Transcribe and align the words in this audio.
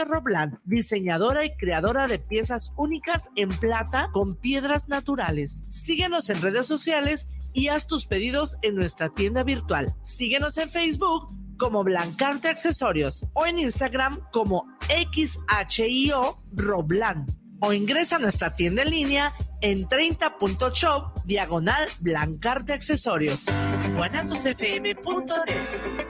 Joyería 0.00 0.04
Robland, 0.04 0.58
diseñadora 0.64 1.44
y 1.44 1.56
creadora 1.56 2.06
de 2.06 2.18
piezas 2.18 2.72
únicas 2.76 3.30
en 3.36 3.48
plata 3.48 4.10
con 4.12 4.36
piedras 4.36 4.88
naturales. 4.88 5.62
Síguenos 5.70 6.30
en 6.30 6.40
redes 6.40 6.66
sociales 6.66 7.26
y 7.52 7.68
haz 7.68 7.86
tus 7.86 8.06
pedidos 8.06 8.56
en 8.62 8.76
nuestra 8.76 9.10
tienda 9.10 9.42
virtual. 9.42 9.94
Síguenos 10.02 10.56
en 10.58 10.70
Facebook 10.70 11.26
como 11.58 11.84
Blancarte 11.84 12.48
Accesorios 12.48 13.26
o 13.34 13.46
en 13.46 13.58
Instagram 13.58 14.20
como 14.32 14.66
XHIO 14.88 16.42
Robland 16.52 17.30
o 17.60 17.74
ingresa 17.74 18.16
a 18.16 18.20
nuestra 18.20 18.54
tienda 18.54 18.82
en 18.82 18.90
línea 18.90 19.34
en 19.60 19.86
30.shop 19.86 21.24
diagonal 21.26 21.86
Blancarte 22.00 22.72
Accesorios. 22.72 23.46
guanatosfm.net 23.94 26.09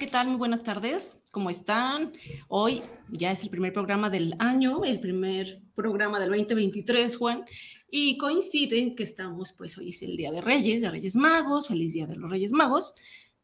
Muy 0.00 0.36
buenas 0.36 0.62
tardes. 0.62 1.18
¿Cómo 1.30 1.50
están? 1.50 2.12
Hoy 2.48 2.82
ya 3.10 3.32
es 3.32 3.42
el 3.42 3.50
primer 3.50 3.74
programa 3.74 4.08
del 4.08 4.34
año, 4.38 4.82
el 4.82 4.98
primer 4.98 5.60
programa 5.74 6.18
del 6.18 6.30
2023, 6.30 7.18
Juan, 7.18 7.44
y 7.90 8.16
coinciden 8.16 8.94
que 8.94 9.02
estamos, 9.02 9.52
pues 9.52 9.76
hoy 9.76 9.90
es 9.90 10.02
el 10.02 10.16
Día 10.16 10.32
de 10.32 10.40
Reyes, 10.40 10.80
de 10.80 10.90
Reyes 10.90 11.16
Magos, 11.16 11.68
feliz 11.68 11.92
Día 11.92 12.06
de 12.06 12.16
los 12.16 12.30
Reyes 12.30 12.52
Magos. 12.52 12.94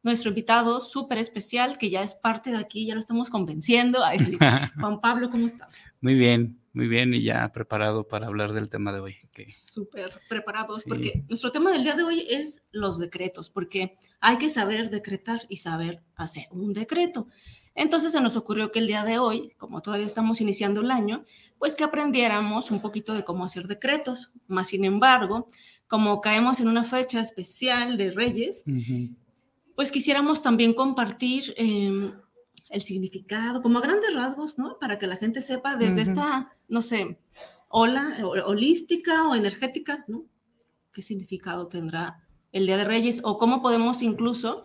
Nuestro 0.03 0.31
invitado 0.31 0.81
súper 0.81 1.19
especial, 1.19 1.77
que 1.77 1.91
ya 1.91 2.00
es 2.00 2.15
parte 2.15 2.50
de 2.50 2.56
aquí, 2.56 2.87
ya 2.87 2.95
lo 2.95 3.00
estamos 3.00 3.28
convenciendo. 3.28 4.00
Juan 4.81 5.00
Pablo, 5.03 5.28
¿cómo 5.28 5.47
estás? 5.47 5.93
Muy 6.00 6.15
bien, 6.15 6.59
muy 6.76 6.88
bien 6.88 7.14
y 7.14 7.22
ya 7.22 7.50
preparado 7.53 8.06
para 8.06 8.26
hablar 8.26 8.53
del 8.53 8.69
tema 8.69 8.92
de 8.92 9.00
hoy. 9.00 9.16
Súper 9.48 10.20
preparados, 10.28 10.84
porque 10.87 11.25
nuestro 11.26 11.50
tema 11.50 11.72
del 11.72 11.82
día 11.82 11.94
de 11.94 12.03
hoy 12.03 12.26
es 12.28 12.64
los 12.70 12.98
decretos, 12.98 13.48
porque 13.48 13.97
hay 14.20 14.37
que 14.37 14.50
saber 14.50 14.91
decretar 14.91 15.41
y 15.48 15.56
saber 15.56 16.03
hacer 16.16 16.44
un 16.50 16.75
decreto. 16.75 17.28
Entonces 17.75 18.12
se 18.12 18.20
nos 18.20 18.36
ocurrió 18.36 18.72
que 18.72 18.78
el 18.78 18.86
día 18.86 19.04
de 19.04 19.19
hoy, 19.19 19.54
como 19.56 19.81
todavía 19.81 20.04
estamos 20.04 20.42
iniciando 20.42 20.82
el 20.82 20.91
año, 20.91 21.25
pues 21.59 21.76
que 21.76 21.84
aprendiéramos 21.84 22.70
un 22.70 22.82
poquito 22.82 23.15
de 23.15 23.25
cómo 23.25 23.47
hacer 23.47 23.66
decretos. 23.66 24.32
Más 24.47 24.66
sin 24.66 24.84
embargo, 24.84 25.48
como 25.86 26.20
caemos 26.20 26.60
en 26.60 26.69
una 26.69 26.84
fecha 26.84 27.20
especial 27.20 27.97
de 27.97 28.10
Reyes, 28.10 28.65
pues 29.75 29.91
quisiéramos 29.91 30.42
también 30.42 30.75
compartir 30.75 31.54
em, 31.56 32.12
el 32.71 32.81
significado, 32.81 33.62
como 33.62 33.78
a 33.78 33.82
grandes 33.82 34.15
rasgos, 34.15 34.59
¿no? 34.59 34.78
Para 34.78 34.99
que 34.99 35.06
la 35.06 35.16
gente 35.16 35.41
sepa 35.41 35.77
desde 35.77 36.03
esta, 36.03 36.50
no 36.69 36.81
sé, 36.81 37.19
ola 37.69 38.16
holística 38.44 39.28
o 39.28 39.34
energética, 39.34 40.04
¿no? 40.09 40.25
¿Qué 40.93 41.03
significado 41.03 41.69
tendrá 41.69 42.25
el 42.53 42.66
Día 42.66 42.77
de 42.77 42.84
Reyes? 42.84 43.21
O 43.25 43.38
cómo 43.38 43.62
podemos 43.62 44.03
incluso 44.03 44.65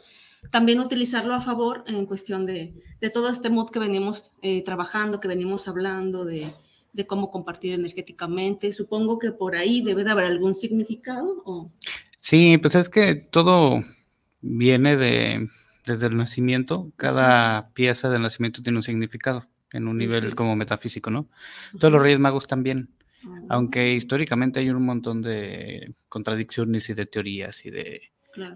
también 0.50 0.80
utilizarlo 0.80 1.36
a 1.36 1.42
favor 1.42 1.84
en 1.88 2.06
cuestión 2.06 2.46
de, 2.46 2.74
de 3.00 3.10
todo 3.10 3.30
este 3.30 3.50
mood 3.50 3.70
que 3.70 3.80
venimos 3.80 4.32
eh, 4.42 4.64
trabajando, 4.64 5.20
que 5.20 5.28
venimos 5.28 5.68
hablando 5.68 6.26
de, 6.26 6.52
de, 6.94 7.06
cómo 7.06 7.30
compartir 7.30 7.74
energéticamente. 7.74 8.72
Supongo 8.72 9.20
que 9.20 9.32
por 9.32 9.56
ahí 9.56 9.82
debe 9.82 10.04
de 10.04 10.12
haber 10.12 10.26
algún 10.26 10.56
significado. 10.56 11.44
¿o? 11.46 11.72
Sí, 12.18 12.58
pues 12.58 12.74
es 12.76 12.90
que 12.90 13.16
todo 13.16 13.84
viene 14.42 14.98
de, 14.98 15.50
desde 15.86 16.08
el 16.08 16.18
nacimiento, 16.18 16.92
cada 16.96 17.70
pieza 17.70 18.10
del 18.10 18.22
nacimiento 18.22 18.62
tiene 18.62 18.78
un 18.78 18.84
significado 18.84 19.48
en 19.72 19.88
un 19.88 19.98
nivel 19.98 20.36
como 20.36 20.56
metafísico, 20.56 21.10
¿no? 21.10 21.28
Todos 21.80 21.94
los 21.94 22.02
Reyes 22.02 22.20
Magos 22.20 22.48
también, 22.48 22.90
ah. 23.26 23.40
aunque 23.50 23.94
históricamente 23.94 24.60
hay 24.60 24.70
un 24.70 24.86
montón 24.86 25.22
de 25.22 25.94
contradicciones 26.10 26.90
y 26.90 26.94
de 26.94 27.06
teorías 27.06 27.66
y 27.66 27.72
de 27.72 28.12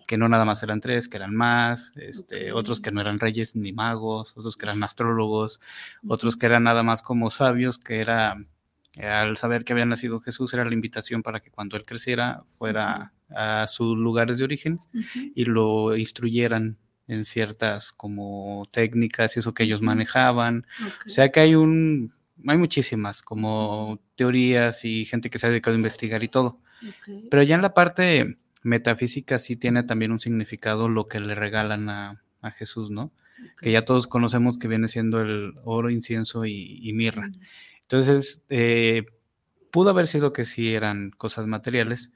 que 0.07 0.17
no 0.17 0.29
nada 0.29 0.45
más 0.45 0.63
eran 0.63 0.79
tres, 0.79 1.09
que 1.09 1.17
eran 1.17 1.35
más, 1.35 1.91
este, 1.97 2.53
otros 2.53 2.79
que 2.79 2.91
no 2.91 3.01
eran 3.01 3.19
reyes 3.19 3.55
ni 3.57 3.73
magos, 3.73 4.33
otros 4.37 4.55
que 4.55 4.65
eran 4.65 4.81
astrólogos, 4.83 5.59
otros 6.07 6.37
que 6.37 6.45
eran 6.45 6.63
nada 6.63 6.81
más 6.83 7.01
como 7.01 7.29
sabios, 7.29 7.77
que 7.77 7.99
era 7.99 8.37
al 9.03 9.35
saber 9.35 9.65
que 9.65 9.73
había 9.73 9.85
nacido 9.85 10.21
Jesús 10.21 10.53
era 10.53 10.63
la 10.63 10.73
invitación 10.73 11.21
para 11.21 11.41
que 11.41 11.51
cuando 11.51 11.75
él 11.75 11.85
creciera 11.85 12.43
fuera 12.57 13.11
a 13.29 13.67
sus 13.67 13.97
lugares 13.97 14.37
de 14.37 14.45
origen 14.45 14.79
y 15.35 15.43
lo 15.43 15.97
instruyeran 15.97 16.77
en 17.07 17.25
ciertas 17.25 17.91
como 17.91 18.65
técnicas 18.71 19.35
y 19.35 19.39
eso 19.39 19.53
que 19.53 19.63
ellos 19.63 19.81
manejaban. 19.81 20.65
O 21.05 21.09
sea 21.09 21.31
que 21.31 21.39
hay 21.39 21.55
un, 21.55 22.13
hay 22.47 22.57
muchísimas 22.57 23.21
como 23.21 23.99
teorías 24.15 24.85
y 24.85 25.05
gente 25.05 25.29
que 25.29 25.39
se 25.39 25.47
ha 25.47 25.49
dedicado 25.49 25.75
a 25.75 25.77
investigar 25.77 26.23
y 26.23 26.27
todo. 26.27 26.59
Pero 27.29 27.43
ya 27.43 27.55
en 27.55 27.61
la 27.61 27.73
parte 27.73 28.37
metafísica 28.63 29.39
sí 29.39 29.55
tiene 29.55 29.83
también 29.83 30.11
un 30.11 30.19
significado 30.19 30.89
lo 30.89 31.07
que 31.07 31.19
le 31.19 31.35
regalan 31.35 31.89
a, 31.89 32.21
Jesús, 32.57 32.91
¿no? 32.91 33.11
Que 33.59 33.71
ya 33.71 33.85
todos 33.85 34.05
conocemos 34.05 34.59
que 34.59 34.67
viene 34.67 34.87
siendo 34.87 35.19
el 35.19 35.53
oro, 35.63 35.89
incienso 35.89 36.45
y, 36.45 36.91
mirra. 36.93 37.31
Entonces, 37.81 38.45
eh, 38.49 39.03
Pudo 39.75 39.89
haber 39.89 40.07
sido 40.07 40.31
que 40.31 40.45
sí 40.45 40.73
eran 40.73 41.11
cosas 41.11 41.47
materiales, 41.47 42.13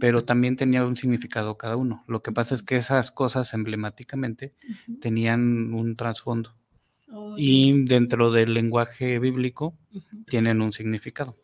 pero 0.00 0.24
también 0.24 0.56
tenía 0.56 0.86
un 0.86 0.96
significado 0.96 1.58
cada 1.58 1.76
uno. 1.76 2.04
Lo 2.08 2.22
que 2.22 2.32
pasa 2.32 2.54
es 2.54 2.62
que 2.62 2.78
esas 2.78 3.10
cosas 3.10 3.52
emblemáticamente 3.52 4.54
tenían 4.98 5.74
un 5.74 5.94
trasfondo. 5.94 6.54
Oh, 7.10 7.34
y 7.36 7.84
dentro 7.84 8.30
del 8.32 8.54
lenguaje 8.54 9.18
bíblico 9.18 9.76
tienen 10.26 10.62
un 10.62 10.72
significado. 10.72 11.36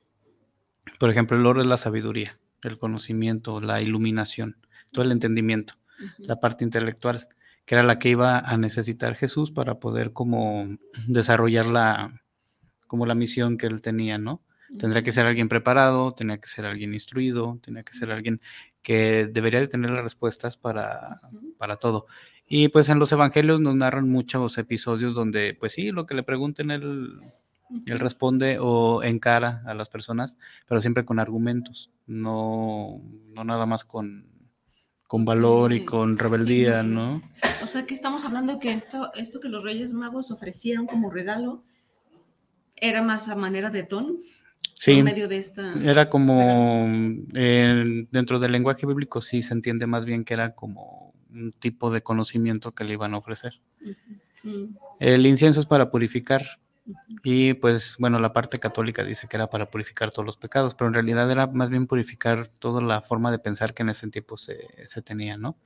Por 0.99 1.11
ejemplo, 1.11 1.37
el 1.37 1.45
oro 1.45 1.61
es 1.61 1.67
la 1.67 1.77
sabiduría, 1.77 2.39
el 2.63 2.79
conocimiento, 2.79 3.61
la 3.61 3.83
iluminación, 3.83 4.57
todo 4.91 5.05
el 5.05 5.13
entendimiento, 5.13 5.75
la 6.17 6.41
parte 6.41 6.65
intelectual, 6.65 7.29
que 7.67 7.75
era 7.75 7.85
la 7.85 7.99
que 7.99 8.09
iba 8.09 8.39
a 8.39 8.57
necesitar 8.57 9.17
Jesús 9.17 9.51
para 9.51 9.81
poder 9.81 10.15
como 10.15 10.79
desarrollar 11.09 11.67
la, 11.67 12.23
como 12.87 13.05
la 13.05 13.15
misión 13.15 13.59
que 13.59 13.67
él 13.67 13.83
tenía, 13.83 14.17
¿no? 14.17 14.41
Tendría 14.77 15.03
que 15.03 15.13
ser 15.13 15.25
alguien 15.25 15.49
preparado, 15.49 16.13
tenía 16.13 16.39
que 16.39 16.49
ser 16.49 16.67
alguien 16.67 16.93
instruido, 16.93 17.59
tenía 17.63 17.83
que 17.83 17.95
ser 17.95 18.11
alguien 18.11 18.41
que 18.83 19.29
debería 19.31 19.61
de 19.61 19.69
tener 19.69 19.91
las 19.91 20.03
respuestas 20.03 20.57
para, 20.57 21.21
para 21.57 21.77
todo. 21.77 22.07
Y 22.47 22.69
pues 22.69 22.89
en 22.89 22.99
los 22.99 23.13
evangelios 23.13 23.61
nos 23.61 23.75
narran 23.75 24.09
muchos 24.09 24.59
episodios 24.59 25.15
donde, 25.15 25.55
pues 25.55 25.73
sí, 25.75 25.91
lo 25.91 26.07
que 26.07 26.15
le 26.15 26.23
pregunten 26.23 26.71
él, 26.71 27.19
él 27.87 27.99
responde 27.99 28.59
o 28.61 29.03
encara 29.03 29.63
a 29.67 29.75
las 29.75 29.89
personas, 29.89 30.37
pero 30.67 30.81
siempre 30.81 31.05
con 31.05 31.19
argumentos, 31.19 31.91
no, 32.07 33.03
no 33.35 33.45
nada 33.45 33.67
más 33.67 33.85
con, 33.85 34.27
con 35.07 35.25
valor 35.25 35.73
y 35.73 35.85
con 35.85 36.17
rebeldía, 36.19 36.83
sí. 36.83 36.89
¿no? 36.89 37.23
O 37.63 37.67
sea, 37.67 37.87
que 37.87 37.95
estamos 37.95 38.25
hablando 38.25 38.59
que 38.59 38.73
esto, 38.73 39.11
esto 39.15 39.41
que 39.41 39.49
los 39.49 39.65
Reyes 39.65 39.93
Magos 39.93 40.31
ofrecieron 40.31 40.87
como 40.87 41.11
regalo 41.11 41.63
era 42.77 43.03
más 43.03 43.29
a 43.29 43.35
manera 43.35 43.71
de 43.71 43.83
ton 43.83 44.23
Sí, 44.81 44.95
por 44.95 45.05
medio 45.05 45.27
de 45.27 45.39
esta. 45.39 45.75
era 45.83 46.09
como, 46.09 46.87
eh, 47.35 48.07
dentro 48.13 48.39
del 48.39 48.53
lenguaje 48.53 48.87
bíblico 48.87 49.21
sí 49.21 49.43
se 49.43 49.53
entiende 49.55 49.87
más 49.89 50.05
bien 50.05 50.25
que 50.25 50.35
era 50.35 50.55
como 50.55 51.13
un 51.31 51.53
tipo 51.53 51.91
de 51.91 52.03
conocimiento 52.03 52.73
que 52.73 52.85
le 52.85 52.93
iban 52.93 53.13
a 53.15 53.19
ofrecer. 53.19 53.61
Mm, 54.45 54.77
El 55.01 55.27
incienso 55.27 55.59
es 55.59 55.67
para 55.67 55.91
purificar. 55.91 56.61
Y 57.23 57.55
pues 57.55 57.97
bueno, 57.99 58.19
la 58.19 58.33
parte 58.33 58.59
católica 58.59 59.05
dice 59.05 59.29
que 59.29 59.37
era 59.37 59.51
para 59.51 59.71
purificar 59.71 60.11
todos 60.11 60.25
los 60.27 60.37
pecados, 60.37 60.75
pero 60.75 60.89
en 60.89 60.95
realidad 60.95 61.31
era 61.31 61.47
más 61.47 61.71
bien 61.71 61.87
purificar 61.87 62.49
toda 62.59 62.81
la 62.81 63.03
forma 63.03 63.31
de 63.31 63.39
pensar 63.39 63.75
que 63.75 63.83
en 63.83 63.91
ese 63.91 64.09
tiempo 64.09 64.37
se, 64.37 64.69
se 64.85 65.03
tenía, 65.03 65.37
¿no? 65.37 65.57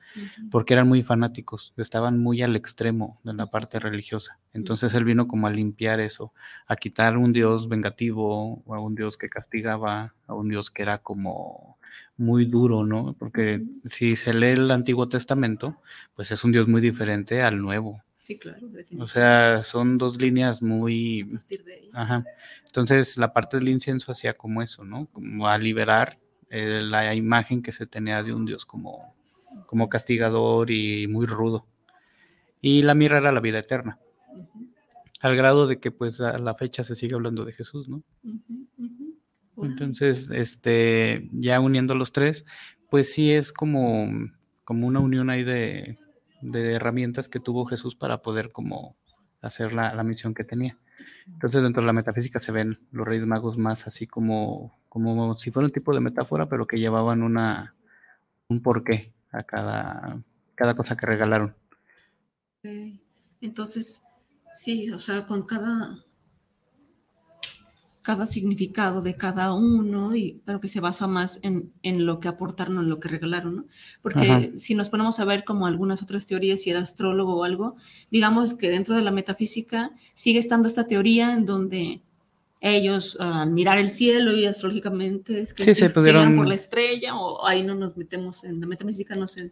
Porque 0.50 0.74
eran 0.74 0.88
muy 0.88 1.02
fanáticos, 1.02 1.72
estaban 1.76 2.18
muy 2.18 2.42
al 2.42 2.56
extremo 2.56 3.20
de 3.22 3.34
la 3.34 3.46
parte 3.46 3.78
religiosa. 3.78 4.38
Entonces 4.52 4.94
él 4.94 5.04
vino 5.04 5.28
como 5.28 5.46
a 5.46 5.50
limpiar 5.50 6.00
eso, 6.00 6.32
a 6.66 6.76
quitar 6.76 7.16
un 7.16 7.32
Dios 7.32 7.68
vengativo, 7.68 8.62
o 8.64 8.74
a 8.74 8.80
un 8.80 8.94
Dios 8.94 9.16
que 9.16 9.28
castigaba, 9.28 10.14
a 10.26 10.34
un 10.34 10.48
Dios 10.48 10.70
que 10.70 10.82
era 10.82 10.98
como 10.98 11.78
muy 12.16 12.46
duro, 12.46 12.84
¿no? 12.84 13.14
Porque 13.18 13.62
si 13.88 14.16
se 14.16 14.34
lee 14.34 14.52
el 14.52 14.70
Antiguo 14.70 15.08
Testamento, 15.08 15.76
pues 16.14 16.30
es 16.30 16.44
un 16.44 16.52
Dios 16.52 16.68
muy 16.68 16.80
diferente 16.80 17.42
al 17.42 17.58
Nuevo. 17.60 18.02
Sí, 18.22 18.38
claro. 18.38 18.68
O 18.98 19.06
sea, 19.06 19.62
son 19.62 19.98
dos 19.98 20.16
líneas 20.16 20.62
muy... 20.62 21.22
a 21.22 21.32
partir 21.32 21.64
de 21.64 21.74
ahí. 21.74 21.90
Ajá. 21.92 22.24
Entonces 22.66 23.18
la 23.18 23.32
parte 23.32 23.58
del 23.58 23.68
incienso 23.68 24.12
hacía 24.12 24.34
como 24.34 24.62
eso, 24.62 24.84
¿no? 24.84 25.06
Como 25.12 25.48
a 25.48 25.58
liberar 25.58 26.18
eh, 26.48 26.80
la 26.82 27.14
imagen 27.14 27.62
que 27.62 27.72
se 27.72 27.86
tenía 27.86 28.22
de 28.22 28.32
un 28.32 28.46
Dios 28.46 28.64
como, 28.64 29.14
como 29.66 29.88
castigador 29.88 30.70
y 30.70 31.08
muy 31.08 31.26
rudo. 31.26 31.66
Y 32.60 32.82
la 32.82 32.94
mirra 32.94 33.18
era 33.18 33.32
la 33.32 33.40
vida 33.40 33.58
eterna, 33.58 33.98
al 35.20 35.36
grado 35.36 35.66
de 35.66 35.80
que 35.80 35.90
pues 35.90 36.20
a 36.20 36.38
la 36.38 36.54
fecha 36.54 36.84
se 36.84 36.94
sigue 36.94 37.14
hablando 37.14 37.44
de 37.44 37.52
Jesús, 37.52 37.88
¿no? 37.88 38.04
Entonces, 39.56 40.30
este, 40.30 41.28
ya 41.32 41.58
uniendo 41.58 41.94
los 41.94 42.12
tres, 42.12 42.44
pues 42.88 43.12
sí 43.12 43.32
es 43.32 43.52
como, 43.52 44.08
como 44.64 44.86
una 44.86 45.00
unión 45.00 45.28
ahí 45.28 45.42
de, 45.42 45.98
de 46.42 46.74
herramientas 46.74 47.28
que 47.28 47.40
tuvo 47.40 47.64
Jesús 47.64 47.96
para 47.96 48.20
poder 48.20 48.52
como 48.52 48.96
hacer 49.40 49.72
la, 49.72 49.94
la 49.94 50.04
misión 50.04 50.34
que 50.34 50.44
tenía. 50.44 50.76
Entonces, 51.26 51.62
dentro 51.62 51.82
de 51.82 51.86
la 51.86 51.92
metafísica 51.92 52.40
se 52.40 52.52
ven 52.52 52.78
los 52.90 53.06
Reyes 53.06 53.26
Magos 53.26 53.58
más 53.58 53.86
así 53.86 54.06
como, 54.06 54.78
como 54.88 55.36
si 55.38 55.50
fuera 55.50 55.66
un 55.66 55.72
tipo 55.72 55.94
de 55.94 56.00
metáfora, 56.00 56.48
pero 56.48 56.66
que 56.66 56.78
llevaban 56.78 57.22
una, 57.22 57.74
un 58.48 58.60
porqué 58.62 59.12
a 59.30 59.42
cada, 59.42 60.22
cada 60.54 60.74
cosa 60.74 60.96
que 60.96 61.06
regalaron. 61.06 61.54
Entonces, 63.40 64.04
sí, 64.52 64.90
o 64.90 64.98
sea, 64.98 65.26
con 65.26 65.42
cada, 65.42 65.94
cada 68.02 68.26
significado 68.26 69.00
de 69.00 69.16
cada 69.16 69.52
uno, 69.54 70.14
y, 70.16 70.40
pero 70.44 70.60
que 70.60 70.68
se 70.68 70.80
basa 70.80 71.06
más 71.06 71.38
en, 71.42 71.72
en 71.82 72.04
lo 72.04 72.18
que 72.18 72.28
aportaron, 72.28 72.78
en 72.78 72.88
lo 72.88 72.98
que 73.00 73.08
regalaron, 73.08 73.56
¿no? 73.56 73.64
Porque 74.02 74.30
Ajá. 74.30 74.42
si 74.56 74.74
nos 74.74 74.88
ponemos 74.90 75.20
a 75.20 75.24
ver 75.24 75.44
como 75.44 75.66
algunas 75.66 76.02
otras 76.02 76.26
teorías, 76.26 76.60
si 76.62 76.70
era 76.70 76.80
astrólogo 76.80 77.36
o 77.36 77.44
algo, 77.44 77.76
digamos 78.10 78.54
que 78.54 78.68
dentro 78.70 78.96
de 78.96 79.02
la 79.02 79.12
metafísica 79.12 79.92
sigue 80.14 80.40
estando 80.40 80.66
esta 80.68 80.86
teoría 80.86 81.32
en 81.32 81.46
donde 81.46 82.00
ellos 82.60 83.16
al 83.18 83.50
mirar 83.50 83.78
el 83.78 83.88
cielo 83.88 84.36
y 84.36 84.46
astrológicamente 84.46 85.40
es 85.40 85.52
que 85.52 85.64
Sí, 85.64 85.74
se 85.74 85.88
se 85.88 85.90
pudieron- 85.90 86.36
por 86.36 86.46
la 86.46 86.54
estrella 86.54 87.16
o 87.16 87.44
ahí 87.46 87.62
no 87.64 87.74
nos 87.74 87.96
metemos 87.96 88.44
en 88.44 88.60
la 88.60 88.66
metafísica, 88.66 89.16
no 89.16 89.26
sé. 89.26 89.50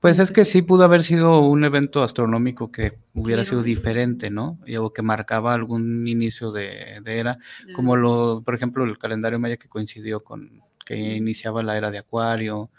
Pues 0.00 0.18
es 0.18 0.32
que 0.32 0.46
sí 0.46 0.62
pudo 0.62 0.84
haber 0.84 1.02
sido 1.02 1.40
un 1.40 1.62
evento 1.62 2.02
astronómico 2.02 2.72
que 2.72 2.98
hubiera 3.14 3.44
sido 3.44 3.62
diferente, 3.62 4.30
¿no? 4.30 4.58
O 4.78 4.92
que 4.94 5.02
marcaba 5.02 5.52
algún 5.52 6.08
inicio 6.08 6.52
de, 6.52 7.00
de 7.04 7.18
era, 7.18 7.38
de- 7.66 7.72
como 7.74 7.96
lo, 7.96 8.42
por 8.42 8.54
ejemplo, 8.54 8.84
el 8.84 8.96
calendario 8.96 9.38
maya 9.38 9.58
que 9.58 9.68
coincidió 9.68 10.24
con 10.24 10.62
que 10.86 10.96
iniciaba 10.96 11.62
la 11.62 11.76
era 11.76 11.90
de 11.90 11.98
Acuario, 11.98 12.70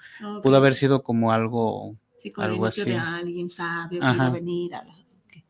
pudo 0.42 0.58
haber 0.58 0.74
sido 0.74 1.04
como 1.04 1.32
algo, 1.32 1.96
Sí, 2.18 2.34
el 2.36 2.44
algo 2.44 2.66
inicio 2.66 2.86
de 2.86 2.96
así. 2.98 3.08
alguien 3.08 3.50
sabio 3.50 4.02
que 4.02 4.16
iba 4.16 4.26
a 4.26 4.30
venir. 4.32 4.76
A 4.76 4.84
la- 4.84 4.92
ok. 4.92 5.44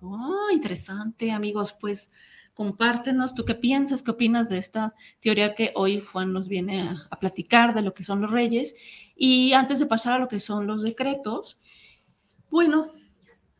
Oh, 0.00 0.48
interesante, 0.52 1.32
amigos. 1.32 1.74
Pues 1.78 2.12
compártenos, 2.54 3.34
¿tú 3.34 3.44
qué 3.44 3.54
piensas? 3.54 4.02
¿Qué 4.02 4.12
opinas 4.12 4.48
de 4.48 4.58
esta 4.58 4.94
teoría 5.20 5.54
que 5.54 5.72
hoy 5.74 6.00
Juan 6.00 6.32
nos 6.32 6.48
viene 6.48 6.80
a, 6.82 6.94
a 7.10 7.18
platicar 7.18 7.74
de 7.74 7.82
lo 7.82 7.92
que 7.92 8.04
son 8.04 8.20
los 8.20 8.30
reyes? 8.30 8.74
Y 9.20 9.52
antes 9.52 9.80
de 9.80 9.86
pasar 9.86 10.14
a 10.14 10.18
lo 10.20 10.28
que 10.28 10.38
son 10.38 10.68
los 10.68 10.84
decretos, 10.84 11.58
bueno, 12.50 12.86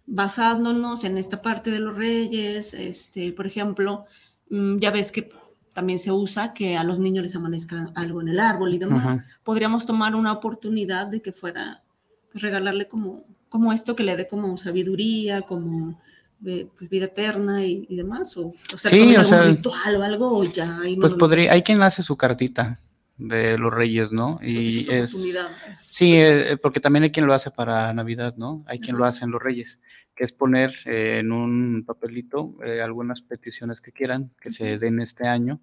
basándonos 0.07 1.03
en 1.03 1.19
esta 1.19 1.43
parte 1.43 1.73
de 1.73 1.81
los 1.81 1.97
reyes, 1.97 2.75
este, 2.75 3.33
por 3.33 3.47
ejemplo, 3.47 4.07
mm, 4.51 4.79
ya 4.79 4.93
ves 4.93 5.11
que 5.11 5.29
también 5.75 5.99
se 5.99 6.13
usa 6.13 6.55
que 6.55 6.77
a 6.77 6.85
los 6.85 7.01
niños 7.01 7.23
les 7.23 7.35
amanezca 7.35 7.91
algo 7.97 8.21
en 8.21 8.29
el 8.29 8.39
árbol 8.39 8.73
y 8.73 8.79
demás. 8.79 9.19
Podríamos 9.43 9.85
tomar 9.85 10.15
una 10.15 10.33
oportunidad 10.33 11.09
de 11.09 11.21
que 11.21 11.33
fuera, 11.33 11.83
pues 12.31 12.43
regalarle 12.43 12.87
como, 12.87 13.25
como 13.49 13.73
esto 13.73 13.97
que 13.97 14.05
le 14.05 14.17
dé 14.17 14.29
como 14.29 14.57
sabiduría, 14.59 15.43
como 15.43 16.01
eh, 16.47 16.69
pues, 16.79 16.89
vida 16.89 17.07
eterna 17.07 17.65
y, 17.65 17.85
y 17.89 17.97
demás, 17.97 18.37
o, 18.37 18.55
o 18.73 18.77
sea, 18.77 18.91
Sí, 18.93 18.99
como 19.01 19.11
o 19.11 19.19
algún 19.19 19.27
sea, 19.27 19.43
ritual 19.43 19.97
o 19.97 20.03
algo, 20.05 20.39
o 20.39 20.45
ya. 20.45 20.67
no 20.67 20.83
pues 20.83 20.99
nos 20.99 21.15
podría, 21.15 21.53
hay 21.53 21.63
quien 21.63 21.83
hace 21.83 22.05
su 22.05 22.17
cartita 22.17 22.81
de 23.19 23.59
los 23.59 23.75
reyes, 23.75 24.13
¿no? 24.13 24.39
Y 24.41 24.91
es, 24.91 25.13
oportunidad. 25.13 25.49
sí, 25.81 26.15
eh, 26.17 26.57
porque 26.63 26.81
también 26.81 27.03
hay 27.03 27.11
quien 27.11 27.27
lo 27.27 27.35
hace 27.35 27.51
para 27.51 27.93
Navidad, 27.93 28.37
¿no? 28.37 28.65
Hay 28.67 28.79
quien 28.79 28.97
lo 28.97 29.05
hace 29.05 29.25
en 29.25 29.33
los 29.33 29.43
reyes, 29.43 29.81
que 30.15 30.25
es 30.25 30.33
poner 30.33 30.75
eh, 30.87 31.19
en 31.19 31.33
un 31.33 31.85
papelito 31.85 32.57
eh, 32.65 32.81
algunas 32.81 33.23
peticiones 33.23 33.81
que 33.81 33.93
quieran 33.93 34.31
que 34.41 34.53
se 34.53 34.79
den 34.79 35.01
este 35.01 35.27
año, 35.27 35.61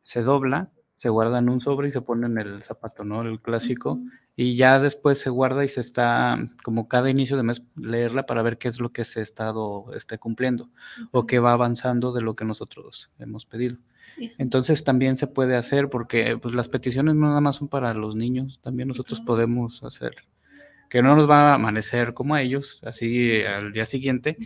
se 0.00 0.22
dobla, 0.22 0.70
se 0.96 1.08
guarda 1.08 1.38
en 1.38 1.48
un 1.48 1.60
sobre 1.60 1.88
y 1.88 1.92
se 1.92 2.00
pone 2.00 2.26
en 2.26 2.38
el 2.38 2.64
zapato, 2.64 3.04
¿no? 3.04 3.22
El 3.22 3.40
clásico. 3.40 4.00
Y 4.34 4.56
ya 4.56 4.80
después 4.80 5.18
se 5.18 5.30
guarda 5.30 5.64
y 5.64 5.68
se 5.68 5.80
está, 5.80 6.38
como 6.62 6.88
cada 6.88 7.10
inicio 7.10 7.36
de 7.36 7.44
mes, 7.44 7.62
leerla 7.76 8.26
para 8.26 8.42
ver 8.42 8.58
qué 8.58 8.68
es 8.68 8.80
lo 8.80 8.90
que 8.90 9.04
se 9.04 9.20
ha 9.20 9.22
estado 9.22 9.92
esté 9.94 10.18
cumpliendo 10.18 10.70
o 11.10 11.26
que 11.26 11.38
va 11.38 11.52
avanzando 11.52 12.12
de 12.12 12.22
lo 12.22 12.34
que 12.34 12.44
nosotros 12.44 13.14
hemos 13.18 13.46
pedido. 13.46 13.76
Entonces 14.38 14.84
también 14.84 15.16
se 15.16 15.26
puede 15.26 15.56
hacer 15.56 15.88
porque 15.88 16.36
pues, 16.38 16.54
las 16.54 16.68
peticiones 16.68 17.14
no 17.14 17.26
nada 17.26 17.40
más 17.40 17.56
son 17.56 17.68
para 17.68 17.92
los 17.94 18.14
niños, 18.16 18.60
también 18.62 18.88
nosotros 18.88 19.20
podemos 19.20 19.82
hacer 19.82 20.12
que 20.88 21.02
no 21.02 21.14
nos 21.16 21.28
va 21.28 21.50
a 21.50 21.54
amanecer 21.54 22.14
como 22.14 22.34
a 22.34 22.40
ellos, 22.42 22.82
así 22.84 23.42
al 23.42 23.72
día 23.72 23.84
siguiente, 23.84 24.38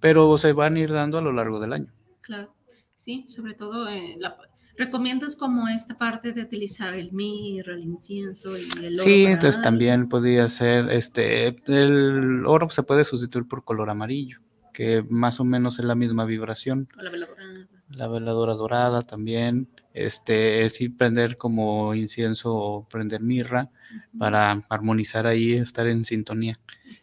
pero 0.00 0.38
se 0.38 0.52
van 0.52 0.76
a 0.76 0.80
ir 0.80 0.92
dando 0.92 1.18
a 1.18 1.22
lo 1.22 1.32
largo 1.32 1.58
del 1.60 1.72
año. 1.72 1.86
Claro, 2.20 2.54
sí, 2.94 3.24
sobre 3.28 3.54
todo 3.54 3.88
eh, 3.88 4.14
la- 4.18 4.36
recomiendas 4.76 5.34
como 5.34 5.66
esta 5.68 5.98
parte 5.98 6.32
de 6.32 6.42
utilizar 6.42 6.94
el 6.94 7.10
mirra, 7.12 7.74
el 7.74 7.82
incienso 7.82 8.56
y 8.56 8.68
el 8.80 8.94
oro. 8.94 9.02
Sí, 9.02 9.24
entonces 9.26 9.60
también 9.60 10.08
podría 10.08 10.48
ser, 10.48 10.90
este, 10.92 11.48
el 11.66 12.46
oro 12.46 12.70
se 12.70 12.84
puede 12.84 13.04
sustituir 13.04 13.46
por 13.48 13.64
color 13.64 13.90
amarillo, 13.90 14.38
que 14.72 15.04
más 15.08 15.40
o 15.40 15.44
menos 15.44 15.80
es 15.80 15.84
la 15.84 15.96
misma 15.96 16.24
vibración. 16.26 16.86
O 16.96 17.02
la 17.02 17.10
veladora. 17.10 17.42
La 17.90 18.06
veladora 18.06 18.54
dorada 18.54 19.02
también, 19.02 19.68
este, 19.94 20.68
sí 20.68 20.88
prender 20.88 21.36
como 21.38 21.94
incienso 21.94 22.54
o 22.54 22.88
prender 22.88 23.22
mirra 23.22 23.70
para 24.18 24.64
armonizar 24.68 25.26
ahí, 25.26 25.54
estar 25.54 25.86
en 25.86 26.04
sintonía. 26.04 26.60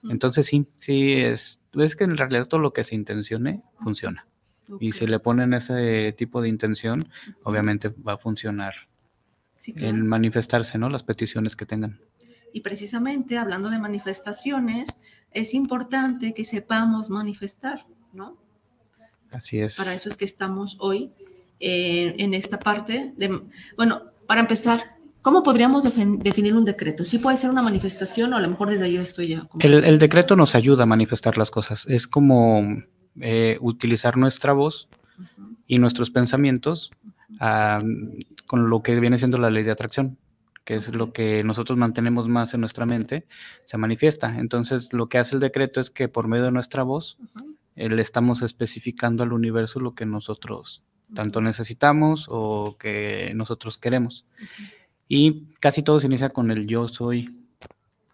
Entonces 0.10 0.46
sí, 0.46 0.68
sí, 0.76 1.14
es, 1.14 1.64
es 1.74 1.96
que 1.96 2.04
en 2.04 2.18
realidad 2.18 2.46
todo 2.48 2.60
lo 2.60 2.72
que 2.72 2.84
se 2.84 2.96
intencione 2.96 3.64
funciona. 3.78 4.28
Y 4.80 4.92
si 4.94 5.06
le 5.08 5.20
ponen 5.20 5.54
ese 5.54 6.14
tipo 6.14 6.42
de 6.42 6.50
intención, 6.50 7.08
obviamente 7.44 7.90
va 7.90 8.14
a 8.14 8.18
funcionar 8.18 8.74
Sí, 9.56 9.74
claro. 9.74 9.90
en 9.90 10.08
manifestarse, 10.08 10.78
¿no? 10.78 10.90
Las 10.90 11.04
peticiones 11.04 11.56
que 11.56 11.66
tengan. 11.66 12.00
Y 12.52 12.62
precisamente 12.62 13.38
hablando 13.38 13.70
de 13.70 13.80
manifestaciones, 13.80 15.02
es 15.32 15.54
importante 15.54 16.34
que 16.34 16.46
sepamos 16.46 17.10
manifestar, 17.10 17.86
¿no? 18.14 18.38
Así 19.36 19.60
es. 19.60 19.76
Para 19.76 19.94
eso 19.94 20.10
es 20.10 20.18
que 20.18 20.26
estamos 20.26 20.78
hoy 20.80 21.12
eh, 21.60 22.16
en 22.18 22.34
esta 22.34 22.60
parte 22.60 23.14
de, 23.18 23.42
bueno, 23.78 24.02
para 24.28 24.42
empezar, 24.42 24.96
¿cómo 25.22 25.44
podríamos 25.44 25.84
definir 25.84 26.54
un 26.56 26.66
decreto? 26.66 27.06
Sí 27.06 27.18
puede 27.20 27.38
ser 27.38 27.50
una 27.50 27.62
manifestación 27.62 28.34
o 28.34 28.38
a 28.38 28.42
lo 28.42 28.50
mejor 28.50 28.70
desde 28.70 28.86
ahí 28.86 28.94
yo 28.94 29.02
estoy 29.02 29.28
ya. 29.30 29.42
como- 29.46 29.62
El, 29.62 29.84
el 29.84 30.00
decreto 30.00 30.36
nos 30.36 30.56
ayuda 30.56 30.84
a 30.84 30.86
manifestar 30.86 31.38
las 31.38 31.52
cosas. 31.52 31.86
Es 31.88 32.08
como 32.08 32.84
eh, 33.22 33.58
utilizar 33.62 34.18
nuestra 34.18 34.54
voz 34.54 34.88
y 35.68 35.80
nuestros 35.80 36.12
pensamientos 36.12 36.92
ah, 37.40 37.80
con 38.46 38.70
lo 38.70 38.84
que 38.84 39.00
viene 39.00 39.18
siendo 39.18 39.38
la 39.38 39.50
ley 39.50 39.64
de 39.64 39.72
atracción, 39.72 40.18
que 40.66 40.76
es 40.76 40.94
lo 40.94 41.14
que 41.14 41.44
nosotros 41.44 41.78
mantenemos 41.78 42.28
más 42.28 42.54
en 42.54 42.60
nuestra 42.60 42.86
mente, 42.86 43.26
se 43.66 43.78
manifiesta. 43.78 44.38
Entonces, 44.38 44.92
lo 44.94 45.08
que 45.10 45.18
hace 45.18 45.36
el 45.36 45.42
decreto 45.42 45.80
es 45.80 45.90
que 45.90 46.08
por 46.08 46.28
medio 46.28 46.46
de 46.46 46.52
nuestra 46.52 46.84
voz 46.84 47.18
le 47.76 48.02
estamos 48.02 48.42
especificando 48.42 49.24
al 49.24 49.34
universo 49.34 49.80
lo 49.80 49.94
que 49.96 50.06
nosotros 50.06 50.84
tanto 51.14 51.42
necesitamos 51.42 52.28
o 52.30 52.78
que 52.80 53.32
nosotros 53.36 53.78
queremos. 53.78 54.26
Y 55.08 55.54
casi 55.60 55.84
todo 55.84 56.00
se 56.00 56.08
inicia 56.08 56.30
con 56.30 56.52
el 56.52 56.68
yo 56.68 56.88
soy. 56.88 57.38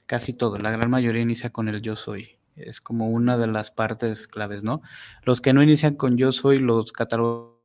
Casi 0.05 0.33
todo, 0.33 0.57
la 0.57 0.71
gran 0.71 0.89
mayoría 0.89 1.21
inicia 1.21 1.51
con 1.51 1.69
el 1.69 1.81
yo 1.81 1.95
soy. 1.95 2.31
Es 2.55 2.81
como 2.81 3.09
una 3.09 3.37
de 3.37 3.47
las 3.47 3.71
partes 3.71 4.27
claves, 4.27 4.61
¿no? 4.61 4.81
Los 5.23 5.39
que 5.39 5.53
no 5.53 5.63
inician 5.63 5.95
con 5.95 6.17
yo 6.17 6.33
soy 6.33 6.59
los 6.59 6.91
catálogos 6.91 7.60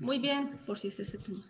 Muy 0.00 0.18
bien, 0.18 0.58
por 0.66 0.78
si 0.78 0.88
es 0.88 1.00
ese 1.00 1.18
tema. 1.18 1.44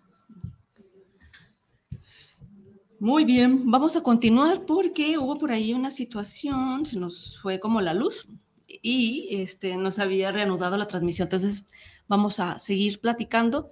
Muy 3.00 3.24
bien, 3.24 3.70
vamos 3.70 3.96
a 3.96 4.02
continuar 4.02 4.64
porque 4.64 5.18
hubo 5.18 5.36
por 5.36 5.52
ahí 5.52 5.74
una 5.74 5.90
situación, 5.90 6.86
se 6.86 6.98
nos 6.98 7.38
fue 7.38 7.60
como 7.60 7.80
la 7.80 7.92
luz 7.92 8.28
y 8.66 9.28
este, 9.30 9.76
nos 9.76 9.98
había 9.98 10.32
reanudado 10.32 10.76
la 10.76 10.86
transmisión. 10.86 11.26
Entonces, 11.26 11.66
vamos 12.08 12.40
a 12.40 12.58
seguir 12.58 13.00
platicando. 13.00 13.70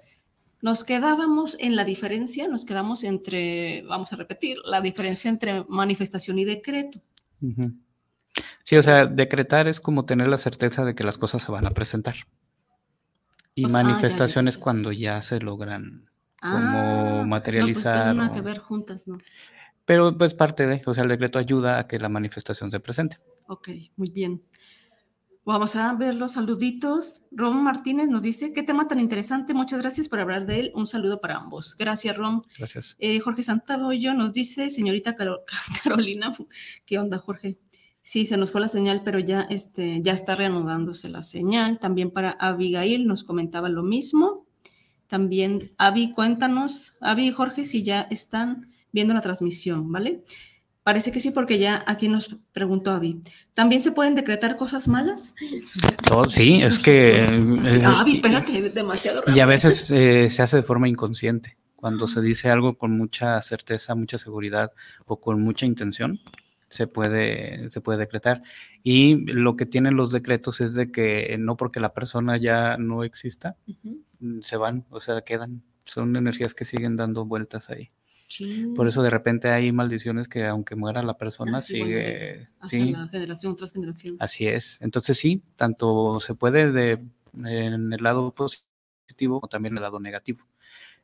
Nos 0.60 0.84
quedábamos 0.84 1.56
en 1.60 1.76
la 1.76 1.84
diferencia, 1.84 2.46
nos 2.46 2.64
quedamos 2.64 3.04
entre, 3.04 3.82
vamos 3.82 4.12
a 4.12 4.16
repetir, 4.16 4.58
la 4.64 4.80
diferencia 4.80 5.28
entre 5.30 5.64
manifestación 5.64 6.38
y 6.38 6.44
decreto. 6.44 7.00
Sí, 8.64 8.76
o 8.76 8.82
sea, 8.82 9.06
decretar 9.06 9.66
es 9.66 9.80
como 9.80 10.04
tener 10.04 10.28
la 10.28 10.38
certeza 10.38 10.84
de 10.84 10.94
que 10.94 11.04
las 11.04 11.18
cosas 11.18 11.42
se 11.42 11.50
van 11.50 11.66
a 11.66 11.70
presentar. 11.70 12.16
Y 13.54 13.66
manifestaciones 13.66 14.56
cuando 14.58 14.92
ya 14.92 15.20
se 15.22 15.40
logran 15.40 16.08
como 16.40 17.24
materializar. 17.24 17.94
Ah, 17.94 17.98
no, 17.98 18.04
pues, 18.04 18.16
nada 18.16 18.32
que 18.32 18.40
ver 18.40 18.58
juntas, 18.58 19.06
¿no? 19.06 19.14
Pero 19.84 20.16
pues 20.16 20.34
parte 20.34 20.66
de, 20.66 20.82
o 20.86 20.94
sea, 20.94 21.02
el 21.02 21.08
decreto 21.08 21.38
ayuda 21.38 21.78
a 21.78 21.86
que 21.86 21.98
la 21.98 22.08
manifestación 22.08 22.70
se 22.70 22.80
presente. 22.80 23.18
Ok, 23.48 23.68
muy 23.96 24.10
bien. 24.10 24.42
Vamos 25.44 25.74
a 25.74 25.92
ver 25.94 26.14
los 26.14 26.32
saluditos. 26.32 27.22
Rom 27.32 27.64
Martínez 27.64 28.08
nos 28.08 28.22
dice, 28.22 28.52
qué 28.52 28.62
tema 28.62 28.86
tan 28.86 29.00
interesante, 29.00 29.54
muchas 29.54 29.82
gracias 29.82 30.08
por 30.08 30.20
hablar 30.20 30.46
de 30.46 30.60
él. 30.60 30.72
Un 30.74 30.86
saludo 30.86 31.20
para 31.20 31.36
ambos. 31.36 31.76
Gracias, 31.76 32.16
Rom. 32.16 32.42
Gracias. 32.56 32.94
Eh, 33.00 33.18
Jorge 33.18 33.42
Santabollo 33.42 34.14
nos 34.14 34.32
dice, 34.32 34.70
señorita 34.70 35.16
Carolina, 35.84 36.32
¿qué 36.86 36.98
onda, 36.98 37.18
Jorge? 37.18 37.58
Sí, 38.02 38.26
se 38.26 38.36
nos 38.36 38.50
fue 38.50 38.60
la 38.60 38.68
señal, 38.68 39.02
pero 39.04 39.20
ya, 39.20 39.42
este, 39.42 40.02
ya 40.02 40.12
está 40.12 40.34
reanudándose 40.34 41.08
la 41.08 41.22
señal. 41.22 41.78
También 41.78 42.10
para 42.10 42.32
Abigail 42.32 43.06
nos 43.06 43.22
comentaba 43.22 43.68
lo 43.68 43.84
mismo. 43.84 44.44
También, 45.06 45.70
Avi, 45.78 46.12
cuéntanos, 46.12 46.96
Avi 47.00 47.28
y 47.28 47.32
Jorge, 47.32 47.64
si 47.64 47.84
ya 47.84 48.02
están 48.10 48.72
viendo 48.92 49.14
la 49.14 49.20
transmisión, 49.20 49.92
¿vale? 49.92 50.24
Parece 50.82 51.12
que 51.12 51.20
sí, 51.20 51.30
porque 51.30 51.58
ya 51.58 51.84
aquí 51.86 52.08
nos 52.08 52.36
preguntó 52.52 52.90
Avi. 52.90 53.20
¿También 53.54 53.80
se 53.80 53.92
pueden 53.92 54.16
decretar 54.16 54.56
cosas 54.56 54.88
malas? 54.88 55.34
sí, 56.28 56.60
es 56.60 56.80
que... 56.80 57.22
Eh, 57.22 57.82
Avi, 57.84 58.16
espérate, 58.16 58.70
demasiado 58.70 59.20
rápido. 59.20 59.36
Y 59.36 59.40
a 59.40 59.46
veces 59.46 59.90
eh, 59.92 60.28
se 60.30 60.42
hace 60.42 60.56
de 60.56 60.62
forma 60.64 60.88
inconsciente. 60.88 61.56
Cuando 61.76 62.08
se 62.08 62.20
dice 62.20 62.48
algo 62.48 62.78
con 62.78 62.96
mucha 62.96 63.40
certeza, 63.42 63.94
mucha 63.94 64.18
seguridad 64.18 64.72
o 65.04 65.20
con 65.20 65.40
mucha 65.40 65.66
intención, 65.66 66.20
se 66.72 66.86
puede, 66.86 67.70
se 67.70 67.80
puede 67.80 67.98
decretar. 67.98 68.42
Y 68.82 69.30
lo 69.30 69.56
que 69.56 69.66
tienen 69.66 69.96
los 69.96 70.10
decretos 70.10 70.60
es 70.60 70.74
de 70.74 70.90
que 70.90 71.36
no 71.38 71.56
porque 71.56 71.80
la 71.80 71.92
persona 71.92 72.36
ya 72.38 72.76
no 72.78 73.04
exista, 73.04 73.56
se 74.42 74.56
van, 74.56 74.84
o 74.90 75.00
sea, 75.00 75.20
quedan. 75.22 75.62
Son 75.84 76.14
energías 76.16 76.54
que 76.54 76.64
siguen 76.64 76.96
dando 76.96 77.24
vueltas 77.24 77.68
ahí. 77.68 77.88
Por 78.76 78.88
eso 78.88 79.02
de 79.02 79.10
repente 79.10 79.48
hay 79.50 79.72
maldiciones 79.72 80.26
que 80.26 80.46
aunque 80.46 80.74
muera 80.74 81.02
la 81.02 81.18
persona, 81.18 81.58
ah, 81.58 81.60
sigue... 81.60 82.46
sí, 82.64 82.92
la 82.92 83.06
generación 83.08 83.56
tras 83.56 83.72
generación. 83.72 84.16
Así 84.20 84.46
es. 84.46 84.78
Entonces 84.80 85.18
sí, 85.18 85.42
tanto 85.56 86.18
se 86.18 86.34
puede 86.34 86.72
de, 86.72 86.92
en 87.34 87.92
el 87.92 88.02
lado 88.02 88.32
positivo 88.32 89.40
como 89.40 89.48
también 89.48 89.74
en 89.74 89.78
el 89.78 89.82
lado 89.82 90.00
negativo. 90.00 90.46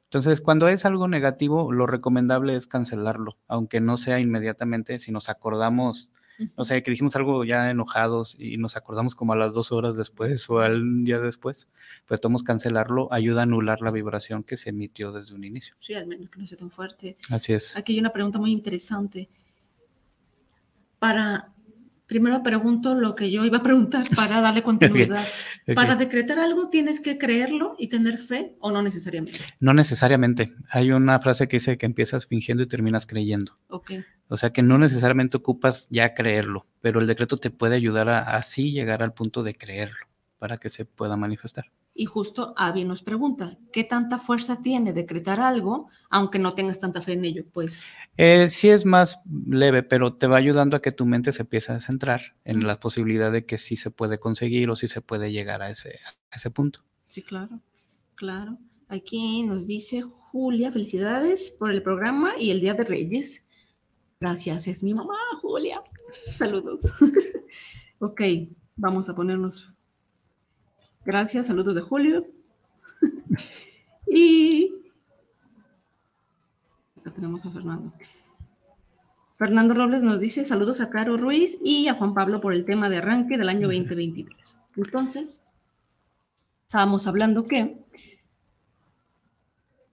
Entonces, 0.09 0.41
cuando 0.41 0.69
es 0.69 0.85
algo 0.85 1.07
negativo, 1.07 1.71
lo 1.71 1.87
recomendable 1.87 2.57
es 2.57 2.67
cancelarlo, 2.67 3.37
aunque 3.47 3.81
no 3.81 3.97
sea 3.97 4.21
inmediatamente, 4.21 4.99
si 4.99 5.13
nos 5.13 5.29
acordamos 5.29 6.11
o 6.55 6.65
sea, 6.65 6.81
que 6.83 6.91
dijimos 6.91 7.17
algo 7.17 7.45
ya 7.45 7.71
enojados 7.71 8.37
y 8.39 8.59
nos 8.59 8.77
acordamos 8.77 9.15
como 9.15 9.33
a 9.33 9.37
las 9.37 9.53
dos 9.53 9.73
horas 9.73 9.97
después 9.97 10.49
o 10.51 10.61
al 10.61 11.05
día 11.05 11.19
después, 11.19 11.69
pues 12.07 12.21
tomamos 12.21 12.45
cancelarlo, 12.45 13.13
ayuda 13.13 13.41
a 13.41 13.43
anular 13.43 13.81
la 13.81 13.91
vibración 13.91 14.45
que 14.45 14.57
se 14.57 14.71
emitió 14.71 15.11
desde 15.11 15.35
un 15.35 15.43
inicio. 15.43 15.75
Sí, 15.79 15.95
al 15.95 16.07
menos 16.07 16.31
que 16.31 16.39
no 16.39 16.47
sea 16.47 16.57
tan 16.57 16.71
fuerte. 16.71 17.17
Así 17.31 17.55
es. 17.55 17.77
Aquí 17.77 17.95
hay 17.95 17.99
una 17.99 18.13
pregunta 18.13 18.39
muy 18.39 18.53
interesante. 18.53 19.29
Para 21.01 21.53
primero 22.09 22.43
pregunto 22.43 22.95
lo 22.95 23.15
que 23.15 23.31
yo 23.31 23.45
iba 23.45 23.59
a 23.59 23.63
preguntar 23.63 24.05
para 24.17 24.41
darle 24.41 24.63
continuidad. 24.65 25.25
Para 25.75 25.95
decretar 25.95 26.41
algo 26.41 26.69
tienes 26.69 26.99
que 27.01 27.19
creerlo 27.19 27.77
y 27.79 27.89
tener 27.89 28.19
fe 28.19 28.57
o 28.59 28.73
no 28.73 28.83
necesariamente. 28.83 29.39
No 29.61 29.75
necesariamente. 29.75 30.53
Hay 30.71 30.91
una 30.91 31.21
frase 31.21 31.47
que 31.47 31.59
dice 31.59 31.79
que 31.79 31.87
empiezas 31.87 32.27
fingiendo 32.27 32.65
y 32.65 32.67
terminas 32.67 33.07
creyendo. 33.07 33.53
Ok. 33.69 33.93
O 34.29 34.37
sea 34.37 34.51
que 34.51 34.63
no 34.63 34.79
necesariamente 34.79 35.37
ocupas 35.37 35.87
ya 35.91 36.15
creerlo, 36.15 36.67
pero 36.81 37.01
el 37.01 37.07
decreto 37.07 37.37
te 37.37 37.51
puede 37.51 37.77
ayudar 37.77 38.09
a 38.09 38.37
así 38.37 38.73
llegar 38.73 39.03
al 39.03 39.13
punto 39.13 39.43
de 39.43 39.55
creerlo 39.55 40.09
para 40.39 40.57
que 40.57 40.71
se 40.71 40.85
pueda 40.85 41.17
manifestar. 41.17 41.67
Y 42.01 42.05
justo 42.05 42.55
Avi 42.57 42.85
nos 42.85 43.03
pregunta, 43.03 43.59
¿qué 43.73 43.83
tanta 43.83 44.19
fuerza 44.19 44.63
tiene 44.63 44.93
decretar 44.93 45.41
algo 45.41 45.89
aunque 46.11 46.39
no 46.39 46.53
tengas 46.53 46.79
tanta 46.79 47.01
fe 47.01 47.15
en 47.15 47.25
ello? 47.25 47.45
Pues 47.53 47.83
eh, 48.17 48.49
sí 48.51 48.69
es 48.69 48.85
más 48.85 49.21
leve, 49.49 49.83
pero 49.83 50.15
te 50.15 50.29
va 50.29 50.37
ayudando 50.37 50.77
a 50.77 50.81
que 50.81 50.93
tu 50.93 51.07
mente 51.07 51.33
se 51.33 51.43
empiece 51.43 51.73
a 51.73 51.81
centrar 51.81 52.37
en 52.45 52.65
la 52.69 52.79
posibilidad 52.79 53.33
de 53.33 53.47
que 53.47 53.59
sí 53.59 53.75
se 53.75 53.91
puede 53.91 54.19
conseguir 54.19 54.71
o 54.71 54.77
sí 54.77 54.87
se 54.87 55.01
puede 55.01 55.33
llegar 55.33 55.61
a 55.61 55.71
ese, 55.71 55.99
a 56.31 56.37
ese 56.37 56.53
punto. 56.53 56.85
Sí, 57.09 57.21
claro, 57.21 57.59
claro. 58.15 58.59
Aquí 58.87 59.43
nos 59.43 59.67
dice 59.67 60.03
Julia, 60.03 60.71
felicidades 60.71 61.51
por 61.51 61.73
el 61.73 61.83
programa 61.83 62.35
y 62.39 62.53
el 62.53 62.61
Día 62.61 62.75
de 62.75 62.85
Reyes. 62.85 63.45
Gracias, 64.21 64.69
es 64.69 64.85
mi 64.85 64.95
mamá, 64.95 65.19
Julia. 65.43 65.81
Saludos. 66.33 66.81
ok, 67.99 68.23
vamos 68.77 69.09
a 69.09 69.17
ponernos 69.17 69.73
Gracias, 71.09 71.47
saludos 71.47 71.75
de 71.75 71.81
Julio. 71.81 72.27
y 74.07 74.71
acá 77.01 77.11
tenemos 77.13 77.43
a 77.47 77.51
Fernando. 77.51 77.95
Fernando 79.39 79.73
Robles 79.73 80.03
nos 80.03 80.21
dice 80.21 80.45
saludos 80.45 80.83
a 80.83 80.91
Caro 80.91 81.17
Ruiz 81.17 81.57
y 81.65 81.89
a 81.89 81.95
Juan 81.95 82.13
Pablo 82.13 82.43
por 82.43 82.53
el 82.53 82.67
tema 82.67 82.91
de 82.91 82.99
arranque 82.99 83.39
del 83.39 83.49
año 83.49 83.69
2023. 83.69 84.59
Entonces, 84.77 85.43
estábamos 86.67 87.07
hablando 87.07 87.47
que 87.47 87.79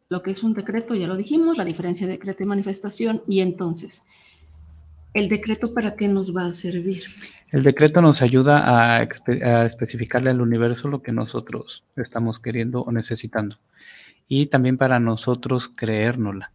lo 0.10 0.22
que 0.22 0.32
es 0.32 0.44
un 0.44 0.54
decreto, 0.54 0.96
ya 0.96 1.08
lo 1.08 1.16
dijimos, 1.16 1.56
la 1.56 1.64
diferencia 1.64 2.08
de 2.08 2.12
decreto 2.12 2.44
y 2.44 2.48
manifestación, 2.48 3.24
y 3.26 3.40
entonces, 3.40 4.04
¿el 5.16 5.30
decreto 5.30 5.74
para 5.74 5.96
qué 5.96 6.08
nos 6.08 6.36
va 6.36 6.46
a 6.46 6.54
servir? 6.54 7.04
El 7.52 7.64
decreto 7.64 8.02
nos 8.02 8.22
ayuda 8.22 8.98
a, 8.98 9.04
especificarle 9.66 10.30
al 10.30 10.42
universo 10.42 10.90
lo 10.90 11.02
que 11.02 11.14
nosotros 11.14 11.86
estamos 11.96 12.40
queriendo 12.40 12.82
o 12.82 12.92
necesitando. 12.92 13.58
Y 14.28 14.48
también 14.48 14.78
para 14.78 15.00
nosotros 15.00 15.70
creérnosla. 15.70 16.52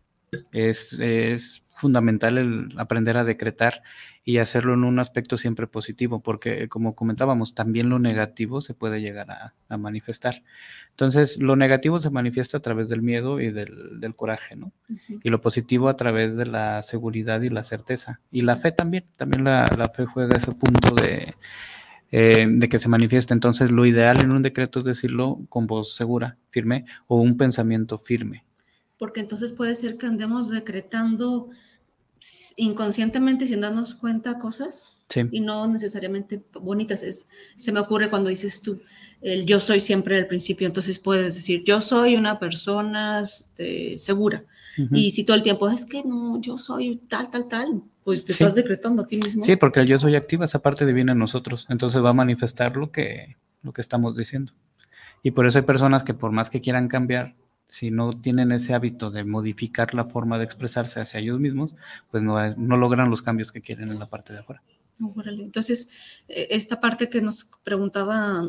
Es, 0.52 1.00
fundamental 1.80 2.38
el 2.38 2.68
aprender 2.76 3.16
a 3.16 3.24
decretar 3.24 3.82
y 4.22 4.38
hacerlo 4.38 4.74
en 4.74 4.84
un 4.84 4.98
aspecto 4.98 5.38
siempre 5.38 5.66
positivo, 5.66 6.20
porque 6.20 6.68
como 6.68 6.94
comentábamos, 6.94 7.54
también 7.54 7.88
lo 7.88 7.98
negativo 7.98 8.60
se 8.60 8.74
puede 8.74 9.00
llegar 9.00 9.30
a, 9.30 9.54
manifestar. 9.78 10.42
Entonces, 10.90 11.38
lo 11.38 11.56
negativo 11.56 11.98
se 12.00 12.10
manifiesta 12.10 12.58
a 12.58 12.60
través 12.60 12.88
del 12.88 13.02
miedo 13.02 13.40
y 13.40 13.50
del, 13.50 14.14
coraje, 14.14 14.56
¿no? 14.56 14.72
Y 15.08 15.30
lo 15.30 15.40
positivo 15.40 15.88
a 15.88 15.96
través 15.96 16.36
de 16.36 16.44
la 16.44 16.82
seguridad 16.82 17.40
y 17.40 17.48
la 17.48 17.62
certeza. 17.62 18.20
Y 18.30 18.42
la 18.42 18.56
fe 18.56 18.72
también, 18.72 19.04
también 19.16 19.44
la, 19.44 19.90
fe 19.94 20.04
juega 20.04 20.36
ese 20.36 20.52
punto 20.52 20.94
de, 20.94 21.34
eh, 22.10 22.46
de 22.46 22.68
que 22.68 22.78
se 22.78 22.88
manifiesta. 22.88 23.32
Entonces, 23.32 23.70
lo 23.70 23.86
ideal 23.86 24.20
en 24.20 24.32
un 24.32 24.42
decreto 24.42 24.80
es 24.80 24.84
decirlo 24.84 25.40
con 25.48 25.66
voz 25.66 25.94
segura, 25.94 26.36
firme, 26.50 26.84
o 27.06 27.16
un 27.16 27.38
pensamiento 27.38 27.98
firme. 27.98 28.44
Porque 28.98 29.20
entonces 29.20 29.54
puede 29.54 29.74
ser 29.74 29.96
que 29.96 30.04
andemos 30.04 30.50
decretando 30.50 31.48
inconscientemente 32.56 33.46
sin 33.46 33.60
darnos 33.60 33.94
cuenta 33.94 34.38
cosas 34.38 34.96
y 35.30 35.40
no 35.40 35.66
necesariamente 35.66 36.42
bonitas. 36.60 37.02
Es, 37.02 37.28
se 37.56 37.72
me 37.72 37.80
ocurre 37.80 38.10
cuando 38.10 38.28
dices 38.28 38.62
tú, 38.62 38.80
el 39.20 39.44
yo 39.44 39.60
soy 39.60 39.80
siempre 39.80 40.16
al 40.16 40.26
principio, 40.26 40.66
entonces 40.66 40.98
puedes 40.98 41.34
decir, 41.34 41.64
yo 41.64 41.80
soy 41.80 42.16
una 42.16 42.38
persona 42.38 43.20
este, 43.20 43.98
segura. 43.98 44.44
Y 44.92 45.10
si 45.10 45.24
todo 45.24 45.36
el 45.36 45.42
tiempo 45.42 45.68
es 45.68 45.84
que 45.84 46.02
no, 46.04 46.40
yo 46.40 46.56
soy 46.56 47.02
tal, 47.08 47.28
tal, 47.28 47.48
tal, 47.48 47.82
pues 48.02 48.24
te 48.24 48.32
estás 48.32 48.54
decretando 48.54 49.02
a 49.02 49.06
ti 49.06 49.18
mismo. 49.18 49.44
Sí, 49.44 49.56
porque 49.56 49.80
el 49.80 49.86
yo 49.86 49.98
soy 49.98 50.16
activa, 50.16 50.46
esa 50.46 50.60
parte 50.60 50.86
divina 50.86 51.12
en 51.12 51.18
nosotros, 51.18 51.66
entonces 51.68 52.02
va 52.02 52.10
a 52.10 52.14
manifestar 52.14 52.76
lo 52.76 52.90
que, 52.90 53.36
lo 53.62 53.74
que 53.74 53.82
estamos 53.82 54.16
diciendo. 54.16 54.54
Y 55.22 55.32
por 55.32 55.46
eso 55.46 55.58
hay 55.58 55.64
personas 55.64 56.02
que 56.02 56.14
por 56.14 56.32
más 56.32 56.48
que 56.48 56.62
quieran 56.62 56.88
cambiar, 56.88 57.34
si 57.70 57.92
no 57.92 58.20
tienen 58.20 58.50
ese 58.50 58.74
hábito 58.74 59.12
de 59.12 59.22
modificar 59.24 59.94
la 59.94 60.04
forma 60.04 60.38
de 60.38 60.44
expresarse 60.44 61.00
hacia 61.00 61.20
ellos 61.20 61.38
mismos, 61.38 61.72
pues 62.10 62.22
no, 62.22 62.36
no 62.56 62.76
logran 62.76 63.10
los 63.10 63.22
cambios 63.22 63.52
que 63.52 63.62
quieren 63.62 63.90
en 63.90 64.00
la 64.00 64.10
parte 64.10 64.32
de 64.32 64.40
afuera. 64.40 64.60
Entonces, 65.26 65.88
eh, 66.28 66.48
esta 66.50 66.80
parte 66.80 67.08
que 67.08 67.22
nos 67.22 67.48
preguntaba, 67.62 68.42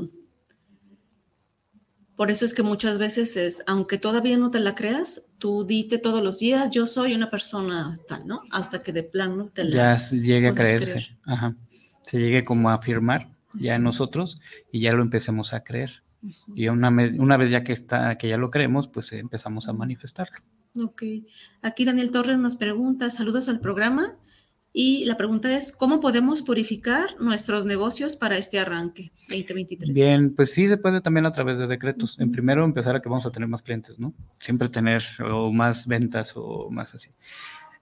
por 2.15 2.31
eso 2.31 2.45
es 2.45 2.55
que 2.55 2.63
muchas 2.63 2.97
veces 2.97 3.37
es, 3.37 3.63
aunque 3.67 3.99
todavía 3.99 4.37
no 4.37 4.49
te 4.49 4.59
la 4.59 4.73
creas, 4.73 5.29
tú 5.37 5.65
dite 5.65 5.99
todos 5.99 6.23
los 6.23 6.39
días, 6.39 6.71
yo 6.71 6.87
soy 6.87 7.13
una 7.13 7.29
persona 7.29 7.99
tal, 8.07 8.25
¿no? 8.25 8.41
Hasta 8.49 8.81
que 8.81 8.91
de 8.91 9.03
plano 9.03 9.49
te 9.53 9.65
la 9.65 9.97
Ya 9.97 9.97
llegue 9.97 10.47
a 10.47 10.53
creerse, 10.53 11.15
ajá. 11.25 11.55
Se 12.03 12.19
llegue 12.19 12.43
como 12.43 12.71
a 12.71 12.73
afirmar 12.73 13.29
ya 13.53 13.75
en 13.75 13.83
nosotros 13.83 14.41
y 14.71 14.81
ya 14.81 14.93
lo 14.93 15.03
empecemos 15.03 15.53
a 15.53 15.63
creer. 15.63 16.01
Y 16.55 16.67
una, 16.67 16.89
una 16.89 17.37
vez 17.37 17.51
ya 17.51 17.63
que, 17.63 17.73
está, 17.73 18.17
que 18.17 18.29
ya 18.29 18.37
lo 18.37 18.51
creemos, 18.51 18.87
pues 18.87 19.11
empezamos 19.13 19.67
a 19.67 19.73
manifestarlo. 19.73 20.37
Ok. 20.79 21.03
Aquí 21.61 21.85
Daniel 21.85 22.11
Torres 22.11 22.37
nos 22.37 22.55
pregunta, 22.55 23.09
saludos 23.09 23.49
al 23.49 23.59
programa. 23.59 24.15
Y 24.73 25.03
la 25.03 25.17
pregunta 25.17 25.53
es, 25.53 25.73
¿cómo 25.73 25.99
podemos 25.99 26.43
purificar 26.43 27.19
nuestros 27.19 27.65
negocios 27.65 28.15
para 28.15 28.37
este 28.37 28.57
arranque 28.57 29.11
2023? 29.27 29.93
Bien, 29.93 30.33
pues 30.33 30.53
sí 30.53 30.65
se 30.67 30.77
puede 30.77 31.01
también 31.01 31.25
a 31.25 31.31
través 31.31 31.57
de 31.57 31.67
decretos. 31.67 32.17
En 32.19 32.31
primero 32.31 32.63
empezar 32.63 32.95
a 32.95 33.01
que 33.01 33.09
vamos 33.09 33.25
a 33.25 33.31
tener 33.31 33.49
más 33.49 33.63
clientes, 33.63 33.99
¿no? 33.99 34.13
Siempre 34.39 34.69
tener 34.69 35.03
o 35.29 35.51
más 35.51 35.87
ventas 35.87 36.33
o 36.37 36.69
más 36.71 36.95
así. 36.95 37.09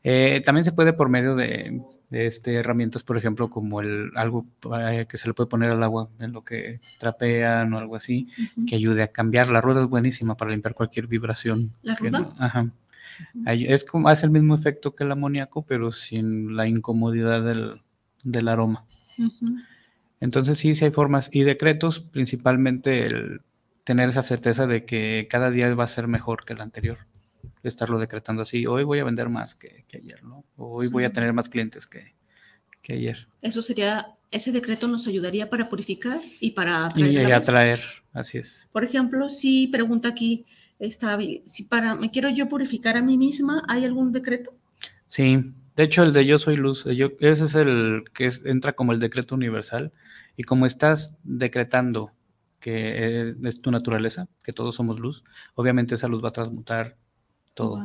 Eh, 0.04 0.42
también 0.44 0.66
se 0.66 0.72
puede 0.72 0.94
por 0.94 1.10
medio 1.10 1.36
de 1.36 1.80
este, 2.12 2.56
herramientas, 2.56 3.04
por 3.04 3.18
ejemplo, 3.18 3.50
como 3.50 3.82
el 3.82 4.12
algo 4.16 4.46
eh, 4.80 5.06
que 5.08 5.18
se 5.18 5.28
le 5.28 5.34
puede 5.34 5.50
poner 5.50 5.72
al 5.72 5.84
agua 5.84 6.10
en 6.20 6.34
lo 6.34 6.44
que 6.44 6.80
trapean 7.00 7.74
o 7.74 7.78
algo 7.78 7.96
así, 7.96 8.28
que 8.68 8.76
ayude 8.76 9.04
a 9.04 9.10
cambiar. 9.10 9.50
La 9.50 9.62
rueda 9.62 9.82
es 9.82 9.88
buenísima 9.88 10.36
para 10.36 10.52
limpiar 10.52 10.74
cualquier 10.74 11.08
vibración. 11.08 11.72
¿La 11.84 11.96
rueda? 11.96 12.34
ajá. 12.38 12.70
Es 13.46 13.84
como, 13.84 14.10
hace 14.10 14.26
el 14.26 14.32
mismo 14.32 14.56
efecto 14.56 14.96
que 14.96 15.04
el 15.04 15.12
amoníaco, 15.12 15.64
pero 15.64 15.92
sin 15.92 16.56
la 16.56 16.68
incomodidad 16.68 17.44
del, 17.44 18.48
aroma. 18.48 18.86
Entonces 20.20 20.58
sí, 20.58 20.76
sí 20.76 20.86
hay 20.86 20.92
formas 20.92 21.30
y 21.32 21.44
decretos, 21.44 22.00
principalmente 22.00 23.06
el 23.06 23.42
tener 23.84 24.10
esa 24.10 24.22
certeza 24.22 24.68
de 24.68 24.86
que 24.86 25.28
cada 25.30 25.52
día 25.52 25.74
va 25.76 25.84
a 25.84 25.88
ser 25.88 26.08
mejor 26.08 26.46
que 26.46 26.54
el 26.54 26.62
anterior. 26.62 27.00
Estarlo 27.64 28.00
decretando 28.00 28.42
así, 28.42 28.66
hoy 28.66 28.84
voy 28.84 29.00
a 29.00 29.04
vender 29.04 29.30
más 29.30 29.56
que, 29.56 29.86
ayer, 29.94 30.24
¿no? 30.24 30.46
Hoy 30.58 30.88
voy 30.88 31.04
a 31.04 31.12
tener 31.12 31.34
más 31.34 31.50
clientes 31.50 31.86
que, 31.86 32.16
que, 32.82 32.94
ayer. 32.94 33.28
Eso 33.42 33.62
sería, 33.62 34.16
ese 34.32 34.52
decreto 34.52 34.88
nos 34.88 35.08
ayudaría 35.08 35.50
para 35.50 35.70
purificar 35.70 36.22
y 36.40 36.52
para 36.52 36.86
atraer. 36.86 37.30
Y, 37.30 37.32
atraer, 37.32 37.82
así 38.14 38.38
es. 38.38 38.70
Por 38.72 38.84
ejemplo, 38.84 39.30
si 39.30 39.68
pregunta 39.68 40.10
aquí, 40.10 40.46
está, 40.80 41.18
si 41.46 41.64
para, 41.64 41.96
me 41.96 42.12
quiero 42.12 42.30
yo 42.30 42.48
purificar 42.48 42.98
a 42.98 43.02
mí 43.02 43.18
misma, 43.18 43.64
¿hay 43.68 43.86
algún 43.86 44.12
decreto? 44.12 44.54
Sí, 45.08 45.54
de 45.76 45.84
hecho 45.84 46.04
el 46.04 46.14
de 46.14 46.26
yo 46.26 46.38
soy 46.38 46.56
luz, 46.56 46.86
yo, 46.86 47.12
ese 47.20 47.46
es 47.46 47.56
el 47.56 48.04
que 48.14 48.32
entra 48.46 48.74
como 48.74 48.94
el 48.94 49.00
decreto 49.00 49.36
universal 49.36 49.92
y 50.38 50.44
como 50.44 50.66
estás 50.66 51.18
decretando 51.24 52.12
que 52.60 53.36
es 53.44 53.62
tu 53.62 53.72
naturaleza, 53.72 54.28
que 54.44 54.54
todos 54.54 54.76
somos 54.76 55.00
luz, 55.00 55.24
obviamente 55.56 55.96
esa 55.96 56.08
luz 56.08 56.24
va 56.24 56.30
a 56.30 56.34
transmutar 56.34 56.98
todo. 57.54 57.84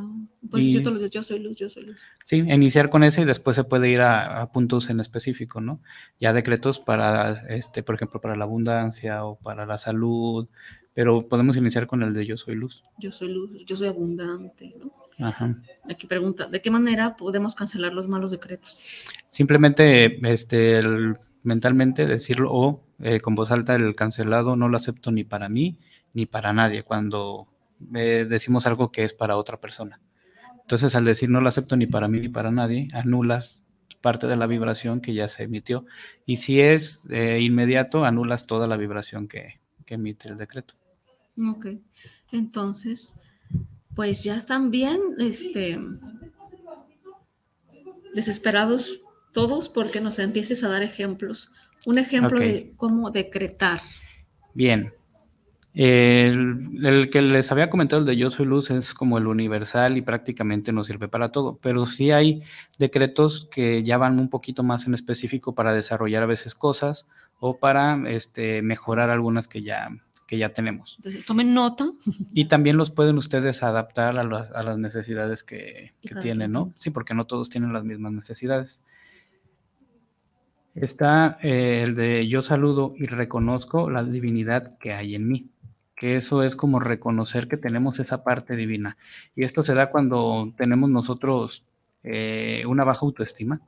Pues 0.49 0.65
cierto, 0.65 1.05
yo 1.07 1.23
soy 1.23 1.39
luz, 1.39 1.55
yo 1.55 1.69
soy 1.69 1.87
luz. 1.87 1.97
Sí, 2.23 2.37
iniciar 2.37 2.89
con 2.89 3.03
eso 3.03 3.21
y 3.21 3.25
después 3.25 3.55
se 3.55 3.63
puede 3.63 3.89
ir 3.89 4.01
a, 4.01 4.51
puntos 4.51 4.89
en 4.89 4.99
específico, 4.99 5.61
¿no? 5.61 5.81
Ya 6.19 6.33
decretos 6.33 6.79
para, 6.79 7.45
este, 7.49 7.83
por 7.83 7.95
ejemplo, 7.95 8.21
para 8.21 8.35
la 8.35 8.45
abundancia 8.45 9.25
o 9.25 9.35
para 9.35 9.65
la 9.65 9.77
salud, 9.77 10.47
pero 10.93 11.27
podemos 11.27 11.57
iniciar 11.57 11.87
con 11.87 12.03
el 12.03 12.13
de 12.13 12.25
yo 12.25 12.37
soy 12.37 12.55
luz. 12.55 12.83
Yo 12.97 13.11
soy 13.11 13.33
luz, 13.33 13.51
yo 13.65 13.75
soy 13.75 13.87
abundante, 13.87 14.75
¿no? 14.79 14.93
Ajá. 15.25 15.55
Aquí 15.89 16.07
pregunta, 16.07 16.47
¿de 16.47 16.61
qué 16.61 16.69
manera 16.69 17.15
podemos 17.15 17.55
cancelar 17.55 17.93
los 17.93 18.07
malos 18.07 18.31
decretos? 18.31 18.83
Simplemente, 19.29 20.19
este, 20.31 20.81
mentalmente 21.43 22.05
decirlo 22.05 22.51
o 22.51 22.83
eh, 22.99 23.19
con 23.19 23.35
voz 23.35 23.51
alta 23.51 23.75
el 23.75 23.95
cancelado 23.95 24.55
no 24.55 24.67
lo 24.67 24.77
acepto 24.77 25.11
ni 25.11 25.23
para 25.23 25.47
mí 25.49 25.77
ni 26.13 26.25
para 26.25 26.53
nadie 26.53 26.83
cuando 26.83 27.47
eh, 27.93 28.25
decimos 28.29 28.65
algo 28.67 28.91
que 28.91 29.03
es 29.03 29.13
para 29.13 29.37
otra 29.37 29.59
persona. 29.59 29.99
Entonces 30.61 30.95
al 30.95 31.05
decir 31.05 31.29
no 31.29 31.41
lo 31.41 31.49
acepto 31.49 31.75
ni 31.75 31.85
para 31.85 32.07
mí 32.07 32.19
ni 32.19 32.29
para 32.29 32.51
nadie, 32.51 32.87
anulas 32.93 33.63
parte 34.01 34.27
de 34.27 34.35
la 34.35 34.45
vibración 34.45 35.01
que 35.01 35.13
ya 35.13 35.27
se 35.27 35.43
emitió. 35.43 35.85
Y 36.25 36.37
si 36.37 36.61
es 36.61 37.07
eh, 37.09 37.39
inmediato, 37.41 38.05
anulas 38.05 38.45
toda 38.45 38.67
la 38.67 38.77
vibración 38.77 39.27
que, 39.27 39.59
que 39.85 39.95
emite 39.95 40.29
el 40.29 40.37
decreto. 40.37 40.75
Ok, 41.49 41.67
entonces, 42.31 43.13
pues 43.95 44.23
ya 44.23 44.35
están 44.35 44.71
bien 44.71 44.99
este, 45.17 45.79
desesperados 48.13 49.01
todos 49.33 49.69
porque 49.69 50.01
nos 50.01 50.19
empieces 50.19 50.63
a 50.63 50.69
dar 50.69 50.81
ejemplos. 50.81 51.51
Un 51.85 51.97
ejemplo 51.97 52.39
de 52.39 52.73
cómo 52.77 53.11
decretar. 53.11 53.81
Bien. 54.53 54.93
El, 55.75 57.09
que 57.11 57.21
les 57.21 57.51
había 57.51 57.69
comentado, 57.69 57.99
el 57.99 58.07
de 58.07 58.15
Yo 58.15 58.29
Soy 58.29 58.45
Luz, 58.45 58.71
es 58.71 58.93
como 58.93 59.17
el 59.17 59.27
universal 59.27 59.97
y 59.97 60.01
prácticamente 60.01 60.71
no 60.71 60.85
sirve 60.85 61.09
para 61.09 61.33
todo, 61.33 61.59
pero 61.61 61.85
sí 61.85 62.11
hay 62.11 62.43
decretos 62.79 63.49
que 63.51 63.83
ya 63.83 63.97
van 63.97 64.17
un 64.19 64.29
poquito 64.29 64.63
más 64.63 64.87
en 64.87 64.93
específico 64.93 65.53
para 65.53 65.73
desarrollar 65.73 66.23
a 66.23 66.27
veces 66.27 66.55
cosas 66.55 67.09
o 67.39 67.59
para 67.59 68.01
este, 68.09 68.61
mejorar 68.61 69.09
algunas 69.09 69.49
que 69.49 69.63
ya, 69.63 69.89
que 70.27 70.37
ya 70.37 70.53
tenemos. 70.53 70.95
Entonces, 70.97 71.25
tomen 71.25 71.53
nota. 71.53 71.91
Y 72.33 72.45
también 72.45 72.77
los 72.77 72.89
pueden 72.89 73.17
ustedes 73.17 73.61
adaptar 73.61 74.17
a, 74.17 74.23
las 74.23 74.77
necesidades 74.77 75.43
que, 75.43 75.91
que 76.01 76.15
tienen, 76.15 76.53
¿no? 76.53 76.73
Sí, 76.77 76.89
porque 76.89 77.13
no 77.13 77.25
todos 77.25 77.49
tienen 77.49 77.73
las 77.73 77.83
mismas 77.83 78.13
necesidades. 78.13 78.81
Está 80.75 81.37
eh, 81.41 81.81
el 81.83 81.95
de 81.95 82.27
yo 82.27 82.43
saludo 82.43 82.93
y 82.97 83.05
reconozco 83.05 83.89
la 83.89 84.03
divinidad 84.03 84.77
que 84.77 84.93
hay 84.93 85.15
en 85.15 85.25
mí, 85.27 85.49
que 85.95 86.17
eso 86.17 86.43
es 86.43 86.55
como 86.55 86.79
reconocer 86.79 87.47
que 87.47 87.57
tenemos 87.57 87.99
esa 87.99 88.23
parte 88.23 88.55
divina. 88.55 88.97
Y 89.35 89.43
esto 89.43 89.63
se 89.63 89.73
da 89.73 89.89
cuando 89.89 90.53
tenemos 90.57 90.89
nosotros 90.89 91.63
eh, 92.03 92.63
una 92.67 92.83
baja 92.83 93.05
autoestima. 93.05 93.61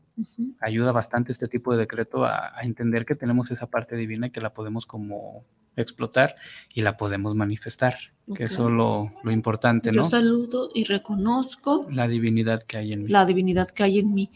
Ayuda 0.60 0.92
bastante 0.92 1.32
este 1.32 1.48
tipo 1.48 1.72
de 1.72 1.80
decreto 1.80 2.26
a, 2.26 2.54
entender 2.62 3.06
que 3.06 3.16
tenemos 3.16 3.50
esa 3.50 3.68
parte 3.68 3.96
divina 3.96 4.28
y 4.28 4.30
que 4.30 4.42
la 4.42 4.54
podemos 4.54 4.86
como 4.86 5.44
explotar 5.76 6.36
y 6.74 6.82
la 6.82 6.98
podemos 6.98 7.36
manifestar, 7.36 7.96
que 8.36 8.46
eso 8.46 8.68
es 8.68 8.74
lo, 8.74 9.12
lo 9.24 9.32
importante, 9.32 9.92
¿no? 9.92 9.98
Yo 9.98 10.04
saludo 10.04 10.70
y 10.74 10.86
reconozco 10.86 11.88
la 11.90 12.08
divinidad 12.08 12.64
que 12.64 12.78
hay 12.78 12.94
en 12.94 13.04
mí. 13.04 13.10
La 13.10 13.26
divinidad 13.26 13.70
que 13.70 13.84
hay 13.84 14.00
en 14.00 14.14
mí. 14.14 14.32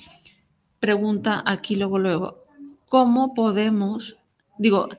Pregunta 0.79 1.43
aquí 1.45 1.75
luego, 1.75 1.99
luego, 1.99 2.45
¿cómo 2.87 3.33
podemos, 3.33 4.17
digo, 4.57 4.89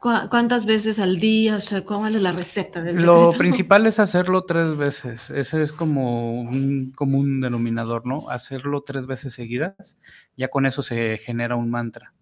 cuántas 0.00 0.66
veces 0.66 0.98
al 0.98 1.18
día, 1.18 1.56
o 1.56 1.60
sea, 1.60 1.82
cuál 1.82 2.16
es 2.16 2.22
la 2.22 2.32
receta 2.32 2.82
del 2.82 3.04
Lo 3.04 3.30
principal 3.32 3.86
es 3.86 3.98
hacerlo 3.98 4.44
tres 4.44 4.76
veces, 4.76 5.30
ese 5.30 5.62
es 5.62 5.72
como 5.72 6.40
un 6.40 6.92
común 6.92 7.40
denominador, 7.40 8.06
¿no? 8.06 8.28
Hacerlo 8.30 8.82
tres 8.82 9.06
veces 9.06 9.34
seguidas, 9.34 9.98
ya 10.36 10.48
con 10.48 10.66
eso 10.66 10.82
se 10.82 11.18
genera 11.18 11.56
un 11.56 11.70
mantra, 11.70 12.12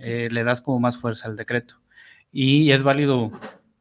eh, 0.00 0.28
le 0.30 0.44
das 0.44 0.60
como 0.60 0.80
más 0.80 0.98
fuerza 0.98 1.28
al 1.28 1.36
decreto. 1.36 1.76
Y 2.30 2.70
es 2.72 2.82
válido 2.82 3.30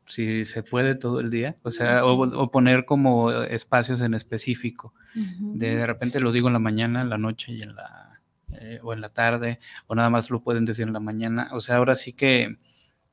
si 0.05 0.45
se 0.45 0.63
puede 0.63 0.95
todo 0.95 1.19
el 1.19 1.29
día, 1.29 1.57
o 1.63 1.71
sea, 1.71 2.05
o, 2.05 2.49
poner 2.49 2.85
como 2.85 3.31
espacios 3.31 4.01
en 4.01 4.13
específico. 4.13 4.93
de, 5.13 5.75
de 5.75 5.85
repente 5.85 6.19
lo 6.19 6.31
digo 6.31 6.47
en 6.47 6.53
la 6.53 6.59
mañana, 6.59 7.01
en 7.01 7.09
la 7.09 7.17
noche 7.17 7.51
y 7.51 7.61
en 7.61 7.75
la 7.75 8.07
eh, 8.53 8.79
o 8.81 8.93
en 8.93 9.01
la 9.01 9.09
tarde, 9.09 9.59
o 9.87 9.95
nada 9.95 10.09
más 10.09 10.29
lo 10.29 10.41
pueden 10.41 10.63
decir 10.63 10.87
en 10.87 10.93
la 10.93 11.01
mañana. 11.01 11.49
O 11.51 11.59
sea, 11.59 11.75
ahora 11.75 11.95
sí 11.95 12.13
que 12.13 12.57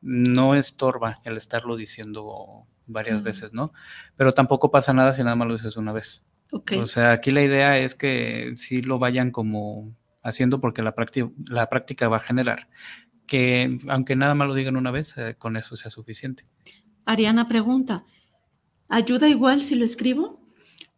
no 0.05 0.55
estorba 0.55 1.21
el 1.25 1.37
estarlo 1.37 1.77
diciendo 1.77 2.67
varias 2.87 3.23
veces, 3.23 3.53
¿no? 3.53 3.73
Pero 4.17 4.35
tampoco 4.35 4.71
pasa 4.71 4.93
nada 4.93 5.15
si 5.15 5.23
nada 5.23 5.35
más 5.35 5.49
lo 5.49 5.55
dices 5.55 5.77
una 5.77 5.93
vez. 5.93 6.27
O 6.53 6.87
sea, 6.87 7.13
aquí 7.13 7.31
la 7.31 7.43
idea 7.43 7.79
es 7.79 7.95
que 7.95 8.55
sí 8.57 8.83
lo 8.83 8.99
vayan 8.99 9.31
como 9.31 9.97
haciendo 10.23 10.61
porque 10.61 10.83
la 10.83 10.95
práctica, 10.95 11.31
la 11.47 11.69
práctica 11.69 12.09
va 12.09 12.19
a 12.19 12.21
generar 12.21 12.69
que 13.27 13.81
aunque 13.89 14.17
nada 14.17 14.35
más 14.35 14.49
lo 14.49 14.55
digan 14.55 14.77
una 14.77 14.91
vez, 14.91 15.17
eh, 15.17 15.35
con 15.39 15.57
eso 15.57 15.77
sea 15.77 15.91
suficiente. 15.91 16.47
Ariana 17.07 17.49
pregunta, 17.49 18.05
¿ayuda 18.89 19.29
igual 19.29 19.63
si 19.63 19.75
lo 19.77 19.85
escribo? 19.85 20.41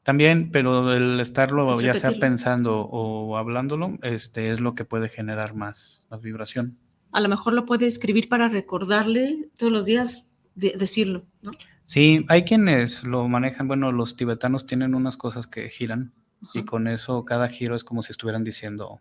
También, 0.03 0.51
pero 0.53 0.93
el 0.93 1.19
estarlo 1.19 1.81
ya 1.81 1.95
sea 1.95 2.13
pensando 2.13 2.81
o 2.81 3.37
hablándolo, 3.37 3.99
este 4.03 4.53
es 4.53 4.61
lo 4.61 4.75
que 4.75 4.85
puede 4.85 5.09
generar 5.09 5.55
más, 5.55 6.07
más 6.11 6.21
vibración. 6.21 6.79
A 7.17 7.21
lo 7.21 7.31
mejor 7.31 7.55
lo 7.55 7.65
puede 7.65 7.87
escribir 7.87 8.29
para 8.29 8.49
recordarle 8.49 9.49
todos 9.57 9.73
los 9.73 9.87
días 9.87 10.29
decirlo, 10.55 11.25
¿no? 11.41 11.51
Sí, 11.87 12.27
hay 12.29 12.45
quienes 12.45 13.05
lo 13.05 13.27
manejan, 13.27 13.69
bueno, 13.69 13.91
los 13.91 14.17
tibetanos 14.17 14.67
tienen 14.67 14.95
unas 14.95 15.17
cosas 15.17 15.47
que 15.47 15.71
giran 15.71 16.13
y 16.53 16.65
con 16.65 16.89
eso 16.89 17.25
cada 17.25 17.49
giro 17.49 17.75
es 17.75 17.85
como 17.85 18.03
si 18.03 18.13
estuvieran 18.13 18.45
diciendo 18.45 19.01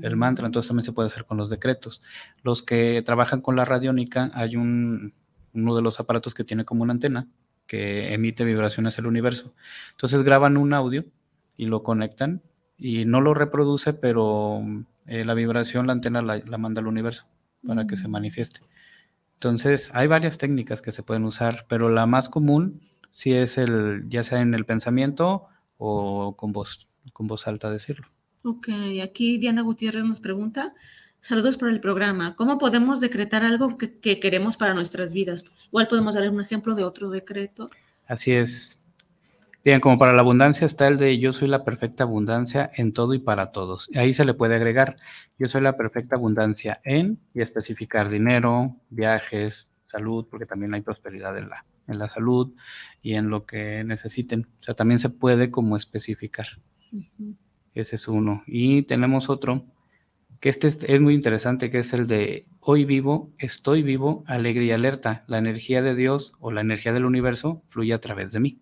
el 0.00 0.14
mantra, 0.14 0.46
entonces 0.46 0.68
también 0.68 0.84
se 0.84 0.92
puede 0.92 1.08
hacer 1.08 1.24
con 1.24 1.36
los 1.36 1.50
decretos. 1.50 2.02
Los 2.44 2.62
que 2.62 3.02
trabajan 3.04 3.40
con 3.40 3.56
la 3.56 3.64
radiónica, 3.64 4.30
hay 4.34 4.54
un, 4.54 5.12
uno 5.54 5.74
de 5.74 5.82
los 5.82 5.98
aparatos 5.98 6.34
que 6.34 6.44
tiene 6.44 6.64
como 6.64 6.84
una 6.84 6.92
antena 6.92 7.26
que 7.66 8.14
emite 8.14 8.44
vibraciones 8.44 8.96
el 8.98 9.06
universo. 9.06 9.54
Entonces 9.90 10.22
graban 10.22 10.56
un 10.56 10.72
audio 10.72 11.04
y 11.56 11.66
lo 11.66 11.82
conectan 11.82 12.42
y 12.78 13.06
no 13.06 13.20
lo 13.20 13.34
reproduce, 13.34 13.92
pero 13.92 14.62
eh, 15.06 15.24
la 15.24 15.34
vibración, 15.34 15.86
la 15.86 15.92
antena 15.92 16.22
la, 16.22 16.58
manda 16.58 16.80
al 16.80 16.86
universo 16.86 17.26
para 17.66 17.86
que 17.86 17.96
se 17.96 18.08
mm. 18.08 18.10
manifieste. 18.10 18.60
Entonces 19.34 19.90
hay 19.94 20.06
varias 20.06 20.38
técnicas 20.38 20.80
que 20.82 20.92
se 20.92 21.02
pueden 21.02 21.24
usar, 21.24 21.66
pero 21.68 21.88
la 21.88 22.06
más 22.06 22.28
común 22.28 22.80
sí 23.10 23.32
es 23.32 23.58
el, 23.58 24.04
ya 24.08 24.22
sea 24.24 24.40
en 24.40 24.54
el 24.54 24.64
pensamiento 24.64 25.46
o 25.76 26.36
con 26.36 26.52
voz, 26.52 26.88
con 27.12 27.26
voz 27.26 27.46
alta 27.46 27.70
decirlo. 27.70 28.06
Ok, 28.42 28.68
aquí 29.02 29.38
Diana 29.38 29.62
Gutiérrez 29.62 30.04
nos 30.04 30.20
pregunta, 30.20 30.74
Saludos 31.24 31.56
por 31.56 31.70
el 31.70 31.80
programa. 31.80 32.36
¿Cómo 32.36 32.58
podemos 32.58 33.00
decretar 33.00 33.44
algo 33.44 33.78
que, 33.78 34.20
queremos 34.20 34.58
para 34.58 34.74
nuestras 34.74 35.14
vidas? 35.14 35.46
Igual 35.68 35.88
podemos 35.88 36.14
dar 36.16 36.28
un 36.28 36.38
ejemplo 36.38 36.74
de 36.74 36.84
otro 36.84 37.08
decreto. 37.08 37.70
Así 38.06 38.32
es. 38.32 38.83
Bien, 39.64 39.80
como 39.80 39.98
para 39.98 40.12
la 40.12 40.20
abundancia 40.20 40.66
está 40.66 40.88
el 40.88 40.98
de 40.98 41.18
yo 41.18 41.32
soy 41.32 41.48
la 41.48 41.64
perfecta 41.64 42.04
abundancia 42.04 42.70
en 42.74 42.92
todo 42.92 43.14
y 43.14 43.18
para 43.18 43.50
todos. 43.50 43.88
Ahí 43.94 44.12
se 44.12 44.26
le 44.26 44.34
puede 44.34 44.56
agregar 44.56 44.96
yo 45.38 45.48
soy 45.48 45.62
la 45.62 45.76
perfecta 45.76 46.16
abundancia 46.16 46.80
en 46.84 47.18
y 47.32 47.40
especificar 47.40 48.10
dinero, 48.10 48.76
viajes, 48.90 49.74
salud, 49.84 50.26
porque 50.30 50.46
también 50.46 50.74
hay 50.74 50.82
prosperidad 50.82 51.36
en 51.38 51.48
la, 51.48 51.64
en 51.88 51.98
la 51.98 52.08
salud 52.08 52.52
y 53.02 53.14
en 53.14 53.30
lo 53.30 53.46
que 53.46 53.82
necesiten. 53.84 54.48
O 54.60 54.62
sea, 54.62 54.74
también 54.74 55.00
se 55.00 55.10
puede 55.10 55.50
como 55.50 55.76
especificar. 55.76 56.46
Ese 57.74 57.96
es 57.96 58.06
uno. 58.06 58.44
Y 58.46 58.82
tenemos 58.82 59.30
otro 59.30 59.64
que 60.40 60.50
este 60.50 60.68
es, 60.68 61.00
muy 61.00 61.14
interesante, 61.14 61.70
que 61.70 61.78
es 61.78 61.94
el 61.94 62.06
de 62.06 62.46
hoy 62.60 62.84
vivo, 62.84 63.32
estoy 63.38 63.82
vivo, 63.82 64.24
alegre 64.26 64.66
y 64.66 64.72
alerta. 64.72 65.24
La 65.26 65.38
energía 65.38 65.80
de 65.80 65.94
Dios 65.94 66.34
o 66.38 66.50
la 66.52 66.60
energía 66.60 66.92
del 66.92 67.06
universo 67.06 67.62
fluye 67.68 67.94
a 67.94 68.00
través 68.00 68.30
de 68.32 68.40
mí. 68.40 68.60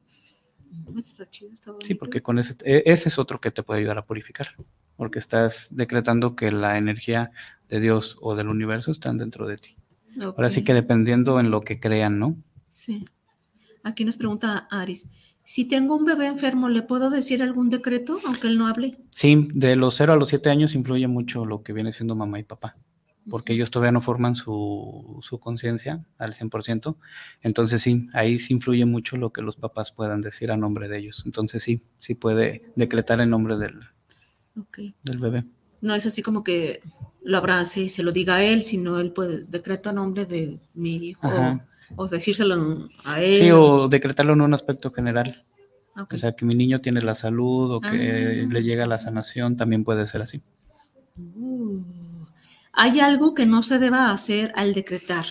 Está 0.97 1.27
chido, 1.27 1.53
está 1.53 1.73
sí, 1.83 1.95
porque 1.95 2.23
con 2.23 2.39
ese, 2.39 2.57
e, 2.65 2.83
ese 2.87 3.09
es 3.09 3.19
otro 3.19 3.41
que 3.41 3.51
te 3.51 3.63
puede 3.63 3.81
ayudar 3.81 3.99
a 3.99 4.05
purificar. 4.05 4.49
porque 4.97 5.19
estás 5.19 5.69
decretando 5.71 6.37
que 6.37 6.53
la 6.53 6.79
energía 6.79 7.33
de 7.69 7.81
Dios 7.81 8.19
o 8.21 8.37
del 8.37 8.49
universo 8.49 8.93
están 8.93 9.19
dentro 9.19 9.47
de 9.47 9.57
ti. 9.57 9.77
Ahora 10.21 10.51
sí 10.51 10.63
que 10.63 10.75
dependiendo 10.75 11.41
en 11.41 11.51
lo 11.51 11.63
que 11.63 11.81
crean, 11.81 12.19
¿no? 12.19 12.37
Sí. 12.67 13.05
Aquí 13.83 14.05
nos 14.05 14.17
pregunta 14.17 14.69
Aris, 14.71 15.09
si 15.43 15.65
tengo 15.65 15.97
un 15.97 16.05
bebé 16.05 16.27
enfermo, 16.27 16.69
¿le 16.69 16.83
puedo 16.83 17.11
decir 17.11 17.43
algún 17.43 17.69
decreto 17.69 18.21
aunque 18.27 18.47
él 18.47 18.59
no 18.59 18.69
hable? 18.69 18.99
Sí, 19.11 19.49
de 19.53 19.75
los 19.75 19.97
0 19.97 20.13
a 20.13 20.17
los 20.17 20.29
7 20.29 20.51
años 20.51 20.75
influye 20.75 21.09
mucho 21.09 21.45
lo 21.45 21.63
que 21.63 21.73
viene 21.73 21.93
siendo 21.93 22.15
mamá 22.15 22.39
y 22.39 22.45
papá, 22.45 22.77
porque 23.29 23.53
ellos 23.53 23.71
todavía 23.71 23.93
no 23.93 24.01
forman 24.01 24.35
su, 24.35 25.19
su 25.23 25.39
conciencia 25.39 26.05
al 26.19 26.35
100%. 26.35 26.97
Entonces 27.43 27.83
sí, 27.83 28.09
ahí 28.13 28.39
sí 28.39 28.55
influye 28.55 28.85
mucho 28.85 29.17
lo 29.17 29.33
que 29.33 29.43
los 29.43 29.57
papás 29.57 29.93
puedan 29.93 30.21
decir 30.21 30.51
a 30.51 30.57
nombre 30.57 30.89
de 30.89 30.99
ellos. 30.99 31.23
Entonces 31.25 31.63
sí, 31.63 31.83
sí 31.99 32.15
puede 32.15 32.73
decretar 32.75 33.21
en 33.21 33.31
nombre 33.31 33.57
del, 33.57 33.81
del 35.03 35.19
bebé. 35.19 35.45
No 35.81 35.95
es 35.95 36.07
así 36.07 36.23
como 36.23 36.45
que 36.45 36.81
lo 37.25 37.39
abrace 37.39 37.83
y 37.83 37.89
se 37.89 38.03
lo 38.03 38.13
diga 38.13 38.37
a 38.37 38.45
él, 38.45 38.63
sino 38.63 38.99
él 38.99 39.13
puede 39.13 39.45
decretar 39.45 39.93
a 39.93 39.97
nombre 39.97 40.27
de 40.27 40.59
mi 40.75 40.97
hijo 40.97 41.29
o 41.97 42.09
decírselo 42.09 42.89
a 43.05 43.21
él. 43.21 43.39
Sí, 43.39 43.51
o 43.51 43.89
decretarlo 43.89 44.33
en 44.33 44.41
un 44.41 44.55
aspecto 44.55 44.91
general. 44.91 45.45
O 45.95 46.17
sea, 46.17 46.33
que 46.33 46.47
mi 46.47 46.55
niño 46.55 46.81
tiene 46.81 47.03
la 47.03 47.15
salud 47.15 47.73
o 47.73 47.81
que 47.81 47.89
ah. 48.47 48.49
le 48.51 48.63
llega 48.63 48.87
la 48.87 48.99
sanación, 48.99 49.57
también 49.57 49.85
puede 49.85 50.07
ser 50.07 50.23
así. 50.23 50.41
Uh. 51.19 52.02
Hay 52.73 53.01
algo 53.01 53.35
que 53.35 53.47
no 53.47 53.63
se 53.63 53.79
deba 53.79 54.11
hacer 54.11 54.53
al 54.57 54.73
decretar, 54.73 55.27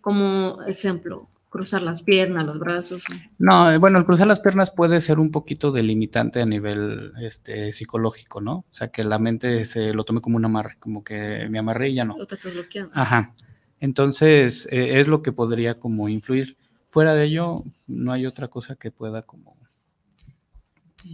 como 0.00 0.62
ejemplo, 0.66 1.28
cruzar 1.50 1.82
las 1.82 2.02
piernas, 2.02 2.46
los 2.46 2.58
brazos. 2.58 3.02
No, 3.38 3.78
bueno, 3.78 3.98
el 3.98 4.06
cruzar 4.06 4.26
las 4.26 4.40
piernas 4.40 4.70
puede 4.70 5.00
ser 5.00 5.18
un 5.18 5.30
poquito 5.30 5.72
delimitante 5.72 6.40
a 6.40 6.46
nivel 6.46 7.12
este, 7.20 7.72
psicológico, 7.72 8.40
¿no? 8.40 8.58
O 8.58 8.74
sea, 8.74 8.88
que 8.88 9.04
la 9.04 9.18
mente 9.18 9.64
se 9.64 9.92
lo 9.92 10.04
tome 10.04 10.20
como 10.20 10.36
un 10.36 10.44
amarre, 10.44 10.76
como 10.78 11.04
que 11.04 11.48
me 11.50 11.58
amarré 11.58 11.90
y 11.90 11.94
ya 11.96 12.04
no. 12.04 12.14
O 12.14 12.26
te 12.26 12.34
estás 12.34 12.54
bloqueando. 12.54 12.92
Ajá. 12.94 13.34
Entonces, 13.80 14.68
eh, 14.70 15.00
es 15.00 15.08
lo 15.08 15.22
que 15.22 15.32
podría 15.32 15.78
como 15.78 16.08
influir. 16.08 16.56
Fuera 16.88 17.14
de 17.14 17.24
ello, 17.24 17.56
no 17.86 18.12
hay 18.12 18.26
otra 18.26 18.48
cosa 18.48 18.76
que 18.76 18.90
pueda 18.90 19.22
como, 19.22 19.56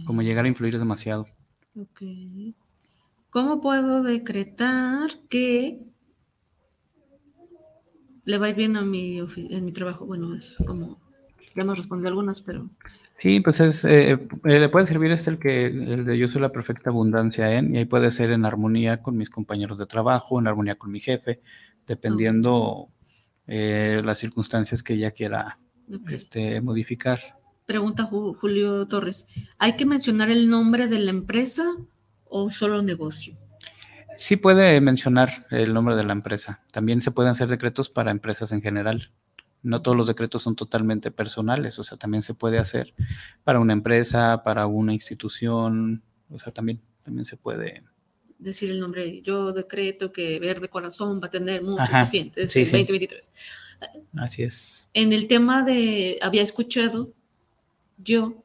como 0.05 0.21
llegar 0.21 0.45
a 0.45 0.47
influir 0.47 0.77
demasiado. 0.77 1.27
Ok. 1.79 2.01
¿Cómo 3.37 3.61
puedo 3.61 4.01
decretar 4.01 5.11
que 5.29 5.79
le 8.25 8.37
va 8.39 8.47
a 8.47 8.49
ir 8.49 8.55
bien 8.55 8.75
a 8.75 8.81
mi, 8.81 9.19
en 9.19 9.63
mi 9.63 9.71
trabajo? 9.71 10.07
Bueno, 10.07 10.33
es 10.33 10.55
como, 10.65 10.99
ya 11.55 11.61
hemos 11.61 11.77
respondido 11.77 12.09
algunas, 12.09 12.41
pero... 12.41 12.67
Sí, 13.13 13.39
pues 13.39 13.59
es, 13.59 13.85
eh, 13.85 14.13
eh, 14.13 14.59
le 14.59 14.69
puede 14.69 14.87
servir 14.87 15.11
es 15.11 15.27
el 15.27 15.37
que 15.37 15.67
el 15.67 16.03
de 16.03 16.17
yo 16.17 16.31
soy 16.31 16.41
la 16.41 16.51
perfecta 16.51 16.89
abundancia 16.89 17.53
en, 17.53 17.75
y 17.75 17.77
ahí 17.77 17.85
puede 17.85 18.09
ser 18.09 18.31
en 18.31 18.43
armonía 18.43 19.03
con 19.03 19.15
mis 19.15 19.29
compañeros 19.29 19.77
de 19.77 19.85
trabajo, 19.85 20.39
en 20.39 20.47
armonía 20.47 20.73
con 20.73 20.89
mi 20.89 20.99
jefe, 20.99 21.39
dependiendo 21.85 22.89
eh, 23.45 24.01
las 24.03 24.17
circunstancias 24.17 24.81
que 24.81 24.95
ella 24.95 25.11
quiera 25.11 25.59
este, 26.09 26.59
modificar. 26.59 27.19
Pregunta 27.67 28.05
Julio 28.05 28.87
Torres, 28.87 29.27
¿hay 29.59 29.75
que 29.75 29.85
mencionar 29.85 30.31
el 30.31 30.49
nombre 30.49 30.87
de 30.87 30.97
la 30.97 31.11
empresa 31.11 31.75
o 32.29 32.49
solo 32.51 32.81
negocio? 32.81 33.35
Sí 34.17 34.35
puede 34.35 34.81
mencionar 34.81 35.45
el 35.51 35.73
nombre 35.73 35.95
de 35.95 36.03
la 36.03 36.13
empresa. 36.13 36.63
También 36.71 37.01
se 37.01 37.11
pueden 37.11 37.31
hacer 37.31 37.47
decretos 37.47 37.89
para 37.89 38.11
empresas 38.11 38.51
en 38.51 38.61
general. 38.61 39.11
No 39.61 39.81
todos 39.81 39.97
los 39.97 40.07
decretos 40.07 40.41
son 40.41 40.55
totalmente 40.55 41.11
personales, 41.11 41.77
o 41.79 41.83
sea, 41.83 41.97
también 41.97 42.23
se 42.23 42.33
puede 42.33 42.57
hacer 42.57 42.93
para 43.43 43.59
una 43.59 43.73
empresa, 43.73 44.43
para 44.43 44.65
una 44.67 44.93
institución, 44.93 46.03
o 46.29 46.39
sea, 46.39 46.53
también, 46.53 46.81
también 47.03 47.25
se 47.25 47.37
puede 47.37 47.83
decir 48.39 48.71
el 48.71 48.79
nombre. 48.79 49.21
Yo 49.21 49.51
decreto 49.51 50.11
que 50.11 50.39
Verde 50.39 50.69
Corazón 50.69 51.19
va 51.21 51.27
a 51.27 51.31
tener 51.31 51.63
muchos 51.63 51.89
pacientes 51.89 52.55
en 52.55 52.63
2023. 52.63 53.31
Así 54.17 54.43
es. 54.43 54.89
En 54.93 55.13
el 55.13 55.27
tema 55.27 55.63
de, 55.63 56.17
había 56.21 56.41
escuchado 56.41 57.13
yo, 57.97 58.43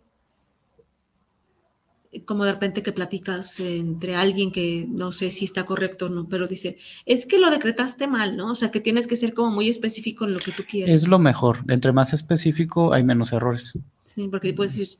como 2.26 2.44
de 2.44 2.52
repente 2.52 2.82
que 2.82 2.92
platicas 2.92 3.58
entre 3.60 4.14
alguien 4.14 4.52
que 4.52 4.86
no 4.88 5.12
sé 5.12 5.30
si 5.30 5.46
está 5.46 5.64
correcto 5.64 6.06
o 6.06 6.08
no, 6.10 6.28
pero 6.28 6.46
dice, 6.46 6.76
es 7.06 7.24
que 7.24 7.38
lo 7.38 7.50
decretaste 7.50 8.06
mal, 8.06 8.36
¿no? 8.36 8.50
O 8.50 8.54
sea, 8.54 8.70
que 8.70 8.80
tienes 8.80 9.06
que 9.06 9.16
ser 9.16 9.32
como 9.32 9.50
muy 9.50 9.68
específico 9.68 10.26
en 10.26 10.34
lo 10.34 10.40
que 10.40 10.52
tú 10.52 10.64
quieres. 10.68 11.02
Es 11.02 11.08
lo 11.08 11.18
mejor. 11.18 11.64
Entre 11.68 11.92
más 11.92 12.12
específico 12.12 12.92
hay 12.92 13.02
menos 13.02 13.32
errores. 13.32 13.78
Sí, 14.04 14.28
porque 14.28 14.52
puedes 14.52 14.76
decir, 14.76 14.98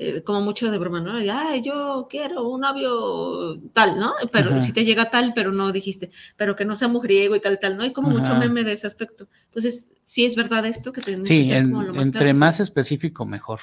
eh, 0.00 0.22
como 0.22 0.40
mucho 0.40 0.70
de 0.70 0.78
broma, 0.78 1.00
¿no? 1.00 1.12
Ay, 1.12 1.62
yo 1.62 2.08
quiero 2.10 2.48
un 2.48 2.60
novio 2.60 3.60
tal, 3.72 3.98
¿no? 3.98 4.14
Pero 4.32 4.58
si 4.58 4.72
te 4.72 4.84
llega 4.84 5.10
tal, 5.10 5.32
pero 5.34 5.52
no 5.52 5.70
dijiste, 5.70 6.10
pero 6.36 6.56
que 6.56 6.64
no 6.64 6.74
sea 6.74 6.88
mujeriego 6.88 7.36
y 7.36 7.40
tal, 7.40 7.60
tal, 7.60 7.76
¿no? 7.76 7.84
Hay 7.84 7.92
como 7.92 8.10
mucho 8.10 8.34
meme 8.34 8.64
de 8.64 8.72
ese 8.72 8.86
aspecto. 8.86 9.28
Entonces, 9.44 9.90
sí 10.02 10.24
es 10.24 10.34
verdad 10.34 10.66
esto 10.66 10.92
que 10.92 11.02
tienes 11.02 11.28
que 11.28 11.44
ser 11.44 11.64
como 11.64 11.82
lo 11.82 11.94
más 11.94 12.06
entre 12.06 12.34
más 12.34 12.58
específico, 12.58 13.26
mejor. 13.26 13.60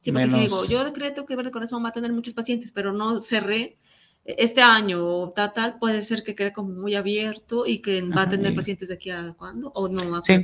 Sí, 0.00 0.12
porque 0.12 0.30
si 0.30 0.40
digo, 0.40 0.64
yo 0.64 0.84
decreto 0.84 1.26
que 1.26 1.36
Verde 1.36 1.50
Corazón 1.50 1.84
va 1.84 1.88
a 1.88 1.92
tener 1.92 2.12
muchos 2.12 2.34
pacientes, 2.34 2.72
pero 2.72 2.92
no 2.92 3.20
cerré 3.20 3.78
este 4.24 4.60
año 4.60 5.06
o 5.06 5.30
tal, 5.30 5.52
tal, 5.52 5.78
puede 5.78 6.02
ser 6.02 6.22
que 6.22 6.34
quede 6.34 6.52
como 6.52 6.70
muy 6.70 6.94
abierto 6.94 7.66
y 7.66 7.80
que 7.80 8.02
va 8.02 8.22
a 8.22 8.28
tener 8.28 8.54
pacientes 8.54 8.88
de 8.88 8.94
aquí 8.94 9.10
a 9.10 9.34
cuándo 9.36 9.72
o 9.74 9.88
no. 9.88 10.22
Sí. 10.22 10.42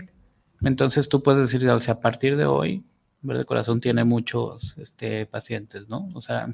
Entonces 0.62 1.08
tú 1.08 1.22
puedes 1.22 1.50
decir, 1.50 1.68
o 1.68 1.80
sea, 1.80 1.94
a 1.94 2.00
partir 2.00 2.36
de 2.36 2.46
hoy 2.46 2.82
Verde 3.24 3.44
Corazón 3.44 3.80
tiene 3.80 4.04
muchos 4.04 4.76
este, 4.78 5.26
pacientes, 5.26 5.88
¿no? 5.88 6.08
O 6.14 6.20
sea, 6.20 6.52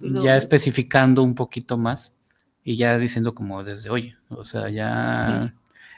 ya 0.00 0.36
especificando 0.36 1.22
un 1.22 1.34
poquito 1.34 1.76
más 1.76 2.16
y 2.62 2.76
ya 2.76 2.98
diciendo 2.98 3.34
como 3.34 3.64
desde 3.64 3.90
hoy, 3.90 4.14
o 4.28 4.44
sea, 4.44 4.68
ya 4.68 5.52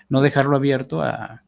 no 0.09 0.21
dejarlo 0.21 0.57
abierto 0.57 1.03
a, 1.03 1.43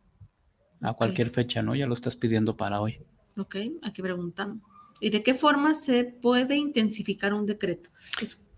cualquier 0.96 1.30
fecha, 1.30 1.60
¿no? 1.60 1.74
Ya 1.74 1.86
lo 1.86 1.94
estás 1.94 2.14
pidiendo 2.14 2.56
para 2.56 2.80
hoy. 2.80 3.00
Ok, 3.38 3.56
aquí 3.82 4.02
preguntan. 4.02 4.60
¿Y 5.00 5.10
de 5.10 5.22
qué 5.22 5.34
forma 5.34 5.74
se 5.74 6.04
puede 6.04 6.56
intensificar 6.56 7.32
un 7.32 7.46
decreto? 7.46 7.90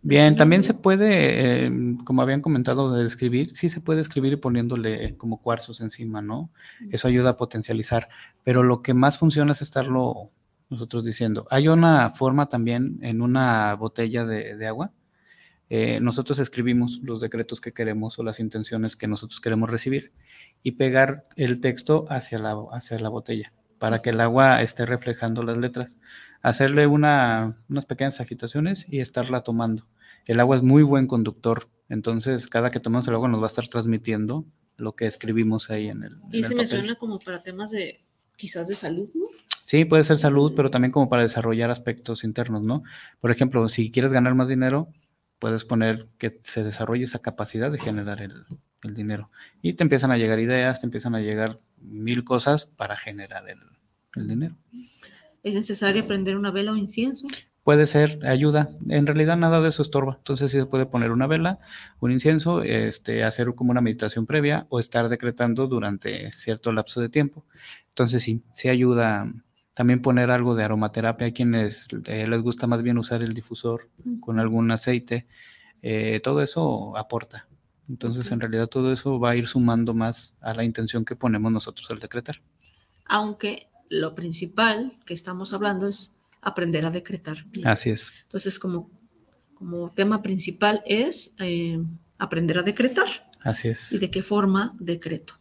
Bien, 0.03 0.35
también 0.35 0.63
se 0.63 0.73
puede, 0.73 1.67
em, 1.67 1.99
como 1.99 2.23
habían 2.23 2.41
comentado, 2.41 2.95
de 2.95 3.05
escribir, 3.05 3.55
sí 3.55 3.69
se 3.69 3.83
puede 3.83 4.01
escribir 4.01 4.41
poniéndole 4.41 5.19
como 5.19 5.43
cuarzos 5.43 5.83
encima, 5.83 6.23
¿no? 6.23 6.51
Eso 6.91 7.09
ayuda 7.09 7.31
a 7.31 7.37
potencializar, 7.37 8.07
pero 8.43 8.63
lo 8.63 8.81
que 8.81 8.95
más 8.95 9.19
funciona 9.19 9.53
es 9.53 9.61
estarlo 9.61 10.31
nosotros 10.71 11.05
diciendo. 11.05 11.47
Hay 11.51 11.69
una 11.69 12.11
forma 12.11 12.49
también 12.49 12.99
en 13.03 13.21
una 13.21 13.75
botella 13.75 14.25
de, 14.25 14.67
agua. 14.67 14.93
Eh, 15.69 16.01
nosotros 16.01 16.39
escribimos 16.39 17.01
los 17.03 17.21
decretos 17.21 17.61
que 17.61 17.73
queremos 17.73 18.19
o 18.19 18.23
las 18.23 18.41
intenciones 18.41 18.97
que 18.97 19.07
nosotros 19.09 19.41
queremos 19.41 19.71
recibir 19.71 20.13
y 20.63 20.73
pegar 20.73 21.27
el 21.37 21.61
texto 21.61 22.07
hacia 22.09 22.39
la, 22.39 22.57
hacia 22.73 22.99
la 22.99 23.09
botella 23.11 23.53
para 23.81 24.03
que 24.03 24.11
el 24.11 24.21
agua 24.21 24.63
esté 24.63 24.87
reflejando 24.87 25.43
las 25.43 25.57
letras 25.57 25.99
hacerle 26.43 26.87
una, 26.87 27.57
unas 27.69 27.87
pequeñas 27.87 28.21
agitaciones 28.21 28.87
y 28.89 29.01
estarla 29.01 29.41
tomando. 29.41 29.87
El 30.27 30.39
agua 30.39 30.57
es 30.57 30.63
muy 30.63 30.83
buen 30.83 31.07
conductor, 31.07 31.69
entonces 31.89 32.47
cada 32.47 32.71
que 32.71 32.79
tomamos 32.79 33.09
el 33.09 33.15
agua 33.15 33.29
nos 33.29 33.41
va 33.41 33.45
a 33.45 33.49
estar 33.49 33.67
transmitiendo 33.67 34.45
lo 34.77 34.95
que 34.95 35.07
escribimos 35.07 35.71
ahí 35.71 35.89
en 35.89 36.05
el. 36.05 36.13
Y 36.31 36.45
se 36.45 36.55
me 36.55 36.67
suena 36.67 36.95
como 36.95 37.19
para 37.19 37.43
temas 37.43 37.71
de 37.71 37.99
quizás 38.37 38.69
de 38.69 38.75
salud, 38.75 39.09
¿no? 39.15 39.27
Sí, 39.65 39.87
puede 39.87 40.05
ser 40.05 40.19
salud, 40.19 40.53
pero 40.55 40.71
también 40.71 40.93
como 40.93 41.09
para 41.09 41.23
desarrollar 41.23 41.71
aspectos 41.71 42.25
internos, 42.25 42.63
¿no? 42.63 42.83
Por 43.21 43.31
ejemplo, 43.31 43.67
si 43.69 43.91
quieres 43.91 44.13
ganar 44.13 44.35
más 44.35 44.49
dinero, 44.49 44.89
puedes 45.39 45.65
poner 45.65 46.07
que 46.19 46.41
se 46.45 46.65
desarrolle 46.65 47.05
esa 47.05 47.21
capacidad 47.21 47.71
de 47.71 47.79
generar 47.79 48.21
el, 48.21 48.45
el 48.83 48.95
dinero. 48.95 49.31
Y 49.63 49.75
te 49.75 49.83
empiezan 49.83 50.11
a 50.11 50.19
llegar 50.19 50.39
ideas, 50.41 50.81
te 50.81 50.87
empiezan 50.87 51.15
a 51.15 51.21
llegar 51.21 51.59
mil 51.81 52.25
cosas 52.25 52.65
para 52.65 52.97
generar 52.97 53.49
el, 53.49 53.59
el 54.17 54.29
dinero. 54.29 54.57
¿Es 55.43 55.55
necesario 55.55 56.07
prender 56.07 56.37
una 56.37 56.51
vela 56.51 56.73
o 56.73 56.77
incienso? 56.77 57.27
Puede 57.63 57.87
ser, 57.87 58.27
ayuda. 58.27 58.71
En 58.89 59.07
realidad 59.07 59.37
nada 59.37 59.61
de 59.61 59.69
eso 59.69 59.83
estorba. 59.83 60.17
Entonces 60.17 60.51
sí 60.51 60.59
se 60.59 60.67
puede 60.67 60.87
poner 60.87 61.11
una 61.11 61.27
vela, 61.27 61.59
un 62.01 62.11
incienso, 62.11 62.63
este, 62.63 63.23
hacer 63.23 63.55
como 63.55 63.71
una 63.71 63.83
meditación 63.83 64.27
previa 64.27 64.67
o 64.71 64.81
estar 64.81 65.09
decretando 65.09 65.67
durante 65.67 66.33
cierto 66.33 66.73
lapso 66.73 67.01
de 67.01 67.11
tiempo. 67.11 67.45
Entonces 67.89 68.23
sí, 68.23 68.43
sí 68.53 68.69
ayuda. 68.69 69.31
También 69.75 70.03
poner 70.03 70.31
algo 70.31 70.55
de 70.55 70.65
aromaterapia. 70.65 71.27
Hay 71.27 71.33
quienes 71.33 71.87
eh, 72.07 72.27
les 72.27 72.41
gusta 72.43 72.67
más 72.67 72.83
bien 72.83 72.99
usar 72.99 73.23
el 73.23 73.35
difusor 73.35 73.89
con 74.21 74.41
algún 74.41 74.71
aceite. 74.71 75.27
Eh, 75.83 76.21
todo 76.23 76.43
eso 76.43 76.97
aporta. 76.97 77.47
Entonces, 77.91 78.31
en 78.31 78.39
realidad, 78.39 78.69
todo 78.69 78.93
eso 78.93 79.19
va 79.19 79.31
a 79.31 79.37
ir 79.37 79.49
sumando 79.49 79.95
más 79.95 80.37
a 80.41 80.55
la 80.55 80.63
intención 80.63 81.05
que 81.05 81.17
ponemos 81.17 81.51
nosotros 81.51 81.91
al 81.91 81.99
decretar. 81.99 82.41
Aunque 83.05 83.69
lo 83.89 84.15
principal 84.15 84.93
que 85.05 85.13
estamos 85.13 85.53
hablando 85.53 85.89
es 85.89 86.17
aprender 86.41 86.87
a 86.87 86.93
decretar. 86.93 87.45
Así 87.65 87.91
es. 87.91 88.13
Entonces, 88.23 88.61
como, 88.61 88.89
como 89.55 89.91
tema 89.91 90.23
principal 90.23 90.83
es 90.87 91.35
eh, 91.41 91.83
aprender 92.17 92.59
a 92.59 92.63
decretar. 92.63 93.09
Así 93.41 93.67
es. 93.67 93.91
¿Y 93.91 93.99
de 93.99 94.09
qué 94.09 94.23
forma 94.23 94.77
decreto? 94.79 95.40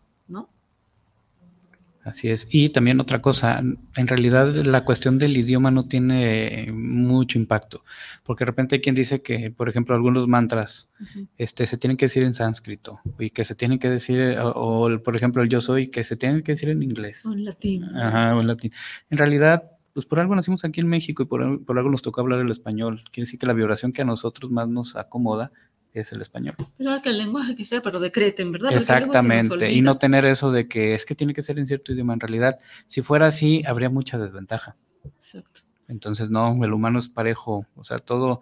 Así 2.10 2.30
es. 2.30 2.48
Y 2.50 2.69
también 2.69 3.00
otra 3.00 3.22
cosa, 3.22 3.60
en 3.60 4.08
realidad 4.08 4.54
la 4.56 4.84
cuestión 4.84 5.19
del 5.19 5.38
idioma 5.38 5.69
no 5.69 5.84
tiene 5.88 6.72
mucho 6.74 7.38
impacto, 7.38 7.84
porque 8.24 8.41
de 8.41 8.48
repente 8.48 8.76
hay 8.76 8.82
quien 8.82 8.95
dice 8.95 9.22
que, 9.22 9.52
por 9.52 9.69
ejemplo, 9.69 9.95
algunos 9.95 10.28
mantras 10.28 10.91
este, 11.38 11.67
se 11.67 11.78
tienen 11.78 11.98
que 11.98 12.06
decir 12.06 12.24
en 12.24 12.34
sánscrito 12.34 13.00
y 13.19 13.30
que 13.30 13.45
se 13.45 13.54
tienen 13.54 13.78
que 13.78 13.89
decir, 13.89 14.38
o, 14.41 14.89
por 15.04 15.15
ejemplo 15.15 15.43
el 15.43 15.50
yo 15.50 15.62
soy, 15.62 15.89
que 15.89 16.04
se 16.04 16.17
tienen 16.17 16.41
que 16.41 16.54
decir 16.54 16.69
en 16.69 16.82
inglés. 16.82 17.26
O 17.28 17.34
en 17.34 17.45
latín. 17.45 17.84
Ajá, 17.95 18.36
o 18.36 18.41
en 18.41 18.48
latín. 18.48 18.72
En 19.12 19.17
realidad, 19.19 19.72
pues 19.93 20.08
por 20.08 20.19
algo 20.19 20.36
nacimos 20.36 20.65
aquí 20.65 20.80
en 20.80 20.88
México 20.88 21.22
y 21.22 21.28
por, 21.28 21.63
por 21.63 21.78
algo 21.78 21.91
nos 21.91 22.02
tocó 22.02 22.22
hablar 22.22 22.39
el 22.39 22.50
español. 22.50 23.04
Quiere 23.12 23.26
decir 23.26 23.39
que 23.39 23.45
la 23.45 23.54
vibración 23.54 23.91
que 23.91 24.02
a 24.02 24.06
nosotros 24.06 24.50
más 24.50 24.67
nos 24.67 24.95
acomoda 24.95 25.52
es 25.93 26.12
el 26.12 26.21
español. 26.21 26.56
Es 26.78 26.88
que 27.02 27.10
el 27.10 27.17
lenguaje 27.17 27.56
que 27.56 27.65
sea, 27.65 27.82
pero 27.82 27.99
decreten, 27.99 28.52
¿verdad? 28.52 28.73
Exactamente, 28.73 29.71
y 29.71 29.82
no 29.82 29.97
tener 29.97 30.25
eso 30.25 30.52
de 30.52 30.67
que 30.67 30.93
es 30.93 31.06
que 31.06 31.15
tiene 31.15 31.34
que 31.34 31.41
ser 31.41 31.60
en 31.60 31.67
cierto 31.67 31.93
idioma. 31.93 32.13
En 32.13 32.19
realidad, 32.19 32.60
si 32.88 33.02
fuera 33.02 33.28
así, 33.28 33.63
habría 33.65 33.89
mucha 33.89 34.17
desventaja. 34.17 34.75
Exacto. 35.04 35.62
Entonces, 35.88 36.30
no, 36.30 36.63
el 36.63 36.71
humano 36.71 36.99
es 36.99 37.10
parejo, 37.10 37.65
o 37.75 37.84
sea, 37.84 37.97
todo, 37.97 38.41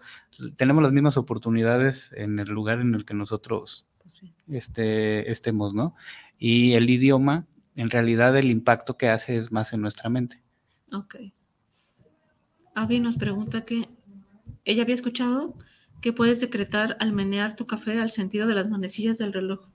tenemos 0.57 0.83
las 0.83 0.91
mismas 0.91 1.15
oportunidades 1.15 2.11
en 2.15 2.39
el 2.39 2.49
lugar 2.49 2.81
en 2.81 2.93
el 2.93 3.05
que 3.05 3.13
nosotros 3.13 3.87
pues 3.99 4.21
este, 4.49 5.31
estemos, 5.31 5.73
¿no? 5.73 5.95
Y 6.37 6.73
el 6.73 6.89
idioma, 6.89 7.45
en 7.75 7.89
realidad, 7.89 8.35
el 8.37 8.51
impacto 8.51 8.97
que 8.97 9.09
hace 9.09 9.37
es 9.37 9.51
más 9.51 9.71
en 9.71 9.81
nuestra 9.81 10.09
mente. 10.09 10.43
Ok. 10.91 11.15
Avi 12.75 12.99
nos 12.99 13.17
pregunta 13.17 13.65
que 13.65 13.87
ella 14.65 14.83
había 14.83 14.95
escuchado 14.95 15.55
¿Qué 16.01 16.13
puedes 16.13 16.39
decretar 16.41 16.95
al 16.99 17.11
menear 17.11 17.55
tu 17.55 17.65
café 17.65 17.99
al 17.99 18.11
sentido 18.11 18.47
de 18.47 18.55
las 18.55 18.69
manecillas 18.69 19.17
del 19.17 19.33
reloj? 19.33 19.67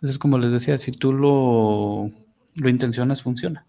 Pues 0.00 0.12
es 0.12 0.18
como 0.18 0.38
les 0.38 0.52
decía, 0.52 0.78
si 0.78 0.92
tú 0.92 1.12
lo, 1.12 2.10
lo 2.56 2.68
intencionas, 2.68 3.22
funciona. 3.22 3.66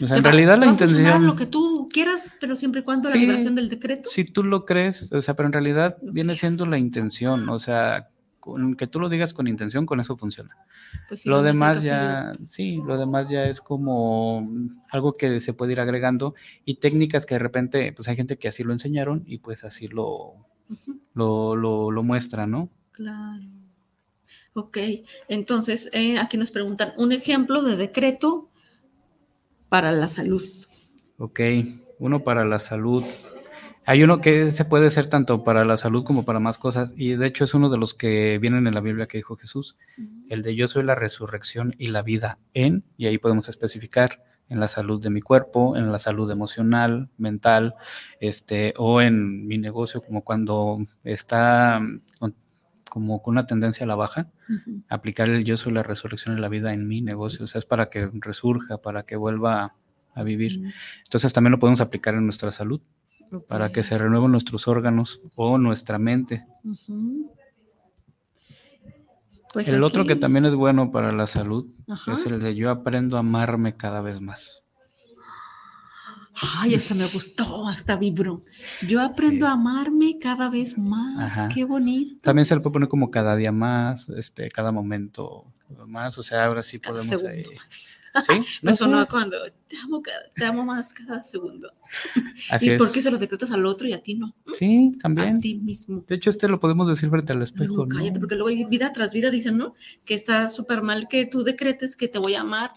O 0.00 0.06
sea, 0.06 0.18
en 0.18 0.24
realidad 0.24 0.58
la 0.58 0.66
intención. 0.66 1.26
lo 1.26 1.34
que 1.34 1.46
tú 1.46 1.88
quieras, 1.92 2.30
pero 2.40 2.54
siempre 2.54 2.82
y 2.82 2.84
cuando 2.84 3.08
la 3.08 3.16
vibración 3.16 3.54
del 3.54 3.68
decreto. 3.68 4.08
Si 4.10 4.24
tú 4.24 4.44
lo 4.44 4.64
crees, 4.64 5.10
o 5.12 5.20
sea, 5.22 5.34
pero 5.34 5.48
en 5.48 5.52
realidad 5.52 5.96
viene 6.02 6.36
siendo 6.36 6.66
la 6.66 6.78
intención, 6.78 7.48
o 7.48 7.58
sea, 7.58 8.10
con 8.46 8.76
que 8.76 8.86
tú 8.86 9.00
lo 9.00 9.08
digas 9.08 9.34
con 9.34 9.48
intención, 9.48 9.86
con 9.86 9.98
eso 9.98 10.16
funciona. 10.16 10.56
Pues 11.08 11.26
lo 11.26 11.42
demás 11.42 11.82
ya, 11.82 12.32
sí, 12.46 12.80
lo 12.86 12.96
demás 12.96 13.26
ya 13.28 13.46
es 13.46 13.60
como 13.60 14.48
algo 14.90 15.16
que 15.16 15.40
se 15.40 15.52
puede 15.52 15.72
ir 15.72 15.80
agregando 15.80 16.36
y 16.64 16.76
técnicas 16.76 17.26
que 17.26 17.34
de 17.34 17.40
repente, 17.40 17.92
pues 17.92 18.06
hay 18.06 18.14
gente 18.14 18.38
que 18.38 18.46
así 18.46 18.62
lo 18.62 18.72
enseñaron 18.72 19.24
y 19.26 19.38
pues 19.38 19.64
así 19.64 19.88
lo, 19.88 20.34
lo, 21.12 21.56
lo, 21.56 22.02
muestra, 22.04 22.46
¿no? 22.46 22.68
Claro. 22.92 23.42
Ok, 24.54 24.78
entonces 25.26 25.90
eh, 25.92 26.16
aquí 26.16 26.36
nos 26.36 26.52
preguntan 26.52 26.92
un 26.96 27.10
ejemplo 27.10 27.62
de 27.62 27.76
decreto 27.76 28.48
para 29.68 29.90
la 29.90 30.06
salud. 30.06 30.44
Ok, 31.18 31.40
uno 31.98 32.22
para 32.22 32.44
la 32.44 32.60
salud. 32.60 33.04
Hay 33.88 34.02
uno 34.02 34.20
que 34.20 34.50
se 34.50 34.64
puede 34.64 34.88
hacer 34.88 35.08
tanto 35.08 35.44
para 35.44 35.64
la 35.64 35.76
salud 35.76 36.02
como 36.02 36.24
para 36.24 36.40
más 36.40 36.58
cosas, 36.58 36.92
y 36.96 37.14
de 37.14 37.28
hecho 37.28 37.44
es 37.44 37.54
uno 37.54 37.70
de 37.70 37.78
los 37.78 37.94
que 37.94 38.36
vienen 38.38 38.66
en 38.66 38.74
la 38.74 38.80
Biblia 38.80 39.06
que 39.06 39.18
dijo 39.18 39.36
Jesús, 39.36 39.76
el 40.28 40.42
de 40.42 40.56
yo 40.56 40.66
soy 40.66 40.82
la 40.82 40.96
resurrección 40.96 41.72
y 41.78 41.86
la 41.86 42.02
vida 42.02 42.40
en, 42.52 42.82
y 42.96 43.06
ahí 43.06 43.18
podemos 43.18 43.48
especificar 43.48 44.24
en 44.48 44.58
la 44.58 44.66
salud 44.66 45.00
de 45.00 45.10
mi 45.10 45.20
cuerpo, 45.20 45.76
en 45.76 45.92
la 45.92 46.00
salud 46.00 46.28
emocional, 46.32 47.10
mental, 47.16 47.74
este, 48.18 48.74
o 48.76 49.00
en 49.00 49.46
mi 49.46 49.56
negocio, 49.56 50.02
como 50.02 50.24
cuando 50.24 50.78
está 51.04 51.80
como 52.90 53.22
con 53.22 53.34
una 53.34 53.46
tendencia 53.46 53.84
a 53.84 53.86
la 53.86 53.94
baja, 53.94 54.30
aplicar 54.88 55.28
el 55.28 55.44
yo 55.44 55.56
soy 55.56 55.72
la 55.72 55.84
resurrección 55.84 56.36
y 56.36 56.40
la 56.40 56.48
vida 56.48 56.72
en 56.72 56.88
mi 56.88 57.02
negocio, 57.02 57.44
o 57.44 57.48
sea, 57.48 57.60
es 57.60 57.66
para 57.66 57.88
que 57.88 58.10
resurja, 58.14 58.78
para 58.78 59.04
que 59.04 59.14
vuelva 59.14 59.74
a 60.12 60.22
vivir. 60.24 60.72
Entonces 61.04 61.32
también 61.32 61.52
lo 61.52 61.60
podemos 61.60 61.80
aplicar 61.80 62.14
en 62.14 62.24
nuestra 62.24 62.50
salud 62.50 62.80
para 63.48 63.70
que 63.70 63.82
se 63.82 63.96
renueven 63.98 64.32
nuestros 64.32 64.68
órganos 64.68 65.20
o 65.34 65.58
nuestra 65.58 65.98
mente. 65.98 66.46
Pues 69.52 69.68
el 69.68 69.82
otro 69.84 70.04
que 70.04 70.16
también 70.16 70.44
es 70.44 70.54
bueno 70.54 70.90
para 70.90 71.12
la 71.12 71.26
salud 71.26 71.66
es 72.12 72.26
el 72.26 72.40
de 72.40 72.54
yo 72.54 72.70
aprendo 72.70 73.16
a 73.16 73.20
amarme 73.20 73.76
cada 73.76 74.02
vez 74.02 74.20
más. 74.20 74.65
Ay, 76.38 76.74
hasta 76.74 76.94
me 76.94 77.06
gustó, 77.06 77.66
hasta 77.66 77.96
vibró. 77.96 78.42
Yo 78.86 79.00
aprendo 79.00 79.46
a 79.46 79.52
amarme 79.52 80.18
cada 80.20 80.50
vez 80.50 80.76
más. 80.76 81.52
Qué 81.54 81.64
bonito. 81.64 82.20
También 82.20 82.44
se 82.44 82.54
le 82.54 82.60
puede 82.60 82.74
poner 82.74 82.88
como 82.88 83.10
cada 83.10 83.36
día 83.36 83.52
más, 83.52 84.10
este, 84.10 84.50
cada 84.50 84.70
momento 84.70 85.46
más, 85.86 86.16
o 86.18 86.22
sea, 86.22 86.44
ahora 86.44 86.62
sí 86.62 86.78
podemos 86.78 87.24
ahí. 87.24 87.42
¿Sí? 87.68 88.00
Me 88.62 88.74
sonó 88.74 89.06
cuando 89.08 89.36
te 89.66 89.76
amo, 89.78 90.02
te 90.34 90.44
amo 90.44 90.64
más 90.64 90.92
cada 90.92 91.24
segundo. 91.24 91.72
Así 92.50 92.70
¿Y 92.70 92.76
por 92.78 92.92
qué 92.92 93.00
se 93.00 93.10
lo 93.10 93.18
decretas 93.18 93.50
al 93.50 93.64
otro 93.64 93.88
y 93.88 93.94
a 93.94 94.02
ti 94.02 94.14
no? 94.14 94.34
Sí, 94.58 94.92
también. 95.00 95.36
A 95.36 95.40
ti 95.40 95.56
mismo. 95.56 96.04
De 96.06 96.16
hecho, 96.16 96.30
este 96.30 96.48
lo 96.48 96.60
podemos 96.60 96.88
decir 96.88 97.08
frente 97.08 97.32
al 97.32 97.42
espejo. 97.42 97.86
No, 97.86 97.88
cállate, 97.88 98.20
porque 98.20 98.36
luego 98.36 98.68
vida 98.68 98.92
tras 98.92 99.12
vida 99.12 99.30
dicen, 99.30 99.56
¿no? 99.56 99.74
Que 100.04 100.14
está 100.14 100.48
súper 100.50 100.82
mal 100.82 101.08
que 101.08 101.24
tú 101.26 101.42
decretes 101.42 101.96
que 101.96 102.08
te 102.08 102.18
voy 102.18 102.34
a 102.34 102.42
amar, 102.42 102.72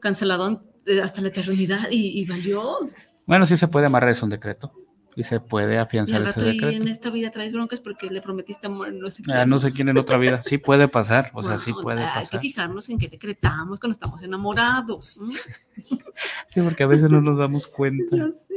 canceladón 0.00 0.73
hasta 1.02 1.20
la 1.20 1.28
eternidad 1.28 1.88
y, 1.90 2.20
y 2.20 2.24
valió. 2.24 2.78
Bueno, 3.26 3.46
sí 3.46 3.56
se 3.56 3.68
puede 3.68 3.86
amarrar, 3.86 4.10
es 4.10 4.22
un 4.22 4.30
decreto 4.30 4.72
y 5.16 5.24
se 5.24 5.40
puede 5.40 5.78
afianzar 5.78 6.22
ese 6.22 6.40
decreto. 6.40 6.70
Y 6.70 6.74
en 6.74 6.88
esta 6.88 7.10
vida 7.10 7.30
traes 7.30 7.52
broncas 7.52 7.80
porque 7.80 8.10
le 8.10 8.20
prometiste 8.20 8.66
amor 8.66 8.92
no 8.92 9.10
sé 9.10 9.22
quién. 9.22 9.36
Ah, 9.36 9.46
no 9.46 9.58
sé 9.58 9.72
quién 9.72 9.88
en 9.88 9.96
otra 9.96 10.18
vida. 10.18 10.42
Sí 10.42 10.58
puede 10.58 10.88
pasar, 10.88 11.30
o 11.34 11.42
sea, 11.42 11.58
sí 11.58 11.72
puede 11.72 12.02
pasar. 12.02 12.22
Hay 12.22 12.28
que 12.28 12.40
fijarnos 12.40 12.88
en 12.88 12.98
qué 12.98 13.08
decretamos 13.08 13.78
cuando 13.78 13.92
estamos 13.92 14.22
enamorados. 14.22 15.18
sí, 16.48 16.60
porque 16.62 16.82
a 16.82 16.86
veces 16.86 17.10
no 17.10 17.20
nos 17.20 17.38
damos 17.38 17.68
cuenta. 17.68 18.16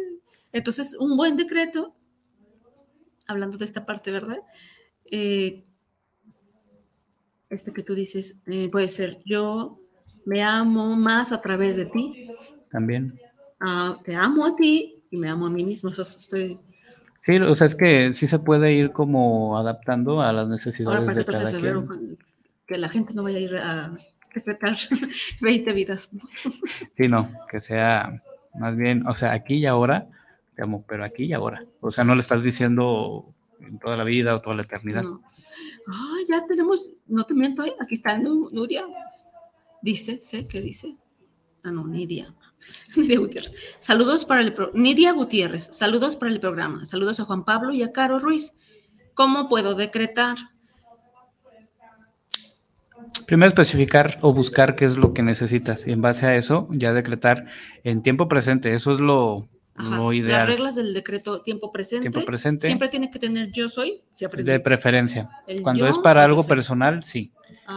Entonces, 0.51 0.95
un 0.99 1.15
buen 1.15 1.37
decreto, 1.37 1.95
hablando 3.27 3.57
de 3.57 3.65
esta 3.65 3.85
parte, 3.85 4.11
¿verdad? 4.11 4.39
Eh, 5.05 5.63
este 7.49 7.71
que 7.71 7.83
tú 7.83 7.93
dices, 7.93 8.41
eh, 8.47 8.69
puede 8.69 8.89
ser, 8.89 9.21
yo 9.25 9.79
me 10.27 10.43
amo 10.43 10.97
más 10.97 11.31
a 11.31 11.41
través 11.41 11.77
de 11.77 11.85
ti. 11.85 12.29
También. 12.69 13.17
Ah, 13.61 13.97
te 14.03 14.13
amo 14.13 14.45
a 14.45 14.57
ti 14.57 15.01
y 15.09 15.15
me 15.15 15.29
amo 15.29 15.45
a 15.45 15.49
mí 15.49 15.63
mismo. 15.63 15.89
Eso 15.89 16.01
estoy... 16.01 16.59
Sí, 17.21 17.37
o 17.37 17.55
sea, 17.55 17.67
es 17.67 17.75
que 17.75 18.13
sí 18.13 18.27
se 18.27 18.39
puede 18.39 18.73
ir 18.73 18.91
como 18.91 19.57
adaptando 19.57 20.21
a 20.21 20.33
las 20.33 20.49
necesidades 20.49 21.15
de 21.15 21.25
cada 21.25 21.51
quien. 21.57 22.17
Que 22.67 22.77
la 22.77 22.89
gente 22.89 23.13
no 23.13 23.23
vaya 23.23 23.37
a 23.37 23.41
ir 23.41 23.55
a 23.55 23.97
respetar 24.33 24.75
20 25.41 25.73
vidas. 25.73 26.11
Sí, 26.91 27.07
no, 27.07 27.31
que 27.49 27.61
sea 27.61 28.21
más 28.53 28.75
bien, 28.75 29.07
o 29.07 29.15
sea, 29.15 29.31
aquí 29.31 29.55
y 29.55 29.65
ahora, 29.65 30.07
te 30.55 30.63
amo, 30.63 30.83
pero 30.87 31.05
aquí 31.05 31.23
y 31.23 31.33
ahora. 31.33 31.63
O 31.79 31.89
sea, 31.89 32.03
no 32.03 32.15
le 32.15 32.21
estás 32.21 32.43
diciendo 32.43 33.33
en 33.61 33.79
toda 33.79 33.95
la 33.95 34.03
vida 34.03 34.35
o 34.35 34.41
toda 34.41 34.57
la 34.57 34.63
eternidad. 34.63 35.05
Ah, 35.87 36.17
ya 36.27 36.45
tenemos, 36.45 36.91
no 37.07 37.23
te 37.23 37.33
miento, 37.33 37.63
¿eh? 37.63 37.73
aquí 37.79 37.93
está 37.93 38.17
Nuria. 38.17 38.85
Dice, 39.87 40.17
sé 40.17 40.45
qué 40.49 40.61
dice. 40.61 40.97
Ah, 41.63 41.71
no, 41.71 41.87
Nidia. 41.87 42.35
Nidia 42.97 43.19
Gutiérrez. 43.19 43.53
Saludos 43.79 44.25
para 44.25 44.41
el 44.41 44.53
Nidia 44.73 45.13
Gutiérrez. 45.13 45.69
Saludos 45.71 46.17
para 46.17 46.29
el 46.29 46.41
programa. 46.41 46.83
Saludos 46.83 47.21
a 47.21 47.23
Juan 47.23 47.45
Pablo 47.45 47.73
y 47.73 47.83
a 47.83 47.93
Caro 47.93 48.19
Ruiz. 48.19 48.59
¿Cómo 49.13 49.47
puedo 49.47 49.75
decretar? 49.75 50.35
Primero 53.27 53.47
especificar 53.47 54.19
o 54.21 54.33
buscar 54.33 54.75
qué 54.75 54.83
es 54.83 54.97
lo 54.97 55.13
que 55.13 55.23
necesitas 55.23 55.87
y 55.87 55.93
en 55.93 56.01
base 56.01 56.25
a 56.25 56.35
eso 56.35 56.67
ya 56.71 56.91
decretar 56.91 57.45
en 57.85 58.03
tiempo 58.03 58.27
presente. 58.27 58.73
Eso 58.73 58.91
es 58.91 58.99
lo, 58.99 59.47
ideal. 60.11 60.39
Las 60.39 60.47
reglas 60.47 60.75
del 60.75 60.93
decreto 60.93 61.41
tiempo 61.41 61.71
presente. 61.71 62.09
Tiempo 62.09 62.25
presente. 62.25 62.67
Siempre 62.67 62.89
tiene 62.89 63.09
que 63.09 63.19
tener 63.19 63.53
yo 63.53 63.69
soy. 63.69 64.01
de 64.19 64.59
preferencia. 64.59 65.29
Cuando 65.63 65.87
es 65.87 65.97
para 65.97 66.25
algo 66.25 66.43
personal, 66.45 67.03
sí. 67.03 67.31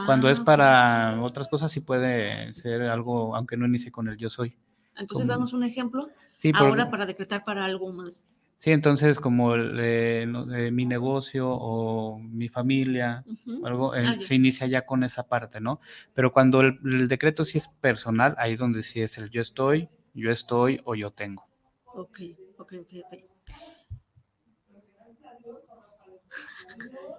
Cuando 0.06 0.30
es 0.30 0.38
ah, 0.40 0.44
para 0.44 1.22
otras 1.22 1.48
cosas, 1.48 1.72
sí 1.72 1.80
puede 1.80 2.54
ser 2.54 2.82
algo, 2.82 3.34
aunque 3.34 3.56
no 3.56 3.66
inicie 3.66 3.90
con 3.90 4.08
el 4.08 4.16
yo 4.16 4.30
soy. 4.30 4.56
Entonces, 4.96 5.26
damos 5.26 5.52
un 5.52 5.64
ejemplo 5.64 6.08
ahora 6.54 6.90
para 6.90 7.06
decretar 7.06 7.42
para 7.42 7.64
algo 7.64 7.92
más. 7.92 8.24
Sí, 8.56 8.72
entonces 8.72 9.18
como 9.18 9.56
mi 9.56 10.84
negocio 10.84 11.48
o 11.48 12.18
mi 12.18 12.50
familia, 12.50 13.24
algo, 13.64 13.94
eh, 13.94 14.02
ah, 14.06 14.16
se 14.18 14.34
inicia 14.34 14.66
ya 14.66 14.84
con 14.84 15.02
esa 15.02 15.26
parte, 15.26 15.62
¿no? 15.62 15.80
Pero 16.12 16.30
cuando 16.30 16.60
el, 16.60 17.08
decreto 17.08 17.46
sí 17.46 17.56
es 17.56 17.68
personal, 17.68 18.34
ahí 18.36 18.56
donde 18.56 18.82
sí 18.82 19.00
es 19.00 19.16
el 19.16 19.30
yo 19.30 19.40
estoy, 19.40 19.88
yo 20.12 20.30
estoy 20.30 20.80
o 20.84 20.94
yo 20.94 21.10
tengo. 21.10 21.46
Ok, 21.86 22.20
ok, 22.58 22.72
ok, 22.80 22.92
ok. 23.06 23.30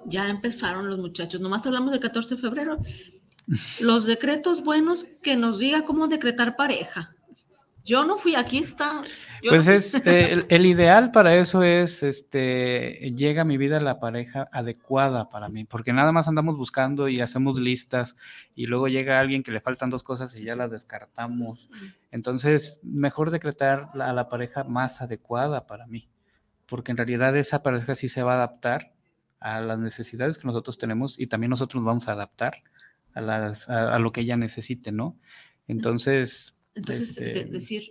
Ya 0.06 0.30
empezaron 0.30 0.88
los 0.90 1.00
muchachos, 1.00 1.42
nomás 1.42 1.66
hablamos 1.66 1.92
del 1.92 2.00
14 2.00 2.36
de 2.36 2.42
febrero. 2.42 2.80
Los 3.80 4.06
decretos 4.06 4.64
buenos 4.64 5.06
que 5.22 5.36
nos 5.36 5.60
diga 5.60 5.84
cómo 5.84 6.08
decretar 6.08 6.56
pareja. 6.56 7.16
Yo 7.84 8.06
no 8.06 8.18
fui, 8.18 8.36
aquí 8.36 8.60
está. 8.60 9.02
pues 9.48 9.68
es 9.68 9.96
eh, 10.06 10.46
el, 10.50 10.66
ideal 10.68 11.12
para 11.12 11.36
eso 11.36 11.64
es 11.64 12.04
este 12.04 13.12
llega 13.16 13.42
a 13.42 13.46
mi 13.46 13.58
vida 13.58 13.80
la 13.80 14.00
pareja 14.00 14.48
adecuada 14.52 15.30
para 15.30 15.50
mí, 15.50 15.66
porque 15.66 15.92
nada 15.92 16.12
más 16.12 16.28
andamos 16.28 16.58
buscando 16.58 17.10
y 17.10 17.22
hacemos 17.22 17.60
listas 17.60 18.18
y 18.56 18.68
luego 18.68 18.88
llega 18.88 19.20
alguien 19.20 19.42
que 19.42 19.52
le 19.52 19.62
faltan 19.62 19.90
dos 19.90 20.04
cosas 20.04 20.36
y 20.36 20.44
ya 20.44 20.56
la 20.56 20.68
descartamos. 20.68 21.70
Entonces, 22.12 22.80
mejor 22.84 23.32
decretar 23.32 23.90
a 24.00 24.14
la 24.14 24.30
pareja 24.30 24.64
más 24.64 25.02
adecuada 25.02 25.66
para 25.66 25.88
mí, 25.88 26.08
porque 26.68 26.92
en 26.92 26.98
realidad 26.98 27.36
esa 27.36 27.64
pareja 27.64 27.96
sí 27.96 28.10
se 28.10 28.22
va 28.22 28.34
a 28.34 28.36
adaptar 28.36 28.94
a 29.42 29.60
las 29.60 29.80
necesidades 29.80 30.38
que 30.38 30.48
nosotros 30.48 30.78
tenemos 30.78 31.20
y 31.20 31.28
también 31.28 31.50
nosotros 31.50 31.82
nos 31.82 31.88
vamos 31.88 32.08
a 32.08 32.14
adaptar 32.14 32.64
a, 33.14 33.22
las, 33.22 33.70
a, 33.70 34.00
lo 34.00 34.12
que 34.12 34.22
ella 34.22 34.38
necesite, 34.38 34.92
¿no? 34.92 35.18
Entonces... 35.68 36.56
Entonces, 36.76 37.18
este, 37.18 37.46
decir... 37.46 37.84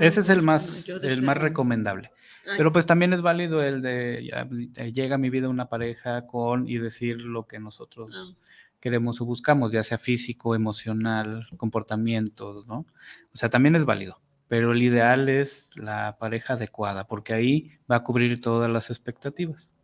ese 0.00 0.20
es 0.20 0.30
el 0.30 0.42
más, 0.42 0.88
el 0.88 1.22
más 1.22 1.36
recomendable. 1.38 2.10
Pero 2.56 2.72
pues 2.72 2.86
también 2.86 3.12
es 3.12 3.20
válido 3.20 3.62
el 3.62 3.82
de 3.82 4.28
eh, 4.76 4.92
llega 4.92 5.16
a 5.16 5.18
mi 5.18 5.30
vida 5.30 5.48
una 5.48 5.68
pareja 5.68 6.26
con 6.26 6.66
y 6.66 6.78
decir 6.78 7.18
lo 7.18 7.46
que 7.46 7.60
nosotros 7.60 8.10
ah. 8.14 8.74
queremos 8.80 9.20
o 9.20 9.26
buscamos, 9.26 9.70
ya 9.70 9.82
sea 9.82 9.98
físico, 9.98 10.54
emocional, 10.54 11.46
comportamientos, 11.58 12.66
¿no? 12.66 12.86
O 13.32 13.36
sea, 13.36 13.50
también 13.50 13.76
es 13.76 13.84
válido, 13.84 14.20
pero 14.48 14.72
el 14.72 14.82
ideal 14.82 15.28
es 15.28 15.70
la 15.76 16.16
pareja 16.18 16.54
adecuada, 16.54 17.06
porque 17.06 17.34
ahí 17.34 17.78
va 17.88 17.96
a 17.96 18.02
cubrir 18.02 18.40
todas 18.40 18.70
las 18.70 18.88
expectativas. 18.88 19.74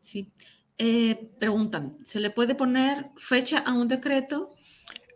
Sí. 0.00 0.32
Eh, 0.78 1.30
preguntan, 1.38 1.98
¿se 2.04 2.20
le 2.20 2.30
puede 2.30 2.54
poner 2.54 3.10
fecha 3.16 3.58
a 3.58 3.74
un 3.74 3.86
decreto? 3.86 4.54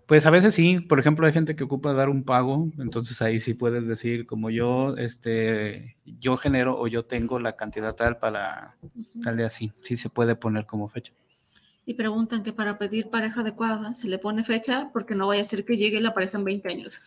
Pues 0.06 0.26
a 0.26 0.30
veces 0.30 0.54
sí, 0.54 0.80
por 0.80 1.00
ejemplo, 1.00 1.26
hay 1.26 1.32
gente 1.32 1.56
que 1.56 1.64
ocupa 1.64 1.94
dar 1.94 2.10
un 2.10 2.24
pago, 2.24 2.70
entonces 2.78 3.22
ahí 3.22 3.40
sí 3.40 3.54
puedes 3.54 3.88
decir, 3.88 4.26
como 4.26 4.50
yo, 4.50 4.94
este, 4.98 5.96
yo 6.04 6.36
genero 6.36 6.78
o 6.78 6.86
yo 6.86 7.06
tengo 7.06 7.38
la 7.38 7.56
cantidad 7.56 7.94
tal 7.94 8.18
para 8.18 8.76
tal 9.22 9.38
de 9.38 9.44
así, 9.44 9.72
sí 9.80 9.96
se 9.96 10.10
puede 10.10 10.36
poner 10.36 10.66
como 10.66 10.88
fecha. 10.88 11.14
Y 11.86 11.94
preguntan 11.94 12.42
que 12.42 12.52
para 12.52 12.76
pedir 12.76 13.08
pareja 13.08 13.40
adecuada 13.40 13.94
se 13.94 14.08
le 14.08 14.18
pone 14.18 14.44
fecha 14.44 14.90
porque 14.92 15.14
no 15.14 15.26
vaya 15.26 15.40
a 15.42 15.46
ser 15.46 15.64
que 15.64 15.78
llegue 15.78 16.00
la 16.00 16.12
pareja 16.12 16.36
en 16.36 16.44
20 16.44 16.68
años. 16.68 17.00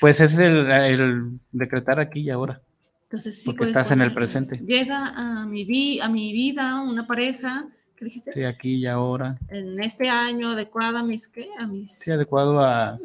Pues 0.00 0.20
es 0.20 0.38
el 0.38 1.38
decretar 1.52 2.00
aquí 2.00 2.20
y 2.20 2.30
ahora. 2.30 2.62
Entonces 3.10 3.42
sí. 3.42 3.46
Porque 3.46 3.64
estás 3.64 3.90
en 3.90 4.02
el 4.02 4.14
presente. 4.14 4.56
Llega 4.58 5.08
a 5.08 5.44
mi, 5.44 5.64
vi, 5.64 5.98
a 5.98 6.08
mi 6.08 6.32
vida 6.32 6.80
una 6.80 7.08
pareja, 7.08 7.66
¿qué 7.96 8.04
dijiste? 8.04 8.30
Sí, 8.30 8.44
aquí 8.44 8.74
y 8.76 8.86
ahora. 8.86 9.36
En 9.48 9.82
este 9.82 10.08
año 10.08 10.50
adecuada 10.50 11.00
a 11.00 11.02
mis, 11.02 11.26
¿qué? 11.26 11.48
A 11.58 11.66
mis... 11.66 11.90
Sí, 11.90 12.12
adecuado 12.12 12.60
a... 12.60 13.00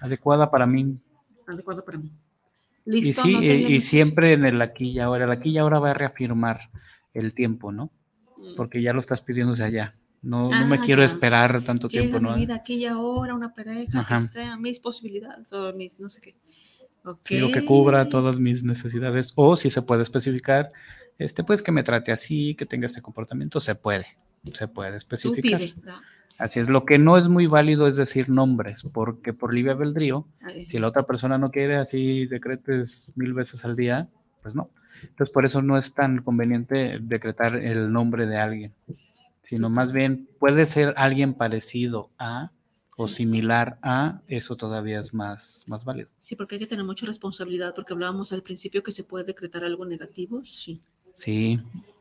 Adecuada 0.00 0.50
para 0.50 0.64
mí. 0.64 0.96
Adecuada 1.46 1.84
para 1.84 1.98
mí. 1.98 2.10
Listo. 2.86 3.28
Y 3.28 3.36
sí, 3.36 3.46
y, 3.74 3.80
siempre 3.82 4.32
en 4.32 4.46
el 4.46 4.62
aquí 4.62 4.88
y 4.88 4.98
ahora. 4.98 5.26
El 5.26 5.30
aquí 5.30 5.50
y 5.50 5.58
ahora 5.58 5.78
va 5.78 5.90
a 5.90 5.94
reafirmar 5.94 6.70
el 7.12 7.34
tiempo, 7.34 7.70
¿no? 7.70 7.92
Mm. 8.38 8.54
Porque 8.56 8.80
ya 8.80 8.94
lo 8.94 9.00
estás 9.02 9.20
pidiendo 9.20 9.52
desde 9.52 9.64
allá. 9.64 9.94
No, 10.22 10.48
no 10.48 10.66
me 10.68 10.76
ah, 10.76 10.82
quiero 10.82 11.02
esperar 11.02 11.62
tanto 11.64 11.86
tiempo, 11.86 12.18
¿no? 12.18 12.34
vida 12.36 12.54
aquí 12.54 12.74
y 12.76 12.86
ahora, 12.86 13.34
una 13.34 13.52
pareja 13.52 14.06
que 14.06 14.14
esté 14.14 14.44
a 14.44 14.56
mis 14.56 14.78
posibilidades 14.80 15.52
o 15.52 15.74
mis 15.74 16.00
no 16.00 16.08
sé 16.08 16.22
qué. 16.22 16.36
Okay. 17.04 17.40
lo 17.40 17.50
que 17.50 17.64
cubra 17.64 18.08
todas 18.08 18.38
mis 18.38 18.62
necesidades. 18.62 19.32
O 19.34 19.56
si 19.56 19.70
se 19.70 19.82
puede 19.82 20.02
especificar, 20.02 20.72
este, 21.18 21.44
pues 21.44 21.62
que 21.62 21.72
me 21.72 21.82
trate 21.82 22.12
así, 22.12 22.54
que 22.54 22.66
tenga 22.66 22.86
este 22.86 23.02
comportamiento, 23.02 23.60
se 23.60 23.74
puede, 23.74 24.06
se 24.52 24.68
puede 24.68 24.96
especificar. 24.96 25.60
así 26.38 26.60
es, 26.60 26.68
lo 26.68 26.84
que 26.84 26.98
no 26.98 27.18
es 27.18 27.28
muy 27.28 27.46
válido 27.46 27.86
es 27.86 27.96
decir 27.96 28.28
nombres, 28.28 28.82
porque 28.92 29.32
por 29.32 29.52
libre 29.52 29.72
albedrío, 29.72 30.26
si 30.64 30.78
la 30.78 30.88
otra 30.88 31.04
persona 31.04 31.38
no 31.38 31.50
quiere 31.50 31.76
así 31.76 32.26
decretes 32.26 33.12
mil 33.16 33.34
veces 33.34 33.64
al 33.64 33.76
día, 33.76 34.08
pues 34.42 34.54
no. 34.54 34.70
Entonces 35.02 35.32
por 35.32 35.44
eso 35.44 35.62
no 35.62 35.78
es 35.78 35.94
tan 35.94 36.22
conveniente 36.22 36.98
decretar 37.00 37.56
el 37.56 37.92
nombre 37.92 38.26
de 38.26 38.36
alguien, 38.36 38.72
sino 39.42 39.68
más 39.68 39.92
bien 39.92 40.28
puede 40.38 40.66
ser 40.66 40.94
alguien 40.96 41.34
parecido 41.34 42.10
a, 42.18 42.52
o 42.96 43.08
similar 43.08 43.78
a, 43.82 44.20
eso 44.28 44.56
todavía 44.56 45.00
es 45.00 45.14
más, 45.14 45.64
más 45.66 45.84
válido. 45.84 46.10
Sí, 46.18 46.36
porque 46.36 46.56
hay 46.56 46.58
que 46.60 46.66
tener 46.66 46.84
mucha 46.84 47.06
responsabilidad, 47.06 47.74
porque 47.74 47.94
hablábamos 47.94 48.32
al 48.32 48.42
principio 48.42 48.82
que 48.82 48.90
se 48.90 49.04
puede 49.04 49.24
decretar 49.24 49.64
algo 49.64 49.84
negativo, 49.86 50.44
sí. 50.44 50.82
Sí. 51.14 51.58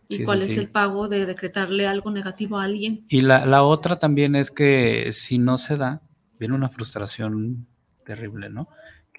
¿Y 0.08 0.24
cuál 0.24 0.42
es 0.42 0.58
el 0.58 0.68
pago 0.68 1.08
de 1.08 1.26
decretarle 1.26 1.88
algo 1.88 2.12
negativo 2.12 2.58
a 2.58 2.66
alguien? 2.66 3.06
Y 3.08 3.22
la, 3.22 3.46
la, 3.46 3.64
otra 3.64 4.00
también 4.00 4.36
es 4.36 4.52
que 4.52 5.10
si 5.14 5.38
no 5.38 5.58
se 5.58 5.78
da, 5.78 6.02
viene 6.38 6.56
una 6.56 6.70
frustración 6.70 7.66
terrible, 8.06 8.50
¿no? 8.50 8.68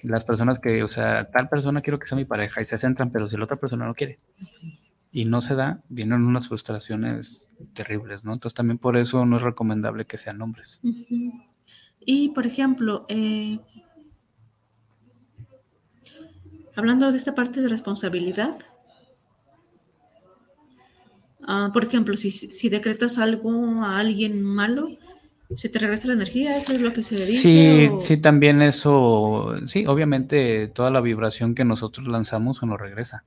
Las 0.03 0.25
personas 0.25 0.59
que, 0.59 0.83
o 0.83 0.89
sea, 0.89 1.31
tal 1.31 1.49
persona 1.49 1.81
quiero 1.81 1.99
que 1.99 2.07
sea 2.07 2.16
mi 2.16 2.25
pareja 2.25 2.61
y 2.61 2.66
se 2.66 2.79
centran, 2.79 3.11
pero 3.11 3.29
si 3.29 3.37
la 3.37 3.45
otra 3.45 3.57
persona 3.57 3.87
no 3.87 3.95
quiere 3.95 4.18
y 5.12 5.27
no 5.27 5.43
se 5.43 5.55
da, 5.55 5.83
vienen 5.89 6.25
unas 6.25 6.49
frustraciones 6.49 7.53
terribles, 7.75 8.25
¿no? 8.25 8.33
Entonces 8.33 8.57
también 8.57 8.79
por 8.79 8.97
eso 8.97 9.25
no 9.27 9.37
es 9.37 9.43
recomendable 9.43 10.07
que 10.07 10.16
sean 10.16 10.41
hombres. 10.41 10.81
Y, 12.07 12.31
por 12.31 12.47
ejemplo, 12.47 13.07
eh, 13.09 13.59
hablando 16.75 17.11
de 17.11 17.17
esta 17.17 17.35
parte 17.35 17.61
de 17.61 17.69
responsabilidad, 17.69 18.59
ah, 21.47 21.71
por 21.73 21.85
ejemplo, 21.85 22.17
si, 22.17 22.31
si, 22.31 22.69
decretas 22.69 23.19
algo 23.19 23.85
a 23.85 23.99
alguien 23.99 24.43
malo, 24.43 24.89
¿se 25.57 25.69
te 25.69 25.79
regresa 25.79 26.09
la 26.09 26.15
energía? 26.15 26.57
¿Eso 26.57 26.73
es 26.73 26.81
lo 26.81 26.93
que 26.93 27.03
se 27.03 27.15
dice? 27.15 27.39
Sí, 27.39 27.91
sí, 28.01 28.17
también 28.17 28.63
eso, 28.63 29.55
sí, 29.67 29.87
obviamente 29.87 30.69
toda 30.69 30.91
la 30.91 31.01
vibración 31.01 31.55
que 31.55 31.65
nosotros 31.65 32.09
lanzamos 32.09 32.59
se 32.59 32.67
nos 32.67 32.81
regresa. 32.81 33.25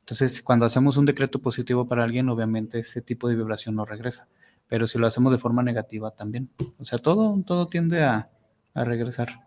Entonces, 0.00 0.40
cuando 0.42 0.66
hacemos 0.66 0.96
un 0.96 1.04
decreto 1.04 1.40
positivo 1.40 1.88
para 1.88 2.04
alguien, 2.04 2.28
obviamente 2.28 2.78
ese 2.78 3.02
tipo 3.02 3.28
de 3.28 3.34
vibración 3.34 3.74
no 3.74 3.84
regresa 3.84 4.28
pero 4.68 4.86
si 4.86 4.98
lo 4.98 5.06
hacemos 5.06 5.32
de 5.32 5.38
forma 5.38 5.62
negativa 5.62 6.10
también. 6.10 6.50
O 6.78 6.84
sea, 6.84 6.98
todo, 6.98 7.42
todo 7.46 7.68
tiende 7.68 8.02
a, 8.02 8.30
regresar. 8.74 9.46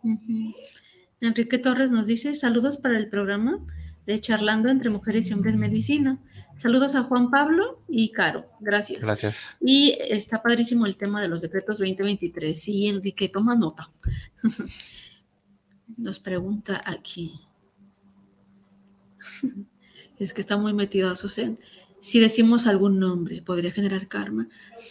Enrique 1.22 1.60
Torres 1.60 1.92
nos 1.92 2.08
dice, 2.08 2.34
saludos 2.34 2.78
para 2.78 2.98
el 2.98 3.10
programa 3.10 3.60
de 4.08 4.20
Charlando 4.20 4.70
entre 4.70 4.90
Mujeres 4.90 5.30
y 5.30 5.34
Hombres 5.34 5.56
Medicina. 5.56 6.18
Saludos 6.56 6.96
a 6.96 7.04
Juan 7.04 7.30
Pablo 7.30 7.84
y 7.88 8.12
Caro. 8.12 8.50
Gracias. 8.60 9.02
Gracias. 9.02 9.58
Y 9.62 9.96
está 10.02 10.42
padrísimo 10.42 10.88
el 10.88 10.98
tema 10.98 11.22
de 11.22 11.28
los 11.28 11.42
decretos 11.42 11.78
2023. 11.78 12.60
Sí, 12.60 12.88
Enrique, 12.88 13.30
toma 13.30 13.56
nota. 13.56 13.92
Nos 15.98 16.20
pregunta 16.20 16.82
aquí. 16.86 17.40
es 20.18 20.34
que 20.34 20.42
está 20.42 20.58
muy 20.58 20.74
metido 20.74 21.12
a 21.12 21.16
su 21.16 21.30
Si 21.30 22.20
decimos 22.20 22.66
algún 22.66 23.00
nombre, 23.00 23.44
¿podría 23.44 23.72
generar 23.72 24.08
karma? 24.08 24.48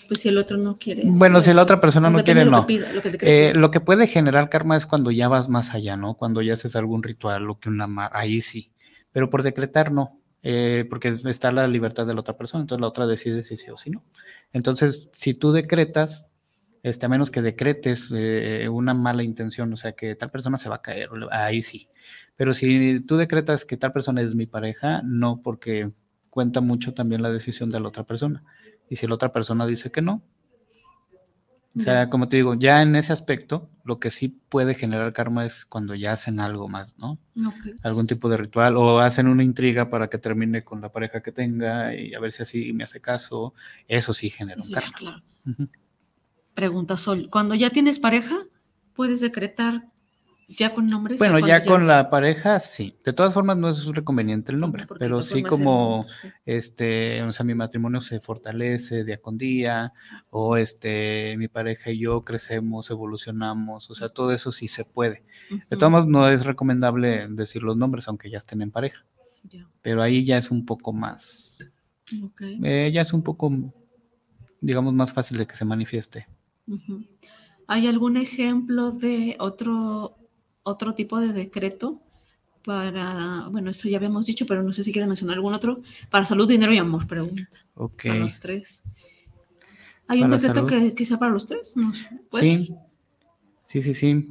Pues 0.08 0.20
si 0.20 0.30
el 0.30 0.38
otro 0.38 0.56
no 0.56 0.78
quiere. 0.78 1.02
Bueno, 1.04 1.42
si 1.42 1.52
la 1.52 1.62
otra 1.62 1.82
persona 1.82 2.08
no 2.08 2.24
quiere, 2.24 2.46
no. 2.46 2.66
Eh, 3.20 3.52
lo, 3.54 3.70
que 3.70 3.80
puede 3.80 4.06
generar 4.06 4.48
karma 4.48 4.74
es 4.74 4.86
cuando 4.86 5.10
ya 5.10 5.28
vas 5.28 5.50
más 5.50 5.74
allá, 5.74 5.98
¿no? 5.98 6.14
Cuando 6.14 6.40
ya 6.40 6.54
haces 6.54 6.74
algún 6.76 7.02
ritual 7.02 7.48
o 7.50 7.60
que 7.60 7.68
una... 7.68 8.08
Ahí 8.12 8.40
sí. 8.40 8.72
Pero 9.12 9.28
por 9.28 9.42
decretar 9.42 9.92
no. 9.92 10.18
Eh, 10.42 10.86
porque 10.88 11.14
está 11.26 11.52
la 11.52 11.66
libertad 11.68 12.06
de 12.06 12.14
la 12.14 12.20
otra 12.20 12.36
persona, 12.36 12.62
entonces 12.62 12.80
la 12.80 12.86
otra 12.86 13.06
decide 13.06 13.42
si 13.42 13.56
sí 13.58 13.70
o 13.70 13.76
si 13.76 13.90
no. 13.90 14.02
Entonces, 14.52 15.10
si 15.12 15.34
tú 15.34 15.52
decretas, 15.52 16.30
este, 16.82 17.04
a 17.04 17.08
menos 17.08 17.30
que 17.30 17.42
decretes 17.42 18.10
eh, 18.14 18.66
una 18.70 18.94
mala 18.94 19.24
intención, 19.24 19.70
o 19.72 19.76
sea, 19.76 19.92
que 19.92 20.14
tal 20.14 20.30
persona 20.30 20.56
se 20.56 20.70
va 20.70 20.76
a 20.76 20.82
caer, 20.82 21.10
ahí 21.32 21.60
sí. 21.60 21.88
Pero 22.36 22.54
si 22.54 23.00
tú 23.00 23.16
decretas 23.16 23.64
que 23.64 23.76
tal 23.76 23.92
persona 23.92 24.22
es 24.22 24.34
mi 24.34 24.46
pareja, 24.46 25.02
no, 25.04 25.42
porque 25.42 25.90
cuenta 26.30 26.60
mucho 26.60 26.94
también 26.94 27.20
la 27.20 27.30
decisión 27.30 27.70
de 27.70 27.80
la 27.80 27.88
otra 27.88 28.04
persona. 28.04 28.44
Y 28.90 28.96
si 28.96 29.06
la 29.06 29.14
otra 29.14 29.32
persona 29.32 29.66
dice 29.66 29.90
que 29.90 30.02
no, 30.02 30.22
o 31.78 31.80
sea, 31.80 32.10
como 32.10 32.28
te 32.28 32.36
digo, 32.36 32.54
ya 32.54 32.82
en 32.82 32.96
ese 32.96 33.12
aspecto, 33.12 33.70
lo 33.84 34.00
que 34.00 34.10
sí 34.10 34.40
puede 34.48 34.74
generar 34.74 35.12
karma 35.12 35.44
es 35.44 35.64
cuando 35.64 35.94
ya 35.94 36.12
hacen 36.12 36.40
algo 36.40 36.68
más, 36.68 36.96
¿no? 36.98 37.18
Algún 37.82 38.06
tipo 38.06 38.28
de 38.28 38.36
ritual 38.36 38.76
o 38.76 38.98
hacen 38.98 39.28
una 39.28 39.44
intriga 39.44 39.88
para 39.88 40.08
que 40.08 40.18
termine 40.18 40.64
con 40.64 40.80
la 40.80 40.90
pareja 40.90 41.22
que 41.22 41.30
tenga 41.30 41.94
y 41.94 42.14
a 42.14 42.20
ver 42.20 42.32
si 42.32 42.42
así 42.42 42.72
me 42.72 42.84
hace 42.84 43.00
caso. 43.00 43.54
Eso 43.86 44.12
sí 44.12 44.30
genera 44.30 44.60
un 44.60 44.72
karma. 44.72 44.92
Claro. 44.96 45.22
Pregunta 46.54 46.96
Sol, 46.96 47.28
cuando 47.30 47.54
ya 47.54 47.70
tienes 47.70 48.00
pareja, 48.00 48.36
puedes 48.94 49.20
decretar 49.20 49.86
¿Ya 50.50 50.72
con 50.72 50.88
nombres? 50.88 51.18
Bueno, 51.18 51.38
ya 51.46 51.62
con 51.62 51.86
la 51.86 52.08
pareja, 52.08 52.58
sí. 52.58 52.96
De 53.04 53.12
todas 53.12 53.34
formas, 53.34 53.58
no 53.58 53.68
es 53.68 53.84
reconveniente 53.84 54.50
el 54.50 54.58
nombre, 54.58 54.86
pero 54.98 55.22
sí 55.22 55.42
como, 55.42 56.06
este, 56.46 57.22
o 57.22 57.30
sea, 57.32 57.44
mi 57.44 57.54
matrimonio 57.54 58.00
se 58.00 58.18
fortalece 58.18 59.04
día 59.04 59.20
con 59.20 59.36
día, 59.36 59.92
o 60.30 60.56
este, 60.56 61.36
mi 61.36 61.48
pareja 61.48 61.90
y 61.90 61.98
yo 61.98 62.24
crecemos, 62.24 62.90
evolucionamos, 62.90 63.90
o 63.90 63.94
sea, 63.94 64.08
todo 64.08 64.32
eso 64.32 64.50
sí 64.50 64.68
se 64.68 64.86
puede. 64.86 65.22
De 65.50 65.76
todas 65.76 65.92
formas, 65.92 66.06
no 66.06 66.26
es 66.30 66.46
recomendable 66.46 67.28
decir 67.28 67.62
los 67.62 67.76
nombres, 67.76 68.08
aunque 68.08 68.30
ya 68.30 68.38
estén 68.38 68.62
en 68.62 68.70
pareja. 68.70 69.04
Pero 69.82 70.02
ahí 70.02 70.24
ya 70.24 70.38
es 70.38 70.50
un 70.50 70.64
poco 70.64 70.94
más, 70.94 71.62
eh, 72.64 72.90
ya 72.92 73.02
es 73.02 73.12
un 73.12 73.22
poco, 73.22 73.52
digamos, 74.62 74.94
más 74.94 75.12
fácil 75.12 75.36
de 75.36 75.46
que 75.46 75.56
se 75.56 75.66
manifieste. 75.66 76.26
¿Hay 77.66 77.86
algún 77.86 78.16
ejemplo 78.16 78.90
de 78.92 79.36
otro 79.38 80.14
otro 80.68 80.94
tipo 80.94 81.18
de 81.20 81.32
decreto 81.32 82.00
para, 82.64 83.48
bueno, 83.50 83.70
eso 83.70 83.88
ya 83.88 83.96
habíamos 83.96 84.26
dicho, 84.26 84.44
pero 84.46 84.62
no 84.62 84.72
sé 84.72 84.84
si 84.84 84.92
quieren 84.92 85.08
mencionar 85.08 85.36
algún 85.36 85.54
otro, 85.54 85.80
para 86.10 86.24
salud, 86.24 86.48
dinero 86.48 86.72
y 86.72 86.78
amor, 86.78 87.06
pregunta. 87.06 87.58
Ok. 87.74 88.04
Para 88.04 88.18
los 88.18 88.40
tres. 88.40 88.82
¿Hay 90.06 90.22
un 90.22 90.30
decreto 90.30 90.54
salud. 90.54 90.68
que, 90.68 90.94
que 90.94 91.04
sea 91.04 91.18
para 91.18 91.32
los 91.32 91.46
tres? 91.46 91.76
No, 91.76 91.92
pues, 92.30 92.42
Sí, 92.42 92.74
sí, 93.66 93.82
sí, 93.82 93.94
sí. 93.94 94.28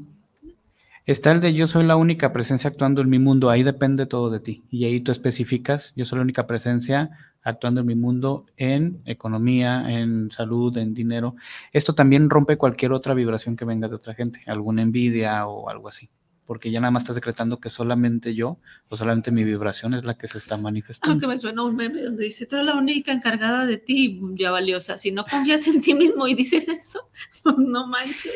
Está 1.05 1.31
el 1.31 1.39
de 1.39 1.53
yo 1.53 1.67
soy 1.67 1.85
la 1.85 1.95
única 1.95 2.33
presencia 2.33 2.69
actuando 2.69 3.01
en 3.01 3.09
mi 3.09 3.17
mundo, 3.17 3.49
ahí 3.49 3.63
depende 3.63 4.05
todo 4.05 4.29
de 4.29 4.41
ti. 4.41 4.65
Y 4.69 4.85
ahí 4.85 4.99
tú 4.99 5.11
especificas, 5.11 5.93
yo 5.95 6.03
soy 6.03 6.17
la 6.17 6.23
única 6.23 6.45
presencia 6.47 7.09
actuando 7.43 7.81
en 7.81 7.88
mi 7.88 7.95
mundo 7.95 8.45
en 8.57 9.01
economía, 9.05 9.85
en 9.89 10.29
salud, 10.31 10.77
en 10.77 10.93
dinero. 10.93 11.35
Esto 11.71 11.95
también 11.95 12.29
rompe 12.29 12.57
cualquier 12.57 12.91
otra 12.91 13.13
vibración 13.13 13.55
que 13.55 13.63
venga 13.63 13.88
de 13.88 13.95
otra 13.95 14.13
gente, 14.15 14.41
alguna 14.47 14.81
envidia 14.81 15.47
o 15.47 15.69
algo 15.69 15.88
así. 15.88 16.09
Porque 16.47 16.71
ya 16.71 16.79
nada 16.79 16.91
más 16.91 17.03
estás 17.03 17.15
decretando 17.17 17.59
que 17.59 17.69
solamente 17.69 18.33
yo 18.33 18.57
o 18.89 18.95
solamente 18.97 19.31
mi 19.31 19.43
vibración 19.43 19.93
es 19.93 20.05
la 20.05 20.17
que 20.17 20.27
se 20.27 20.37
está 20.37 20.55
Aunque 20.55 20.63
manifestando. 20.63 21.27
me 21.27 21.37
suena 21.37 21.61
un 21.63 21.75
meme 21.75 22.01
donde 22.01 22.23
dice, 22.23 22.45
tú 22.47 22.55
eres 22.55 22.65
la 22.67 22.75
única 22.75 23.11
encargada 23.11 23.65
de 23.65 23.77
ti, 23.77 24.19
ya 24.33 24.49
valiosa. 24.51 24.97
Si 24.97 25.11
no 25.11 25.25
confías 25.25 25.67
en 25.67 25.81
ti 25.81 25.93
mismo 25.93 26.25
y 26.27 26.33
dices 26.35 26.69
eso, 26.69 27.09
no 27.57 27.85
manches. 27.87 28.33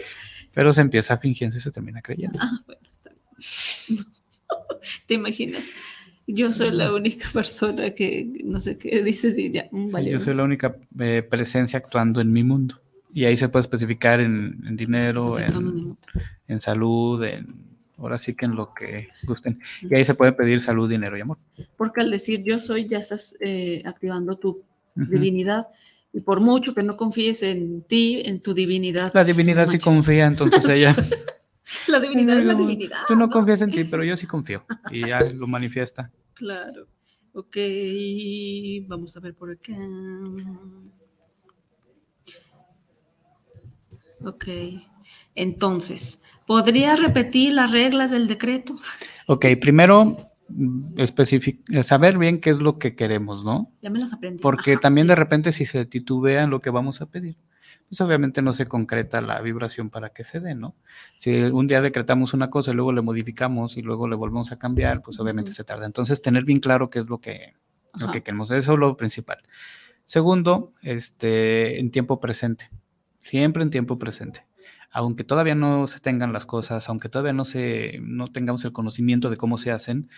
Pero 0.53 0.74
se 0.74 0.82
empieza 0.82 1.18
fingiendo 1.18 1.57
y 1.57 1.62
se 1.62 1.72
termina 1.72 2.01
creyendo. 2.01 2.38
Ah, 2.41 2.62
bueno, 2.66 2.82
está 2.91 3.09
bien. 3.09 4.05
¿Te 5.07 5.14
imaginas? 5.14 5.64
Yo 6.28 6.51
soy 6.51 6.72
la 6.72 6.93
única 6.93 7.28
persona 7.34 7.91
que 7.91 8.30
no 8.43 8.59
sé 8.59 8.78
qué 8.78 9.01
dices 9.03 9.38
y 9.38 9.51
ya, 9.51 9.68
vale. 9.72 10.12
yo 10.12 10.20
soy 10.20 10.36
la 10.36 10.43
única 10.43 10.76
eh, 10.99 11.24
presencia 11.28 11.80
actuando 11.80 12.22
en 12.22 12.32
mi 12.32 12.43
mundo. 12.43 12.80
Y 13.14 13.26
ahí 13.26 13.36
se 13.36 13.49
puede 13.49 13.62
especificar 13.62 14.20
en, 14.22 14.62
en 14.66 14.76
dinero, 14.78 15.38
en 15.39 15.97
en 16.47 16.59
salud, 16.59 17.24
en 17.24 17.71
ahora 18.02 18.20
sí 18.20 18.36
que 18.36 18.45
en 18.45 18.56
lo 18.56 18.74
que 18.74 19.10
gusten. 19.24 19.60
Y 19.82 19.95
ahí 19.95 20.04
se 20.04 20.16
puede 20.16 20.34
pedir 20.34 20.62
salud, 20.62 20.89
dinero 20.89 21.18
y 21.18 21.22
amor. 21.22 21.38
Porque 21.78 22.02
al 22.02 22.12
decir 22.12 22.43
yo 22.43 22.60
soy, 22.60 22.88
ya 22.88 22.97
estás 22.97 23.36
eh, 23.39 23.82
activando 23.86 24.38
tu 24.38 24.64
divinidad. 24.95 25.68
Y 26.14 26.20
por 26.22 26.41
mucho 26.41 26.74
que 26.74 26.84
no 26.84 26.97
confíes 26.97 27.43
en 27.43 27.84
ti, 27.84 28.22
en 28.26 28.41
tu 28.41 28.54
divinidad. 28.54 29.12
La 29.14 29.24
divinidad 29.24 29.68
sí 29.68 29.80
confía, 29.80 30.26
entonces 30.26 30.68
ella. 30.68 30.95
La 31.88 32.02
divinidad 32.02 32.38
es 32.38 32.45
la 32.45 32.54
No, 32.54 32.60
divinidad. 32.60 32.97
Tú 33.08 33.16
no 33.16 33.30
confías 33.30 33.62
en 33.62 33.72
ti, 33.72 33.86
pero 33.86 34.04
yo 34.04 34.18
sí 34.18 34.28
confío. 34.28 34.66
Y 34.91 35.08
ya 35.08 35.22
lo 35.22 35.47
manifiesta. 35.47 36.12
Claro. 36.34 36.88
Ok, 37.34 37.56
vamos 38.88 39.16
a 39.16 39.22
ver 39.22 39.34
por 39.34 39.52
acá. 39.52 39.74
Ok, 44.26 44.47
entonces, 45.34 46.22
¿podría 46.52 46.97
repetir 46.97 47.54
las 47.54 47.72
reglas 47.72 48.12
del 48.12 48.28
decreto? 48.28 48.76
Ok, 49.28 49.45
primero, 49.62 50.30
mm, 50.49 50.95
especific- 50.95 51.82
saber 51.82 52.18
bien 52.18 52.41
qué 52.41 52.49
es 52.49 52.60
lo 52.60 52.78
que 52.78 52.93
queremos, 52.93 53.45
¿no? 53.45 53.72
Ya 53.82 53.89
me 53.89 53.99
las 53.99 54.12
aprendí. 54.12 54.41
Porque 54.43 54.74
Ajá. 54.74 54.82
también 54.82 55.08
de 55.08 55.16
repente 55.16 55.54
si 55.54 55.66
se 55.66 55.86
titubea 55.86 56.43
en 56.43 56.49
lo 56.49 56.60
que 56.60 56.70
vamos 56.70 56.99
a 56.99 57.06
pedir, 57.06 57.38
pues 57.88 58.02
obviamente 58.02 58.41
no 58.41 58.52
se 58.52 58.66
concreta 58.66 59.22
la 59.22 59.39
vibración 59.41 59.89
para 59.89 60.10
que 60.10 60.26
se 60.26 60.41
dé, 60.41 60.54
¿no? 60.54 60.76
Si 61.20 61.34
un 61.38 61.68
día 61.68 61.82
decretamos 61.82 62.34
una 62.34 62.49
cosa 62.49 62.72
y 62.72 62.74
luego 62.74 62.91
le 62.91 63.02
modificamos 63.02 63.78
y 63.78 63.82
luego 63.82 64.10
le 64.10 64.18
volvemos 64.18 64.52
a 64.52 64.60
cambiar, 64.60 65.02
pues 65.02 65.18
obviamente 65.22 65.54
se 65.54 65.64
tarda. 65.64 65.86
Entonces, 65.86 66.22
tener 66.22 66.43
bien 66.43 66.60
claro 66.60 66.89
qué 66.89 66.99
es 66.99 67.06
lo 67.08 67.20
que, 67.20 67.54
lo 67.93 68.12
que 68.12 68.24
queremos. 68.24 68.52
Eso 68.52 68.74
es 68.74 68.80
lo 68.80 68.97
principal. 68.97 69.38
Segundo, 70.06 70.74
este, 70.82 71.80
en 71.80 71.91
tiempo 71.91 72.20
presente. 72.20 72.70
Siempre 73.22 73.64
en 73.64 73.70
tiempo 73.70 73.97
presente. 73.97 74.43
Aunque 74.92 75.24
todavía 75.24 75.56
no 75.56 75.88
se 75.88 76.00
tengan 76.00 76.34
las 76.34 76.46
cosas, 76.46 76.88
aunque 76.89 77.10
todavía 77.10 77.34
no, 77.34 77.46
se, 77.46 78.00
no 78.02 78.28
tengamos 78.28 78.64
el 78.66 78.74
conocimiento 78.74 79.30
de 79.30 79.38
cómo 79.38 79.58
se 79.58 79.72
hacen, 79.72 80.10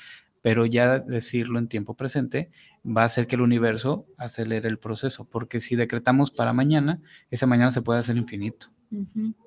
pero 0.42 0.66
ya 0.66 1.00
decirlo 1.00 1.60
en 1.60 1.68
tiempo 1.68 1.94
presente 1.96 2.50
va 2.86 3.04
a 3.04 3.06
hacer 3.06 3.28
que 3.28 3.36
el 3.36 3.42
universo 3.42 4.06
acelere 4.18 4.68
el 4.68 4.78
proceso, 4.78 5.26
porque 5.30 5.62
si 5.62 5.76
decretamos 5.76 6.32
para 6.32 6.52
mañana, 6.54 7.00
ese 7.32 7.46
mañana 7.46 7.72
se 7.72 7.82
puede 7.82 8.00
hacer 8.00 8.18
infinito. 8.18 8.68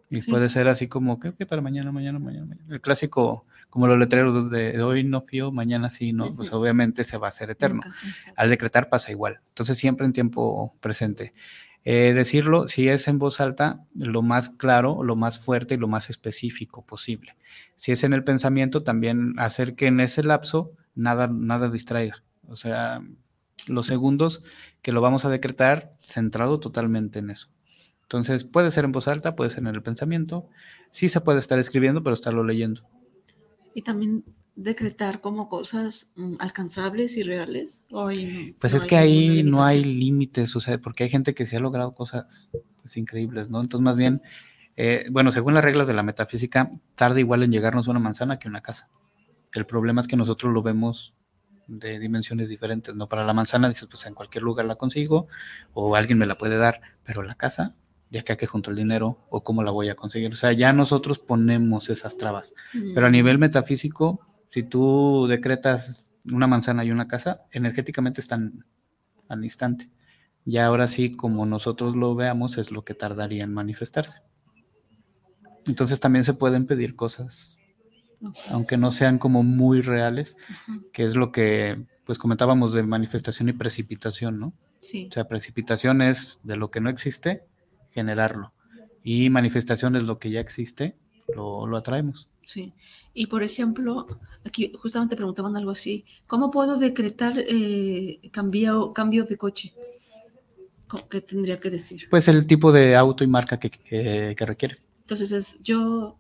Y 0.09 0.23
Sí. 0.23 0.31
puede 0.31 0.49
ser 0.49 0.69
así 0.69 0.89
como 0.89 1.19
que 1.21 1.29
"Ok, 1.31 1.45
para 1.47 1.61
mañana, 1.61 1.93
mañana, 1.93 2.19
mañana, 2.19 2.47
mañana. 2.47 2.67
El 2.75 2.81
clásico, 2.81 3.45
como 3.71 3.87
los 3.89 3.99
letreros 3.99 4.51
de, 4.51 4.81
hoy 4.83 5.05
no 5.05 5.21
fío, 5.21 5.51
mañana 5.53 5.91
sí, 5.91 6.13
¿no? 6.13 6.33
Pues 6.33 6.53
obviamente 6.53 7.05
se 7.05 7.19
va 7.19 7.27
a 7.27 7.29
hacer 7.29 7.51
eterno. 7.51 7.81
nunca. 7.85 7.97
Al 8.37 8.49
decretar 8.49 8.89
pasa 8.89 9.11
igual. 9.13 9.41
Entonces 9.49 9.77
siempre 9.79 10.07
en 10.07 10.13
tiempo 10.13 10.75
presente. 10.81 11.35
Eh, 11.89 12.15
decirlo, 12.15 12.67
si 12.67 12.89
es 12.89 13.07
en 13.07 13.21
voz 13.21 13.41
alta, 13.41 13.87
lo 13.95 14.21
más 14.21 14.49
claro, 14.49 15.05
lo 15.05 15.15
más 15.15 15.39
fuerte 15.39 15.77
y 15.77 15.79
lo 15.79 15.87
más 15.87 16.11
específico 16.11 16.85
posible. 16.85 17.37
Si 17.77 17.93
es 17.93 18.03
en 18.03 18.13
el 18.13 18.25
pensamiento, 18.25 18.83
también 18.83 19.39
hacer 19.39 19.77
que 19.77 19.87
en 19.87 20.01
ese 20.01 20.25
lapso 20.25 20.73
nada, 20.97 21.29
nada 21.29 21.71
distraiga. 21.71 22.25
O 22.49 22.57
sea, 22.57 23.03
los 23.69 23.87
segundos 23.87 24.43
que 24.83 24.91
lo 24.91 25.01
vamos 25.01 25.25
a 25.25 25.31
decretar 25.31 25.95
centrado 26.01 26.59
totalmente 26.59 27.21
en 27.21 27.31
eso. 27.31 27.51
Entonces 28.03 28.43
puede 28.43 28.73
ser 28.73 28.85
en 28.85 28.91
voz 28.91 29.07
alta, 29.07 29.37
puede 29.37 29.51
ser 29.51 29.61
en 29.61 29.69
el 29.69 29.83
pensamiento. 29.83 30.49
Sí 30.91 31.09
se 31.09 31.21
puede 31.21 31.39
estar 31.39 31.61
escribiendo, 31.61 32.03
pero 32.03 32.15
estarlo 32.15 32.43
leyendo. 32.43 32.83
Y 33.75 33.83
también 33.83 34.25
decretar 34.57 35.21
como 35.21 35.49
cosas 35.49 36.13
mm, 36.17 36.37
alcanzables 36.39 37.17
y 37.19 37.23
reales. 37.23 37.83
No, 37.91 38.07
Pues 38.07 38.73
no 38.73 38.77
es 38.79 38.83
hay 38.83 38.89
que 38.89 38.97
ahí 38.97 39.43
no 39.43 39.63
hay 39.63 39.85
límites, 39.85 40.57
o 40.57 40.61
sea, 40.61 40.79
porque 40.79 41.05
hay 41.05 41.11
gente 41.11 41.35
que 41.35 41.47
se 41.47 41.57
ha 41.57 41.61
logrado 41.61 41.95
cosas 41.95 42.51
pues, 42.83 42.97
increíbles, 42.97 43.51
¿no? 43.51 43.61
Entonces, 43.61 43.85
más 43.85 43.97
bien, 43.97 44.23
eh, 44.77 45.07
bueno, 45.11 45.31
según 45.31 45.55
las 45.55 45.65
reglas 45.65 45.87
de 45.87 45.95
la 45.95 46.03
metafísica, 46.03 46.73
tarda 46.95 47.21
igual 47.21 47.43
en 47.43 47.53
llegarnos 47.53 47.87
una 47.87 48.01
manzana 48.01 48.39
que 48.39 48.49
una 48.49 48.63
casa. 48.63 48.91
El 49.53 49.67
problema 49.67 50.01
es 50.01 50.09
que 50.09 50.17
nosotros 50.17 50.53
lo 50.53 50.63
vemos 50.63 51.15
de 51.67 51.99
dimensiones 51.99 52.49
diferentes, 52.49 52.95
¿no? 52.95 53.09
Para 53.09 53.25
la 53.25 53.35
manzana 53.35 53.69
dices, 53.69 53.89
pues 53.91 54.07
en 54.07 54.15
cualquier 54.15 54.43
lugar 54.43 54.67
la 54.67 54.77
consigo 54.77 55.29
o 55.75 55.97
alguien 55.97 56.19
me 56.19 56.27
la 56.27 56.39
puede 56.39 56.57
dar, 56.57 56.81
pero 57.05 57.23
la 57.23 57.35
casa, 57.35 57.77
ya 58.11 58.23
que 58.23 58.33
aquí 58.33 58.47
junto 58.47 58.71
el 58.71 58.77
dinero 58.77 59.27
o 59.31 59.43
cómo 59.43 59.63
la 59.63 59.71
voy 59.71 59.89
a 59.89 59.97
conseguir. 59.97 60.33
O 60.33 60.37
sea, 60.37 60.53
ya 60.53 60.73
nosotros 60.73 61.19
ponemos 61.19 61.91
esas 61.91 62.17
trabas. 62.17 62.55
Pero 62.95 63.07
a 63.07 63.11
nivel 63.11 63.39
metafísico, 63.39 64.26
si 64.51 64.63
tú 64.63 65.27
decretas 65.29 66.11
una 66.25 66.47
manzana 66.47 66.85
y 66.85 66.91
una 66.91 67.09
casa, 67.09 67.43
energéticamente 67.53 68.21
están 68.21 68.65
al 69.29 69.45
instante. 69.45 69.91
Y 70.45 70.59
ahora 70.59 70.89
sí, 70.89 71.13
como 71.13 71.47
nosotros 71.47 71.97
lo 71.97 72.15
veamos, 72.15 72.59
es 72.59 72.71
lo 72.71 72.85
que 72.85 72.95
tardaría 72.95 73.45
en 73.45 73.53
manifestarse. 73.53 74.21
Entonces 75.67 75.99
también 75.99 76.25
se 76.25 76.35
pueden 76.35 76.67
pedir 76.67 76.95
cosas, 76.95 77.59
aunque 78.51 78.77
no 78.77 78.93
sean 78.93 79.19
como 79.19 79.43
muy 79.43 79.81
reales, 79.81 80.37
que 80.93 81.05
es 81.05 81.17
lo 81.17 81.33
que 81.33 81.85
pues 82.05 82.19
comentábamos 82.19 82.73
de 82.73 82.85
manifestación 82.85 83.49
y 83.49 83.53
precipitación, 83.53 84.39
¿no? 84.39 84.53
Sí. 84.81 85.09
O 85.11 85.13
sea, 85.13 85.27
precipitación 85.27 86.03
es 86.03 86.41
de 86.45 86.57
lo 86.57 86.71
que 86.71 86.81
no 86.81 86.89
existe, 86.89 87.43
generarlo. 87.91 88.53
Y 89.03 89.29
manifestación 89.31 89.97
es 89.97 90.05
lo 90.05 90.21
que 90.21 90.31
ya 90.31 90.39
existe, 90.39 90.97
lo, 91.35 91.67
lo 91.67 91.77
atraemos. 91.77 92.29
Sí. 92.43 92.73
Y 93.15 93.27
por 93.27 93.43
ejemplo, 93.43 94.07
aquí 94.45 94.73
justamente 94.79 95.17
preguntaban 95.17 95.57
algo 95.57 95.71
así, 95.73 96.05
¿cómo 96.27 96.51
puedo 96.51 96.77
decretar 96.79 97.35
eh, 97.39 98.21
cambio, 98.31 98.93
cambio 98.93 99.25
de 99.25 99.37
coche? 99.37 99.73
Co- 100.87 101.09
¿Qué 101.09 101.21
tendría 101.21 101.59
que 101.59 101.71
decir? 101.71 102.07
Pues 102.09 102.29
el 102.29 102.47
tipo 102.47 102.71
de 102.71 102.95
auto 102.95 103.25
y 103.25 103.27
marca 103.27 103.59
que, 103.59 103.71
que- 103.71 104.35
que 104.37 104.47
requiere. 104.47 104.79
Entonces 105.01 105.33
es, 105.33 105.63
yo 105.63 106.17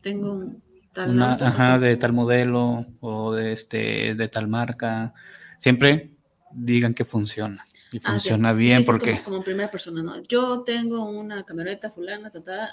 tengo 0.00 0.32
un 0.32 0.62
tal 0.92 1.10
Una, 1.10 1.32
auto, 1.32 1.44
ajá, 1.46 1.78
de 1.78 1.96
tal 1.96 2.12
modelo 2.12 2.84
o 3.00 3.32
de 3.32 3.52
este 3.52 4.14
de 4.14 4.28
tal 4.28 4.48
marca. 4.48 5.14
Siempre 5.58 6.10
digan 6.52 6.92
que 6.92 7.04
funciona. 7.06 7.64
Y 7.92 7.98
Ah, 7.98 8.12
funciona 8.12 8.52
bien 8.52 8.82
porque 8.84 9.22
como, 9.22 9.42
primera 9.44 9.70
persona, 9.70 10.02
¿no? 10.02 10.22
Yo 10.22 10.62
tengo 10.62 11.04
una 11.08 11.44
camioneta 11.44 11.90
fulana, 11.90 12.30
ta, 12.30 12.42
ta, 12.42 12.68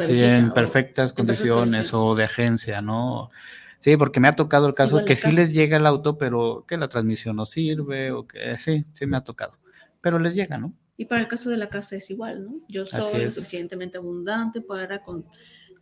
sí, 0.00 0.24
en 0.24 0.50
o- 0.50 0.54
perfectas 0.54 1.12
condiciones 1.12 1.94
o 1.94 2.14
de 2.14 2.24
agencia, 2.24 2.82
¿no? 2.82 3.30
Sí, 3.78 3.96
porque 3.96 4.18
me 4.20 4.28
ha 4.28 4.36
tocado 4.36 4.66
el 4.66 4.74
caso 4.74 4.96
Igual 4.96 5.04
que 5.04 5.16
sí 5.16 5.30
les 5.32 5.52
llega 5.52 5.76
el 5.76 5.86
auto, 5.86 6.16
pero 6.16 6.64
que 6.66 6.76
la 6.78 6.88
transmisión 6.88 7.36
no 7.36 7.44
sirve 7.44 8.12
o 8.12 8.26
que 8.26 8.58
sí, 8.58 8.84
sí 8.94 9.06
me 9.06 9.16
ha 9.18 9.20
tocado. 9.24 9.52
Pero 10.00 10.18
les 10.18 10.34
llega, 10.34 10.56
¿no? 10.58 10.72
Y 10.96 11.04
para 11.06 11.20
el 11.20 11.28
caso 11.28 11.50
de 11.50 11.56
la 11.56 11.68
casa 11.68 11.96
es 11.96 12.10
igual, 12.10 12.44
¿no? 12.44 12.52
Yo 12.68 12.86
soy 12.86 13.24
lo 13.24 13.30
suficientemente 13.30 13.98
abundante 13.98 14.60
para 14.60 15.02
con- 15.02 15.24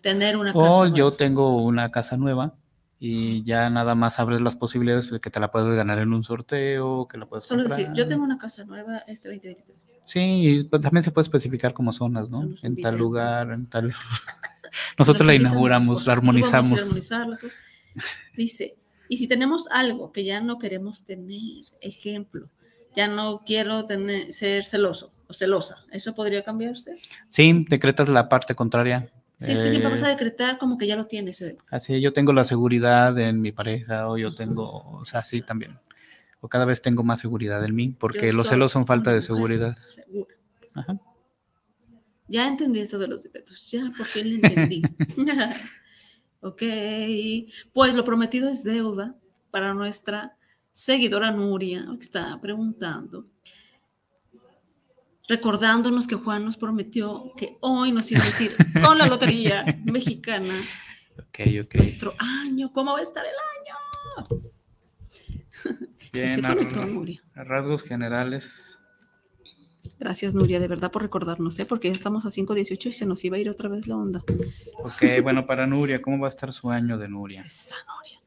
tener 0.03 0.37
una 0.37 0.53
O 0.53 0.85
casa. 0.85 0.89
yo 0.89 1.05
nueva. 1.05 1.17
tengo 1.17 1.63
una 1.65 1.91
casa 1.91 2.17
nueva 2.17 2.55
y 3.05 3.43
ya 3.43 3.69
nada 3.69 3.97
más 3.97 4.21
abres 4.21 4.41
las 4.41 4.55
posibilidades 4.55 5.11
de 5.11 5.19
que 5.19 5.29
te 5.29 5.41
la 5.41 5.51
puedes 5.51 5.75
ganar 5.75 5.99
en 5.99 6.13
un 6.13 6.23
sorteo, 6.23 7.09
que 7.09 7.19
la 7.19 7.27
puedes 7.27 7.45
Solo 7.45 7.65
comprar. 7.65 7.81
decir, 7.81 7.93
yo 7.97 8.07
tengo 8.07 8.23
una 8.23 8.39
casa 8.39 8.65
nueva 8.65 8.99
este 9.09 9.29
2023. 9.29 9.91
Sí, 10.05 10.21
y 10.21 10.63
pues 10.63 10.81
también 10.83 11.03
se 11.03 11.11
puede 11.11 11.25
especificar 11.25 11.75
como 11.75 11.93
zonas, 11.93 12.31
¿no? 12.31 12.49
En 12.63 12.81
tal 12.81 12.97
lugar, 12.97 13.51
en 13.51 13.67
tal... 13.71 13.93
Nosotros 14.97 15.27
Nos 15.27 15.27
la 15.27 15.35
inauguramos, 15.35 16.07
la 16.07 16.13
armonizamos. 16.13 16.81
Dice, 18.37 18.77
y 19.09 19.17
si 19.17 19.27
tenemos 19.27 19.67
algo 19.73 20.13
que 20.13 20.23
ya 20.23 20.41
no 20.41 20.61
queremos 20.61 21.05
tener, 21.05 21.65
ejemplo, 21.81 22.51
ya 22.95 23.09
no 23.09 23.43
quiero 23.45 23.85
tener, 23.85 24.33
ser 24.33 24.63
celoso 24.63 25.13
o 25.27 25.35
celosa, 25.35 25.87
¿eso 25.91 26.15
podría 26.15 26.45
cambiarse? 26.45 27.01
Sí, 27.31 27.67
decretas 27.69 28.09
la 28.09 28.29
parte 28.29 28.55
contraria. 28.55 29.11
Sí, 29.43 29.53
es 29.53 29.63
que 29.63 29.71
siempre 29.71 29.91
vas 29.91 30.03
a 30.03 30.09
decretar 30.09 30.59
como 30.59 30.79
que 30.79 30.87
ya 30.87 30.97
lo 30.97 31.07
tienes. 31.07 31.41
eh. 31.43 31.57
Así, 31.71 32.01
yo 32.01 32.13
tengo 32.13 32.33
la 32.33 32.45
seguridad 32.45 33.19
en 33.19 33.41
mi 33.41 33.53
pareja 33.53 34.09
o 34.09 34.17
yo 34.17 34.35
tengo, 34.35 34.99
o 35.01 35.05
sea, 35.05 35.21
sí 35.21 35.43
también. 35.43 35.79
O 36.41 36.49
cada 36.49 36.65
vez 36.65 36.83
tengo 36.83 37.03
más 37.05 37.21
seguridad 37.21 37.65
en 37.65 37.75
mí, 37.75 37.89
porque 37.99 38.29
Yo 38.31 38.37
los 38.37 38.49
celos 38.49 38.73
son 38.73 38.87
falta 38.87 39.13
de 39.13 39.21
seguridad. 39.21 39.77
segura. 39.77 40.35
Ajá. 40.75 40.99
Ya 42.29 42.49
entendí 42.49 42.81
esto 42.81 42.99
de 42.99 43.09
los 43.09 43.23
decretos, 43.25 43.71
ya 43.71 43.93
por 43.97 44.07
fin 44.07 44.31
lo 44.41 44.47
entendí. 44.49 44.83
ok, 46.41 46.63
pues 47.73 47.95
lo 47.95 48.05
prometido 48.05 48.49
es 48.49 48.65
deuda 48.65 49.15
para 49.51 49.75
nuestra 49.75 50.37
seguidora 50.71 51.31
Nuria, 51.31 51.87
que 51.99 52.01
está 52.05 52.41
preguntando. 52.41 53.27
Recordándonos 55.33 56.07
que 56.07 56.15
Juan 56.17 56.45
nos 56.45 56.59
prometió 56.59 57.33
que 57.39 57.57
hoy 57.63 57.91
nos 57.91 58.13
iba 58.13 58.21
a 58.21 58.27
decir 58.27 58.55
con 58.85 58.99
la 58.99 59.07
lotería 59.07 59.65
mexicana 59.83 60.53
Ok, 61.19 61.39
ok. 61.65 61.75
nuestro 61.77 62.15
año, 62.19 62.71
¿cómo 62.71 62.93
va 62.93 62.99
a 62.99 63.03
estar 63.03 63.25
el 63.25 63.31
año? 63.31 64.45
Sí, 65.09 65.43
Bien, 66.13 66.39
se 66.39 66.47
a, 66.47 66.51
conectó 66.51 66.85
Nuria. 66.85 67.23
a 67.35 67.45
rasgos 67.45 67.83
generales. 67.83 68.79
Gracias, 69.99 70.35
Nuria, 70.35 70.61
de 70.61 70.69
verdad 70.69 70.91
por 70.91 71.01
recordarnos, 71.01 71.59
¿eh? 71.61 71.65
porque 71.65 71.89
ya 71.89 71.95
estamos 71.95 72.27
a 72.27 72.29
5.18 72.29 72.87
y 72.89 72.93
se 72.93 73.07
nos 73.07 73.25
iba 73.25 73.39
a 73.39 73.41
ir 73.41 73.49
otra 73.49 73.71
vez 73.71 73.87
la 73.89 73.97
onda. 73.97 74.23
Ok, 74.85 75.23
bueno, 75.23 75.47
para 75.47 75.67
Nuria, 75.67 76.03
¿cómo 76.03 76.19
va 76.19 76.27
a 76.27 76.29
estar 76.29 76.53
su 76.53 76.71
año 76.71 76.99
de 76.99 77.09
Nuria? 77.09 77.41
Esa 77.41 77.77
Nuria. 77.89 78.21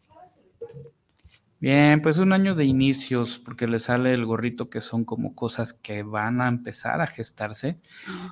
Bien, 1.66 2.00
pues 2.04 2.20
un 2.20 2.32
año 2.32 2.54
de 2.54 2.64
inicios, 2.66 3.40
porque 3.40 3.66
le 3.68 3.80
sale 3.80 4.14
el 4.14 4.24
gorrito 4.24 4.70
que 4.70 4.82
son 4.82 5.04
como 5.04 5.34
cosas 5.34 5.74
que 5.74 6.04
van 6.04 6.40
a 6.40 6.48
empezar 6.48 7.02
a 7.02 7.08
gestarse. 7.08 7.80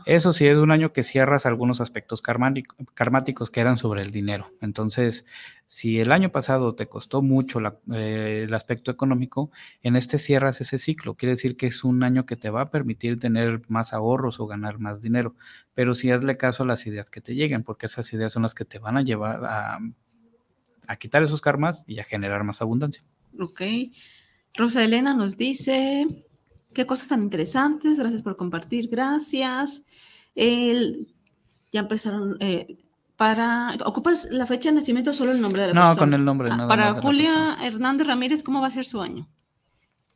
Eso 0.05 0.33
sí, 0.33 0.45
es 0.47 0.57
un 0.57 0.71
año 0.71 0.93
que 0.93 1.03
cierras 1.03 1.47
algunos 1.47 1.81
aspectos 1.81 2.21
karmáticos 2.21 3.49
que 3.49 3.59
eran 3.61 3.79
sobre 3.79 4.03
el 4.03 4.11
dinero. 4.11 4.51
Entonces, 4.61 5.25
si 5.67 5.99
el 5.99 6.11
año 6.11 6.31
pasado 6.31 6.75
te 6.75 6.87
costó 6.87 7.23
mucho 7.23 7.59
la- 7.59 7.79
eh, 7.93 8.43
el 8.47 8.53
aspecto 8.53 8.91
económico, 8.91 9.51
en 9.83 9.95
este 9.95 10.19
cierras 10.19 10.61
ese 10.61 10.79
ciclo. 10.79 11.15
Quiere 11.15 11.31
decir 11.33 11.57
que 11.57 11.67
es 11.67 11.83
un 11.83 12.03
año 12.03 12.25
que 12.27 12.35
te 12.37 12.51
va 12.51 12.61
a 12.61 12.71
permitir 12.71 13.19
tener 13.19 13.61
más 13.69 13.93
ahorros 13.93 14.39
o 14.41 14.47
ganar 14.47 14.79
más 14.79 15.01
dinero. 15.01 15.35
Pero 15.75 15.95
sí 15.95 16.11
hazle 16.11 16.37
caso 16.37 16.63
a 16.63 16.67
las 16.67 16.85
ideas 16.87 17.09
que 17.09 17.21
te 17.21 17.35
lleguen, 17.35 17.63
porque 17.63 17.87
esas 17.87 18.13
ideas 18.13 18.33
son 18.33 18.43
las 18.43 18.55
que 18.55 18.65
te 18.65 18.79
van 18.79 18.97
a 18.97 19.03
llevar 19.03 19.45
a, 19.45 19.79
a 20.87 20.95
quitar 20.97 21.23
esos 21.23 21.41
karmas 21.41 21.83
y 21.87 21.99
a 21.99 22.03
generar 22.03 22.43
más 22.43 22.61
abundancia. 22.61 23.03
Ok. 23.39 23.61
Rosa 24.55 24.83
Elena 24.83 25.13
nos 25.13 25.35
dice, 25.37 26.07
qué 26.73 26.85
cosas 26.85 27.07
tan 27.07 27.23
interesantes, 27.23 27.99
gracias 27.99 28.21
por 28.23 28.35
compartir, 28.37 28.87
gracias. 28.89 29.85
El- 30.35 31.07
ya 31.71 31.81
empezaron, 31.81 32.37
eh, 32.39 32.77
para, 33.17 33.75
¿ocupas 33.85 34.27
la 34.31 34.45
fecha 34.45 34.69
de 34.69 34.75
nacimiento 34.75 35.11
o 35.11 35.13
solo 35.13 35.31
el 35.31 35.41
nombre 35.41 35.61
de 35.63 35.67
la 35.69 35.73
No, 35.73 35.81
persona? 35.81 35.99
con 35.99 36.13
el 36.13 36.25
nombre. 36.25 36.49
Ah, 36.51 36.57
nada 36.57 36.67
para 36.69 37.01
Julia. 37.01 37.57
Hernández 37.63 38.07
Ramírez, 38.07 38.43
¿cómo 38.43 38.61
va 38.61 38.67
a 38.67 38.71
ser 38.71 38.85
su 38.85 39.01
año? 39.01 39.27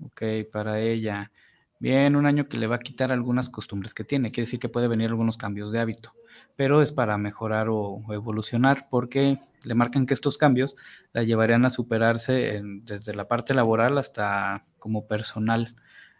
Ok, 0.03 0.22
para 0.51 0.80
ella. 0.80 1.32
Bien, 1.80 2.15
un 2.15 2.25
año 2.25 2.47
que 2.47 2.57
le 2.57 2.65
va 2.65 2.78
a 2.78 2.80
quitar 2.80 3.11
algunas 3.11 3.49
costumbres 3.49 3.93
que 3.93 4.03
tiene. 4.03 4.32
Quiere 4.32 4.45
decir 4.45 4.59
que 4.59 4.69
puede 4.69 4.88
venir 4.88 5.09
algunos 5.09 5.38
cambios 5.38 5.71
de 5.71 5.80
hábito, 5.80 6.13
pero 6.55 6.82
es 6.82 6.91
para 6.91 7.17
mejorar 7.19 7.67
o, 7.69 8.01
evolucionar 8.09 8.88
porque 8.89 9.38
le 9.63 9.75
marcan 9.75 10.07
que 10.07 10.15
estos 10.15 10.38
cambios 10.39 10.75
la 11.13 11.23
llevarían 11.23 11.65
a 11.65 11.69
superarse 11.69 12.61
desde 12.63 13.13
la 13.13 13.28
parte 13.28 13.53
laboral 13.53 13.99
hasta 13.99 14.65
como 14.80 15.07
personal. 15.07 15.75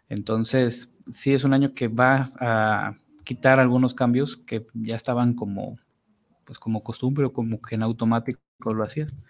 Entonces, 0.08 0.96
sí 1.12 1.34
es 1.34 1.42
un 1.42 1.54
año 1.54 1.74
que 1.74 1.88
va 1.88 2.24
a 2.38 2.94
quitar 3.24 3.58
algunos 3.58 3.94
cambios 3.94 4.36
que 4.36 4.64
ya 4.74 4.94
estaban 4.94 5.34
como, 5.34 5.76
pues 6.44 6.60
como 6.60 6.84
costumbre 6.84 7.26
o 7.26 7.32
como 7.32 7.60
que 7.60 7.74
en 7.74 7.82
automático 7.82 8.40
lo 8.64 8.84
hacías. 8.84 9.24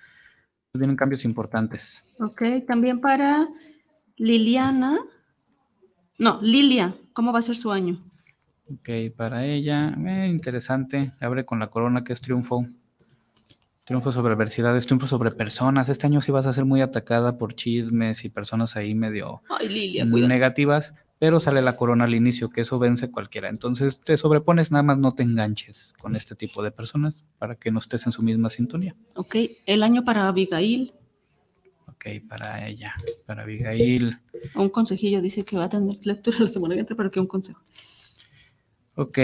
Vienen 0.74 0.96
cambios 0.96 1.24
importantes. 1.24 2.06
Ok, 2.20 2.42
también 2.66 3.00
para 3.00 3.48
Liliana, 4.16 4.98
no, 6.18 6.40
Lilia, 6.42 6.94
¿cómo 7.12 7.32
va 7.32 7.38
a 7.38 7.42
ser 7.42 7.56
su 7.56 7.72
año? 7.72 7.98
Ok, 8.70 9.14
para 9.16 9.46
ella, 9.46 9.96
eh, 10.06 10.28
interesante. 10.28 11.12
Abre 11.20 11.44
con 11.44 11.58
la 11.58 11.70
corona 11.70 12.04
que 12.04 12.12
es 12.12 12.20
triunfo. 12.20 12.66
Triunfo 13.84 14.12
sobre 14.12 14.34
adversidades, 14.34 14.84
triunfo 14.84 15.06
sobre 15.06 15.30
personas. 15.30 15.88
Este 15.88 16.06
año 16.06 16.20
sí 16.20 16.30
vas 16.30 16.46
a 16.46 16.52
ser 16.52 16.66
muy 16.66 16.82
atacada 16.82 17.38
por 17.38 17.54
chismes 17.54 18.24
y 18.26 18.28
personas 18.28 18.76
ahí 18.76 18.94
medio 18.94 19.40
Ay, 19.48 19.68
Lilia, 19.70 20.04
negativas, 20.04 20.94
pero 21.18 21.40
sale 21.40 21.62
la 21.62 21.76
corona 21.76 22.04
al 22.04 22.14
inicio, 22.14 22.50
que 22.50 22.60
eso 22.60 22.78
vence 22.78 23.10
cualquiera. 23.10 23.48
Entonces 23.48 24.00
te 24.00 24.18
sobrepones, 24.18 24.70
nada 24.70 24.82
más 24.82 24.98
no 24.98 25.14
te 25.14 25.22
enganches 25.22 25.94
con 26.02 26.16
este 26.16 26.34
tipo 26.34 26.62
de 26.62 26.70
personas 26.70 27.24
para 27.38 27.54
que 27.54 27.70
no 27.70 27.78
estés 27.78 28.04
en 28.04 28.12
su 28.12 28.22
misma 28.22 28.50
sintonía. 28.50 28.94
Ok, 29.16 29.36
el 29.64 29.82
año 29.82 30.04
para 30.04 30.28
Abigail, 30.28 30.92
Ok, 31.98 32.28
para 32.28 32.64
ella, 32.68 32.94
para 33.26 33.42
Abigail. 33.42 34.20
un 34.54 34.68
consejillo, 34.68 35.20
dice 35.20 35.44
que 35.44 35.56
va 35.56 35.64
a 35.64 35.68
tener 35.68 35.96
lectura 36.04 36.36
la 36.38 36.46
semana 36.46 36.74
que 36.74 36.80
entra, 36.80 36.96
pero 36.96 37.10
que 37.10 37.18
un 37.18 37.26
consejo. 37.26 37.60
Ok, 38.94 39.18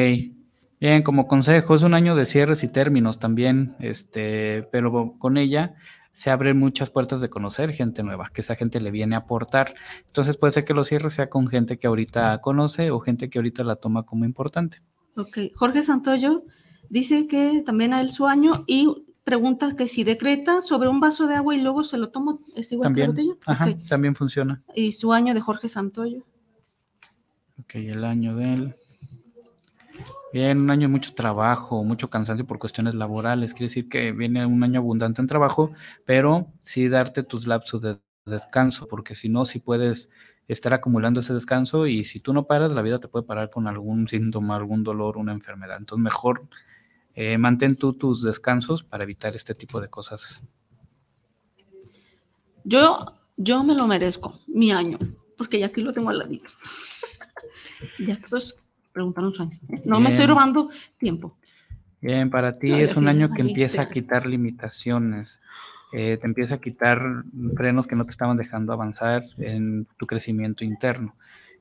bien, 0.80 1.04
como 1.04 1.28
consejo, 1.28 1.76
es 1.76 1.84
un 1.84 1.94
año 1.94 2.16
de 2.16 2.26
cierres 2.26 2.64
y 2.64 2.72
términos 2.72 3.20
también, 3.20 3.76
este, 3.78 4.66
pero 4.72 5.14
con 5.20 5.36
ella 5.36 5.76
se 6.10 6.30
abren 6.30 6.58
muchas 6.58 6.90
puertas 6.90 7.20
de 7.20 7.30
conocer 7.30 7.72
gente 7.72 8.02
nueva, 8.02 8.30
que 8.34 8.40
esa 8.40 8.56
gente 8.56 8.80
le 8.80 8.90
viene 8.90 9.14
a 9.14 9.18
aportar. 9.18 9.74
Entonces 10.06 10.36
puede 10.36 10.52
ser 10.52 10.64
que 10.64 10.74
los 10.74 10.88
cierres 10.88 11.14
sea 11.14 11.30
con 11.30 11.46
gente 11.46 11.78
que 11.78 11.86
ahorita 11.86 12.40
conoce 12.40 12.90
o 12.90 12.98
gente 12.98 13.30
que 13.30 13.38
ahorita 13.38 13.62
la 13.62 13.76
toma 13.76 14.02
como 14.02 14.24
importante. 14.24 14.78
Ok, 15.16 15.38
Jorge 15.54 15.84
Santoyo 15.84 16.42
dice 16.90 17.28
que 17.28 17.62
también 17.64 17.92
a 17.92 18.00
él 18.00 18.10
su 18.10 18.26
año 18.26 18.64
y 18.66 19.03
pregunta 19.24 19.74
que 19.76 19.88
si 19.88 20.04
decreta 20.04 20.60
sobre 20.60 20.88
un 20.88 21.00
vaso 21.00 21.26
de 21.26 21.34
agua 21.34 21.54
y 21.56 21.60
luego 21.62 21.82
se 21.82 21.98
lo 21.98 22.10
toma, 22.10 22.38
¿es 22.54 22.70
igual 22.72 22.94
que 22.94 23.00
la 23.00 23.06
También, 23.06 23.28
botella? 23.28 23.44
ajá, 23.46 23.76
también 23.88 24.14
funciona. 24.14 24.62
Y 24.74 24.92
su 24.92 25.12
año 25.12 25.34
de 25.34 25.40
Jorge 25.40 25.68
Santoyo. 25.68 26.22
Ok, 27.58 27.76
el 27.76 28.04
año 28.04 28.36
de 28.36 28.54
él. 28.54 28.74
Bien, 30.32 30.58
un 30.58 30.70
año 30.70 30.82
de 30.82 30.88
mucho 30.88 31.14
trabajo, 31.14 31.84
mucho 31.84 32.10
cansancio 32.10 32.44
por 32.46 32.58
cuestiones 32.58 32.94
laborales. 32.94 33.54
Quiere 33.54 33.66
decir 33.66 33.88
que 33.88 34.12
viene 34.12 34.44
un 34.44 34.62
año 34.64 34.80
abundante 34.80 35.20
en 35.20 35.28
trabajo, 35.28 35.70
pero 36.04 36.48
sí 36.62 36.88
darte 36.88 37.22
tus 37.22 37.46
lapsos 37.46 37.82
de 37.82 37.98
descanso, 38.26 38.88
porque 38.88 39.14
si 39.14 39.28
no, 39.28 39.44
sí 39.44 39.60
puedes 39.60 40.10
estar 40.48 40.74
acumulando 40.74 41.20
ese 41.20 41.32
descanso 41.32 41.86
y 41.86 42.04
si 42.04 42.20
tú 42.20 42.32
no 42.32 42.46
paras, 42.46 42.72
la 42.72 42.82
vida 42.82 42.98
te 42.98 43.08
puede 43.08 43.24
parar 43.24 43.50
con 43.50 43.68
algún 43.68 44.08
síntoma, 44.08 44.56
algún 44.56 44.82
dolor, 44.82 45.16
una 45.16 45.32
enfermedad. 45.32 45.76
Entonces, 45.78 46.02
mejor 46.02 46.48
eh, 47.14 47.38
mantén 47.38 47.76
tú 47.76 47.92
tus 47.92 48.22
descansos 48.22 48.82
para 48.82 49.04
evitar 49.04 49.36
este 49.36 49.54
tipo 49.54 49.80
de 49.80 49.88
cosas. 49.88 50.42
Yo, 52.64 53.14
yo 53.36 53.62
me 53.62 53.74
lo 53.74 53.86
merezco, 53.86 54.38
mi 54.48 54.72
año, 54.72 54.98
porque 55.36 55.58
ya 55.58 55.66
aquí 55.66 55.82
lo 55.82 55.92
tengo 55.92 56.10
al 56.10 56.18
ladito. 56.18 56.50
ya 57.98 58.18
todos 58.28 58.56
preguntaron 58.92 59.34
su 59.34 59.42
año. 59.42 59.58
No 59.84 60.00
me 60.00 60.10
estoy 60.10 60.26
robando 60.26 60.70
tiempo. 60.96 61.36
Bien, 62.00 62.30
para 62.30 62.58
ti 62.58 62.70
No, 62.70 62.76
es 62.76 62.96
un 62.96 63.04
sí, 63.04 63.10
año 63.10 63.32
que 63.32 63.42
empieza 63.42 63.82
a 63.82 63.88
quitar 63.88 64.26
limitaciones, 64.26 65.40
eh, 65.92 66.18
te 66.20 66.26
empieza 66.26 66.56
a 66.56 66.60
quitar 66.60 67.24
frenos 67.56 67.86
que 67.86 67.96
no 67.96 68.04
te 68.04 68.10
estaban 68.10 68.36
dejando 68.36 68.72
avanzar 68.72 69.24
en 69.38 69.86
tu 69.96 70.06
crecimiento 70.06 70.64
interno. 70.64 71.14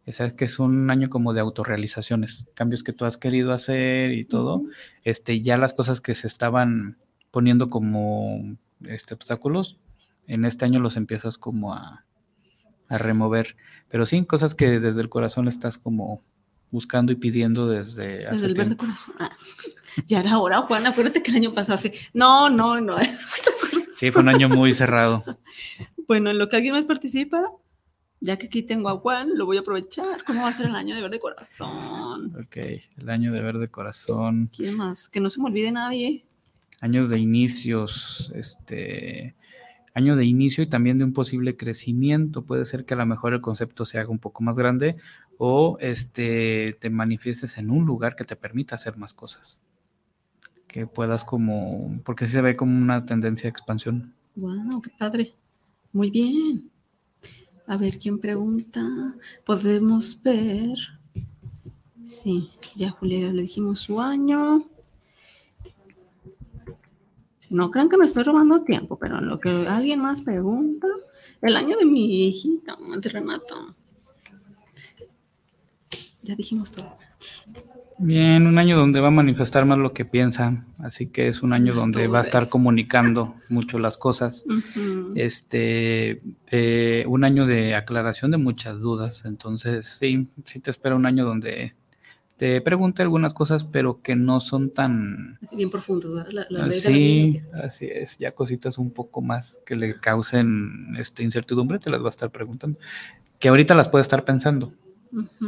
Es 0.06 0.22
que 0.34 0.45
es 0.45 0.60
un 0.60 0.89
año 0.89 1.10
como 1.10 1.34
de 1.34 1.39
autorrealizaciones, 1.39 2.47
cambios 2.56 2.84
que 2.84 2.91
tú 2.91 3.06
has 3.06 3.18
querido 3.18 3.54
hacer 3.54 4.12
y 4.12 4.26
todo. 4.26 4.64
Este, 5.04 5.41
ya 5.41 5.58
las 5.58 5.74
cosas 5.74 6.01
que 6.01 6.14
se 6.14 6.28
estaban 6.28 6.97
poniendo 7.32 7.70
como 7.70 8.58
este, 8.86 9.14
obstáculos, 9.14 9.78
en 10.28 10.45
este 10.45 10.66
año 10.66 10.80
los 10.80 10.97
empiezas 10.97 11.38
como 11.38 11.74
a, 11.74 12.04
a 12.89 12.97
remover. 12.97 13.56
Pero 13.89 14.06
sí, 14.06 14.26
cosas 14.26 14.56
que 14.56 14.80
desde 14.80 15.01
el 15.01 15.10
corazón 15.10 15.47
estás 15.47 15.78
como 15.78 16.22
buscando 16.74 17.12
y 17.12 17.16
pidiendo 17.16 17.70
desde 17.70 18.26
hace 18.26 18.34
Desde 18.36 18.47
el 18.47 18.56
verde 18.56 18.76
corazón. 18.76 19.16
Ah, 19.20 19.32
ya 20.08 20.20
era 20.20 20.38
hora, 20.39 20.64
Juan. 20.64 20.86
Acuérdate 20.86 21.24
que 21.24 21.32
el 21.32 21.38
año 21.38 21.54
pasado 21.54 21.78
sí. 21.78 21.91
No, 22.14 22.49
no, 22.49 22.82
no. 22.82 22.95
Sí, 23.95 24.12
fue 24.12 24.22
un 24.24 24.28
año 24.28 24.49
muy 24.49 24.74
cerrado. 24.74 25.24
Bueno, 26.08 26.32
en 26.32 26.38
lo 26.38 26.49
que 26.49 26.58
alguien 26.58 26.74
más 26.74 26.84
participa, 26.84 27.54
ya 28.24 28.38
que 28.38 28.45
aquí 28.45 28.63
tengo 28.63 28.88
a 28.88 28.97
Juan, 28.97 29.38
lo 29.38 29.45
voy 29.45 29.57
a 29.57 29.59
aprovechar. 29.59 30.24
¿Cómo 30.24 30.43
va 30.43 30.47
a 30.47 30.53
ser 30.53 30.67
el 30.67 30.76
año 30.76 30.95
de 30.95 31.01
verde 31.01 31.19
corazón? 31.19 32.34
Ok, 32.39 32.55
el 32.55 33.09
año 33.09 33.34
de 33.34 33.41
verde 33.41 33.67
corazón, 33.67 34.49
¿Quién 34.55 34.78
más? 34.78 35.09
Que 35.09 35.19
no 35.19 35.30
se 35.30 35.41
me 35.41 35.47
olvide 35.47 35.74
nadie. 35.74 36.24
años 36.80 37.09
de 37.09 37.19
inicios, 37.19 38.32
este, 38.34 39.36
año 39.93 40.15
de 40.15 40.24
inicio 40.24 40.63
y 40.63 40.67
también 40.67 40.99
de 40.99 41.03
un 41.03 41.11
posible 41.11 41.57
crecimiento. 41.57 42.43
Puede 42.43 42.63
ser 42.65 42.86
que 42.86 42.93
a 42.93 42.97
lo 42.97 43.05
mejor 43.05 43.34
el 43.34 43.41
concepto 43.41 43.84
se 43.84 43.99
haga 43.99 44.09
un 44.09 44.19
poco 44.19 44.41
más 44.41 44.55
grande 44.55 44.95
o 45.38 45.78
este, 45.82 46.78
te 46.80 46.89
manifiestes 46.89 47.57
en 47.57 47.71
un 47.71 47.86
lugar 47.86 48.15
que 48.15 48.24
te 48.24 48.38
permita 48.38 48.76
hacer 48.76 48.95
más 48.95 49.13
cosas. 49.13 49.61
Que 50.67 50.88
puedas 50.88 51.26
como, 51.26 51.99
porque 52.05 52.26
sí 52.26 52.32
se 52.32 52.41
ve 52.41 52.55
como 52.55 52.78
una 52.78 53.05
tendencia 53.05 53.43
de 53.43 53.49
expansión. 53.49 54.13
Wow, 54.38 54.82
qué 54.82 54.91
padre. 54.97 55.34
Muy 55.91 56.09
bien. 56.09 56.72
A 57.66 57.78
ver, 57.78 57.97
¿quién 57.97 58.20
pregunta? 58.20 58.82
Podemos 59.45 60.22
ver. 60.22 60.78
Sí, 62.03 62.51
ya 62.76 62.91
Julia 62.91 63.32
le 63.32 63.43
dijimos 63.43 63.80
su 63.80 64.01
año. 64.01 64.68
No 67.49 67.72
crean 67.72 67.88
que 67.88 67.97
me 67.97 68.05
estoy 68.05 68.24
robando 68.24 68.64
tiempo, 68.64 68.97
pero 68.97 69.20
en 69.20 69.28
lo 69.28 69.39
que 69.39 69.49
alguien 69.68 70.01
más 70.01 70.22
pregunta, 70.22 70.88
el 71.41 71.55
año 71.55 71.78
de 71.78 71.86
mi 71.86 72.28
hijita, 72.28 72.78
de 72.97 73.09
Renato. 73.09 73.76
Ya 76.24 76.36
dijimos 76.36 76.72
todo. 76.72 76.97
Bien, 78.00 78.48
un 78.48 78.58
año 78.58 78.78
donde 78.78 79.00
va 79.00 79.10
a 79.10 79.12
manifestar 79.12 79.66
más 79.66 79.78
lo 79.78 79.94
que 79.94 80.06
piensa, 80.06 80.66
así 80.80 81.08
que 81.12 81.28
es 81.28 81.44
un 81.44 81.54
año 81.54 81.74
donde 81.74 82.08
va 82.08 82.20
a 82.20 82.22
estar 82.22 82.50
comunicando 82.50 83.36
mucho 83.50 83.80
las 83.80 83.98
cosas. 83.98 84.46
Este, 85.16 86.22
eh, 86.52 87.06
un 87.08 87.24
año 87.24 87.46
de 87.46 87.76
aclaración 87.76 88.32
de 88.32 88.38
muchas 88.38 88.80
dudas, 88.80 89.26
entonces 89.26 89.98
sí, 90.00 90.28
sí 90.46 90.60
te 90.60 90.72
espera 90.72 90.96
un 90.96 91.06
año 91.06 91.24
donde 91.26 91.76
te 92.38 92.60
pregunte 92.62 93.02
algunas 93.02 93.34
cosas, 93.34 93.64
pero 93.64 94.02
que 94.02 94.16
no 94.16 94.39
son 94.39 94.72
tan... 94.72 95.38
Así 95.41 95.56
bien 95.56 95.70
profundo, 95.70 96.26
la, 96.30 96.72
sí, 96.72 97.41
así 97.54 97.86
es, 97.86 98.18
ya 98.18 98.34
cositas 98.34 98.78
un 98.78 98.91
poco 98.91 99.22
más 99.22 99.62
que 99.66 99.76
le 99.76 99.94
causen 99.94 100.96
este, 100.98 101.24
incertidumbre, 101.24 101.80
te 101.80 101.89
las 101.89 102.02
va 102.02 102.08
a 102.08 102.10
estar 102.10 102.32
preguntando, 102.32 102.80
que 103.39 103.50
ahorita 103.50 103.76
las 103.76 103.89
puede 103.89 104.02
estar 104.02 104.26
pensando, 104.26 104.74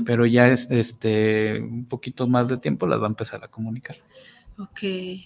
pero 0.06 0.26
ya 0.26 0.48
es 0.48 0.70
este 0.70 1.60
un 1.60 1.86
poquito 1.86 2.28
más 2.28 2.48
de 2.48 2.58
tiempo 2.58 2.88
las 2.88 3.00
va 3.00 3.06
a 3.06 3.10
empezar 3.10 3.44
a 3.44 3.48
comunicar. 3.48 3.98
Ok. 4.58 4.80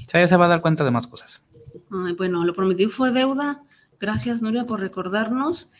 O 0.08 0.10
sea, 0.10 0.22
ya 0.22 0.28
se 0.28 0.38
va 0.38 0.46
a 0.46 0.50
dar 0.50 0.62
cuenta 0.62 0.84
de 0.84 0.92
más 0.92 1.08
cosas. 1.08 1.46
Ay, 1.92 2.14
bueno, 2.14 2.44
lo 2.46 2.54
prometido 2.54 2.90
fue 2.90 3.12
deuda. 3.12 3.64
Gracias, 4.00 4.42
Nuria, 4.42 4.66
por 4.66 4.80
recordarnos. 4.80 5.72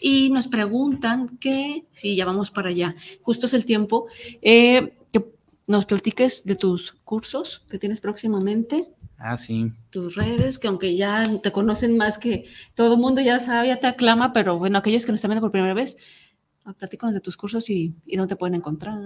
Y 0.00 0.30
nos 0.30 0.48
preguntan 0.48 1.36
que, 1.38 1.84
sí, 1.92 2.16
ya 2.16 2.24
vamos 2.24 2.50
para 2.50 2.70
allá, 2.70 2.94
justo 3.22 3.46
es 3.46 3.54
el 3.54 3.64
tiempo, 3.64 4.06
eh, 4.42 4.94
que 5.12 5.24
nos 5.66 5.86
platiques 5.86 6.44
de 6.44 6.56
tus 6.56 6.92
cursos 7.04 7.64
que 7.70 7.78
tienes 7.78 8.00
próximamente. 8.00 8.88
Ah, 9.18 9.38
sí. 9.38 9.72
Tus 9.90 10.14
redes, 10.14 10.58
que 10.58 10.68
aunque 10.68 10.96
ya 10.96 11.24
te 11.42 11.50
conocen 11.50 11.96
más 11.96 12.18
que 12.18 12.44
todo 12.74 12.94
el 12.94 13.00
mundo 13.00 13.20
ya 13.20 13.40
sabe, 13.40 13.68
ya 13.68 13.80
te 13.80 13.86
aclama, 13.86 14.32
pero 14.32 14.58
bueno, 14.58 14.78
aquellos 14.78 15.06
que 15.06 15.12
nos 15.12 15.18
están 15.18 15.30
viendo 15.30 15.42
por 15.42 15.52
primera 15.52 15.74
vez, 15.74 15.96
Platícanos 16.74 17.14
de 17.14 17.20
tus 17.20 17.36
cursos 17.36 17.70
y, 17.70 17.94
dónde 18.06 18.34
te 18.34 18.36
pueden 18.36 18.56
encontrar. 18.56 18.98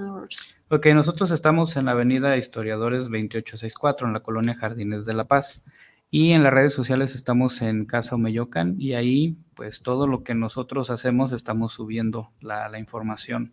Ok, 0.70 0.86
nosotros 0.94 1.30
estamos 1.30 1.76
en 1.76 1.84
la 1.84 1.90
avenida 1.92 2.38
Historiadores 2.38 3.04
2864, 3.04 4.06
en 4.06 4.14
la 4.14 4.20
colonia 4.20 4.54
Jardines 4.54 5.04
de 5.04 5.12
la 5.12 5.24
Paz. 5.24 5.64
Y 6.11 6.32
en 6.32 6.42
las 6.42 6.52
redes 6.52 6.72
sociales 6.72 7.14
estamos 7.14 7.61
en 7.61 7.84
Casa 7.84 8.14
Omeyocan 8.14 8.76
y 8.80 8.94
ahí 8.94 9.36
pues 9.54 9.82
todo 9.82 10.06
lo 10.06 10.24
que 10.24 10.34
nosotros 10.34 10.90
hacemos 10.90 11.32
estamos 11.32 11.72
subiendo 11.72 12.32
la, 12.40 12.78
información. 12.78 13.52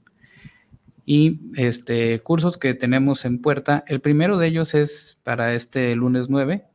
Y 1.06 1.42
este, 1.56 2.20
cursos 2.22 2.58
que 2.58 2.74
tenemos 2.74 3.26
en 3.26 3.42
puerta, 3.42 3.84
el 3.88 4.00
primero 4.00 4.38
de 4.38 4.48
ellos 4.48 4.74
es 4.74 5.22
para 5.24 5.54
este 5.54 5.96
lunes 5.96 6.30
9, 6.30 6.66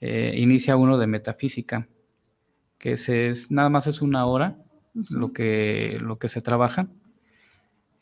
eh, 0.00 0.34
inicia 0.38 0.76
uno 0.76 0.98
de 0.98 1.06
metafísica, 1.06 1.88
que 2.78 2.92
es, 2.92 3.50
nada 3.50 3.68
más 3.68 3.88
es 3.88 4.00
una 4.00 4.24
hora 4.24 4.56
lo, 5.10 5.32
que, 5.32 5.98
lo 6.00 6.18
que 6.18 6.28
se 6.28 6.42
trabaja, 6.42 6.88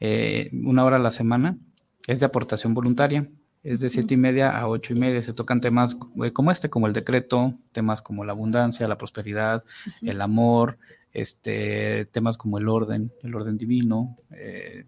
eh, 0.01 0.51
una 0.53 0.85
hora 0.85 0.97
a 0.97 1.01
la 1.01 1.11
semana, 1.11 1.59
es 2.07 2.21
de 2.21 2.27
aportación 2.27 2.75
voluntaria, 2.75 3.29
es 3.63 3.81
de 3.81 3.91
siete 3.91 4.15
y 4.15 4.17
media 4.17 4.57
a 4.57 4.69
ocho 4.69 4.95
y 4.95 4.99
media, 4.99 5.21
se 5.23 5.33
tocan 5.33 5.61
temas 5.61 5.99
eh, 6.23 6.33
como 6.33 6.51
este, 6.51 6.71
como 6.71 6.87
el 6.87 6.93
decreto, 6.93 7.55
temas 7.73 8.03
como 8.03 8.25
la 8.25 8.33
abundancia, 8.33 8.87
la 8.87 8.99
prosperidad, 8.99 9.65
el 10.03 10.21
amor, 10.21 10.79
este, 11.13 12.07
temas 12.07 12.37
como 12.37 12.59
el 12.59 12.69
orden, 12.69 13.13
el 13.23 13.35
orden 13.35 13.59
divino, 13.59 14.17
eh, 14.31 14.85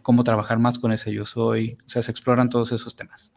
cómo 0.00 0.24
trabajar 0.24 0.58
más 0.58 0.78
con 0.78 0.92
ese 0.92 1.12
yo 1.12 1.26
soy, 1.26 1.76
o 1.84 1.88
sea, 1.88 2.02
se 2.02 2.10
exploran 2.10 2.48
todos 2.48 2.72
esos 2.72 2.96
temas. 2.96 3.32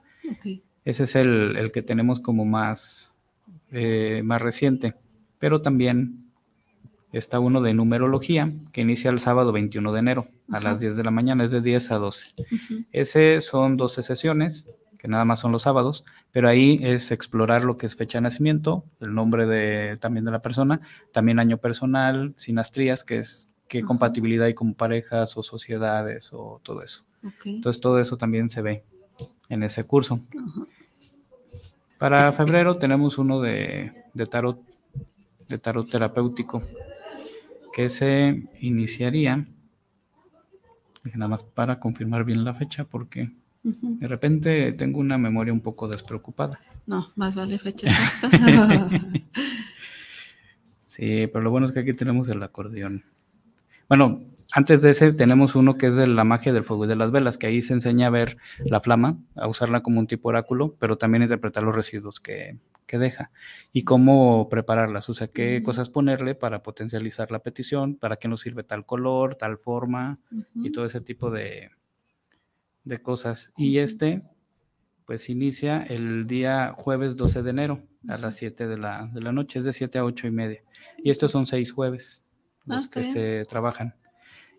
Ese 0.86 1.04
es 1.04 1.16
el, 1.16 1.58
el, 1.58 1.72
que 1.74 1.82
tenemos 1.82 2.22
como 2.22 2.46
más, 2.46 3.18
más 4.24 4.42
reciente, 4.42 4.96
pero 5.40 5.62
también 5.62 6.23
está 7.14 7.40
uno 7.40 7.62
de 7.62 7.74
numerología 7.74 8.52
que 8.72 8.82
inicia 8.82 9.12
el 9.12 9.20
sábado 9.20 9.52
21 9.52 9.94
de 9.94 10.00
enero 10.00 10.28
a 10.52 10.60
las 10.60 10.80
10 10.80 10.98
de 10.98 11.04
la 11.04 11.12
mañana, 11.12 11.46
es 11.46 11.52
de 11.52 11.62
10 11.62 11.92
a 11.92 11.98
12. 12.00 12.36
Ese 12.92 13.42
son 13.42 13.78
12 13.78 14.02
sesiones, 14.02 14.74
que 14.98 15.08
nada 15.08 15.24
más 15.24 15.40
son 15.40 15.52
los 15.52 15.62
sábados, 15.62 16.04
pero 16.32 16.50
ahí 16.50 16.80
es 16.82 17.12
explorar 17.12 17.64
lo 17.64 17.78
que 17.78 17.86
es 17.86 17.96
fecha 17.96 18.18
de 18.18 18.24
nacimiento, 18.24 18.84
el 19.00 19.14
nombre 19.14 19.46
de, 19.46 19.98
también 19.98 20.26
de 20.26 20.32
la 20.32 20.42
persona, 20.42 20.82
también 21.12 21.40
año 21.40 21.58
personal, 21.58 22.34
sinastrías, 22.36 23.04
que 23.04 23.20
es 23.20 23.48
qué 23.68 23.84
compatibilidad 23.84 24.48
hay 24.48 24.56
con 24.56 24.74
parejas 24.74 25.38
o 25.38 25.44
sociedades 25.44 26.32
o 26.34 26.60
todo 26.64 26.82
eso. 26.82 27.04
Entonces 27.46 27.80
todo 27.80 28.00
eso 28.00 28.18
también 28.18 28.50
se 28.50 28.62
ve 28.62 28.84
en 29.50 29.62
ese 29.62 29.86
curso. 29.86 30.20
Para 32.00 32.32
febrero 32.32 32.78
tenemos 32.78 33.18
uno 33.18 33.40
de, 33.40 33.94
de 34.14 34.26
tarot, 34.26 34.60
de 35.48 35.58
tarot 35.60 35.90
terapéutico 35.90 36.64
que 37.74 37.90
se 37.90 38.44
iniciaría, 38.62 39.46
nada 41.16 41.28
más 41.28 41.44
para 41.44 41.80
confirmar 41.80 42.24
bien 42.24 42.46
la 42.46 42.54
fecha, 42.54 42.86
porque 42.86 43.32
de 43.64 44.08
repente 44.08 44.74
tengo 44.74 45.00
una 45.00 45.18
memoria 45.18 45.52
un 45.52 45.62
poco 45.62 45.88
despreocupada. 45.88 46.60
No, 46.86 47.08
más 47.16 47.36
vale 47.36 47.58
fecha 47.58 47.88
exacta. 47.88 48.30
sí, 50.86 51.28
pero 51.28 51.42
lo 51.42 51.52
bueno 51.52 51.68
es 51.68 51.74
que 51.74 51.80
aquí 51.80 51.94
tenemos 51.94 52.30
el 52.30 52.44
acordeón. 52.44 53.04
Bueno, 53.90 54.22
antes 54.54 54.82
de 54.82 54.92
ese 54.92 55.12
tenemos 55.12 55.56
uno 55.56 55.76
que 55.76 55.88
es 55.88 55.96
de 55.96 56.08
la 56.08 56.24
magia 56.24 56.54
del 56.54 56.64
fuego 56.64 56.86
y 56.86 56.90
de 56.90 56.96
las 56.96 57.12
velas, 57.12 57.38
que 57.38 57.48
ahí 57.48 57.62
se 57.62 57.74
enseña 57.74 58.08
a 58.08 58.12
ver 58.12 58.38
la 58.64 58.82
flama, 58.82 59.18
a 59.36 59.48
usarla 59.48 59.82
como 59.82 60.00
un 60.00 60.08
tipo 60.08 60.30
oráculo, 60.30 60.76
pero 60.78 60.98
también 60.98 61.24
interpretar 61.24 61.64
los 61.64 61.76
residuos 61.76 62.20
que, 62.20 62.58
que 62.86 62.98
deja 62.98 63.32
y 63.72 63.84
cómo 63.84 64.50
prepararlas, 64.50 65.10
o 65.10 65.14
sea, 65.14 65.28
qué 65.28 65.62
cosas 65.64 65.90
ponerle 65.90 66.36
para 66.36 66.64
potencializar 66.64 67.32
la 67.32 67.40
petición, 67.40 67.96
para 67.96 68.18
qué 68.18 68.28
nos 68.28 68.42
sirve 68.42 68.64
tal 68.64 68.86
color, 68.86 69.36
tal 69.36 69.58
forma 69.58 70.18
y 70.56 70.72
todo 70.72 70.86
ese 70.86 71.02
tipo 71.02 71.32
de, 71.32 71.72
de 72.84 73.02
cosas. 73.02 73.54
Y 73.58 73.80
este, 73.80 74.24
pues 75.06 75.30
inicia 75.30 75.82
el 75.82 76.28
día 76.28 76.74
jueves 76.78 77.16
12 77.16 77.44
de 77.44 77.50
enero 77.50 77.84
a 78.10 78.18
las 78.18 78.36
7 78.36 78.68
de 78.68 78.78
la, 78.78 79.10
de 79.14 79.22
la 79.22 79.32
noche, 79.32 79.60
es 79.60 79.66
de 79.66 79.74
7 79.74 80.00
a 80.00 80.06
8 80.06 80.28
y 80.28 80.32
media. 80.32 80.64
Y 81.04 81.10
estos 81.10 81.32
son 81.32 81.46
seis 81.46 81.72
jueves 81.72 82.26
ah, 82.62 82.76
los 82.76 82.90
que 82.90 83.04
se 83.04 83.46
trabajan. 83.46 83.96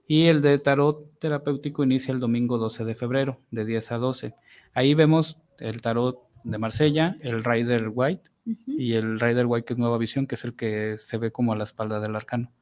Y 0.07 0.25
el 0.27 0.43
de 0.43 0.59
tarot 0.59 1.19
terapéutico 1.19 1.83
inicia 1.83 2.13
el 2.13 2.21
domingo 2.21 2.59
12 2.59 2.85
de 2.85 2.95
febrero, 2.95 3.41
de 3.51 3.65
10 3.65 3.93
a 3.93 3.99
12. 3.99 4.35
Ahí 4.75 4.95
vemos 4.95 5.43
el 5.59 5.81
tarot 5.81 6.19
de 6.45 6.59
Marsella, 6.59 7.17
el 7.21 7.43
Rider 7.43 7.91
White 7.93 8.31
y 8.67 8.93
el 8.93 9.19
Rider 9.19 9.47
White 9.47 9.65
que 9.65 9.73
es 9.73 9.79
Nueva 9.79 9.99
Visión, 9.99 10.27
que 10.27 10.35
es 10.35 10.45
el 10.45 10.55
que 10.55 10.97
se 10.99 11.17
ve 11.19 11.33
como 11.33 11.53
a 11.53 11.57
la 11.57 11.65
espalda 11.65 11.99
del 12.01 12.15
arcano. 12.15 12.53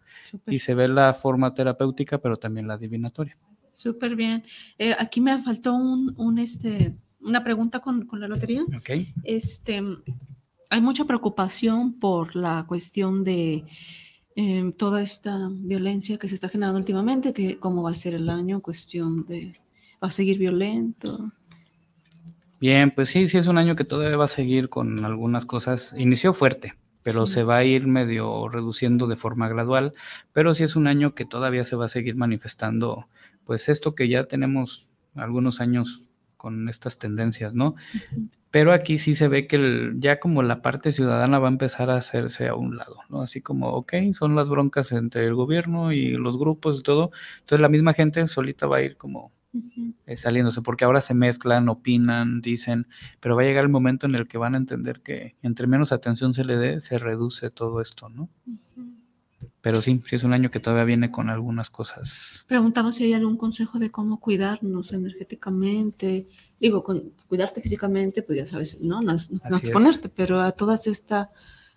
Y 0.47 0.61
se 0.61 0.75
ve 0.75 0.89
la 0.89 1.15
forma 1.15 1.53
terapéutica, 1.53 2.19
pero 2.19 2.37
también 2.37 2.69
la 2.69 2.79
divinatoria. 2.79 3.37
Súper 3.71 4.15
bien. 4.15 4.45
Eh, 4.79 4.95
aquí 4.99 5.21
me 5.21 5.43
faltó 5.43 5.75
un, 5.75 6.39
este, 6.39 6.95
una 7.21 7.43
pregunta 7.43 7.81
con, 7.81 8.09
la 8.13 8.29
lotería. 8.29 8.65
Okay. 8.79 9.13
Este, 9.25 9.83
hay 10.71 10.81
mucha 10.81 11.05
preocupación 11.05 11.99
por 11.99 12.37
la 12.37 12.65
cuestión 12.69 13.25
de 13.25 13.65
em, 14.37 14.73
toda 14.73 15.03
esta 15.03 15.49
violencia 15.51 16.19
que 16.19 16.29
se 16.29 16.37
está 16.37 16.49
generando 16.49 16.79
últimamente, 16.79 17.33
que 17.33 17.59
cómo 17.59 17.83
va 17.83 17.91
a 17.91 17.95
ser 17.95 18.15
el 18.15 18.29
año, 18.29 18.61
cuestión 18.61 19.27
de, 19.27 19.53
va 20.03 20.09
a 20.09 20.11
seguir 20.11 20.39
violento. 20.39 21.33
Bien, 22.63 22.93
pues 22.93 23.09
sí, 23.09 23.27
sí 23.27 23.39
es 23.39 23.49
un 23.49 23.59
año 23.59 23.75
que 23.75 23.83
todavía 23.83 24.17
va 24.17 24.27
a 24.27 24.29
seguir 24.29 24.69
con 24.69 25.05
algunas 25.05 25.47
cosas. 25.47 25.97
Inició 25.99 26.33
fuerte, 26.33 26.75
pero 27.03 27.27
se 27.27 27.43
va 27.43 27.57
a 27.57 27.65
ir 27.65 27.89
medio 27.89 28.49
reduciendo 28.49 29.09
de 29.09 29.17
forma 29.17 29.49
gradual, 29.49 29.95
pero 30.33 30.55
sí 30.55 30.63
es 30.63 30.77
un 30.77 30.87
año 30.87 31.13
que 31.13 31.25
todavía 31.25 31.65
se 31.65 31.75
va 31.75 31.87
a 31.87 31.89
seguir 31.89 32.15
manifestando, 32.15 33.09
pues 33.45 33.69
esto 33.69 33.97
que 33.97 34.07
ya 34.09 34.27
tenemos 34.29 34.89
algunos 35.17 35.61
años 35.61 36.05
con 36.37 36.69
estas 36.69 37.01
tendencias, 37.01 37.53
¿no? 37.53 37.75
Pero 38.53 38.73
aquí 38.73 38.99
sí 38.99 39.17
se 39.17 39.27
ve 39.27 39.49
que 39.49 39.95
ya 39.97 40.21
como 40.21 40.45
la 40.45 40.63
parte 40.63 40.93
ciudadana 40.93 41.41
va 41.41 41.49
a 41.49 41.51
empezar 41.51 41.91
a 41.91 41.97
hacerse 41.97 42.47
a 42.47 42.55
un 42.55 42.77
lado, 42.77 42.99
¿no? 43.11 43.23
Así 43.23 43.41
como, 43.41 43.71
ok, 43.71 43.95
son 44.13 44.37
las 44.37 44.49
broncas 44.49 44.93
entre 44.93 45.27
el 45.27 45.35
gobierno 45.35 45.91
y 45.91 46.13
los 46.13 46.39
grupos 46.39 46.79
y 46.79 46.83
todo, 46.85 47.11
entonces 47.41 47.61
la 47.61 47.69
misma 47.69 47.93
gente 47.93 48.25
solita 48.29 48.69
va 48.69 48.77
a 48.77 48.83
ir 48.83 48.97
como 48.97 49.33
eh, 50.07 50.17
saliéndose, 50.17 50.63
porque 50.63 50.85
ahora 50.85 51.01
se 51.01 51.15
mezclan, 51.15 51.69
opinan, 51.69 52.41
dicen, 52.41 52.87
pero 53.21 53.37
va 53.37 53.43
a 53.43 53.45
llegar 53.45 53.65
el 53.65 53.71
momento 53.71 54.07
en 54.07 54.15
el 54.15 54.27
que 54.27 54.39
van 54.39 54.55
a 54.55 54.59
entender 54.59 55.01
que 55.01 55.37
entre 55.43 55.67
menos 55.67 55.93
atención 55.93 56.33
se 56.33 56.45
le 56.45 56.57
dé, 56.57 56.81
se 56.81 56.99
reduce 56.99 57.51
todo 57.51 57.81
esto, 57.81 58.09
¿no? 58.09 58.29
Pero 59.61 59.81
sí, 59.81 60.03
sí 60.05 60.17
es 60.17 60.25
un 60.25 60.33
año 60.33 60.51
que 60.51 60.59
todavía 60.59 60.85
viene 60.85 61.11
con 61.11 61.31
algunas 61.31 61.71
cosas. 61.71 62.45
Preguntaba 62.49 62.93
si 62.93 63.05
hay 63.05 63.13
algún 63.13 63.37
consejo 63.37 63.79
de 63.79 63.91
cómo 63.91 64.19
cuidarnos 64.19 64.93
energéticamente. 64.93 66.27
Digo, 66.59 66.83
con, 66.83 67.13
cuidarte 67.29 67.61
físicamente, 67.61 68.23
pues 68.23 68.39
ya 68.39 68.47
sabes, 68.47 68.81
no, 68.81 69.01
no, 69.03 69.13
exponerte, 69.13 70.09
pero 70.09 70.41
a 70.41 70.53
toda 70.53 70.75
esta 70.75 71.31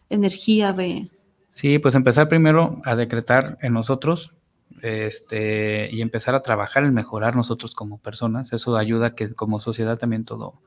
energía 0.09 0.73
de... 0.73 1.09
Sí, 1.51 1.77
pues 1.77 1.93
empezar 1.93 2.27
primero 2.27 2.81
a 2.85 2.95
decretar 2.95 3.57
en 3.61 3.73
nosotros 3.73 4.33
este, 4.81 5.89
y 5.91 6.01
empezar 6.01 6.35
a 6.35 6.41
trabajar 6.41 6.83
en 6.83 6.93
mejorar 6.93 7.35
nosotros 7.35 7.75
como 7.75 7.97
personas. 7.97 8.53
Eso 8.53 8.77
ayuda 8.77 9.07
a 9.07 9.15
que 9.15 9.33
como 9.33 9.59
sociedad 9.59 9.97
también 9.97 10.25
todo, 10.25 10.61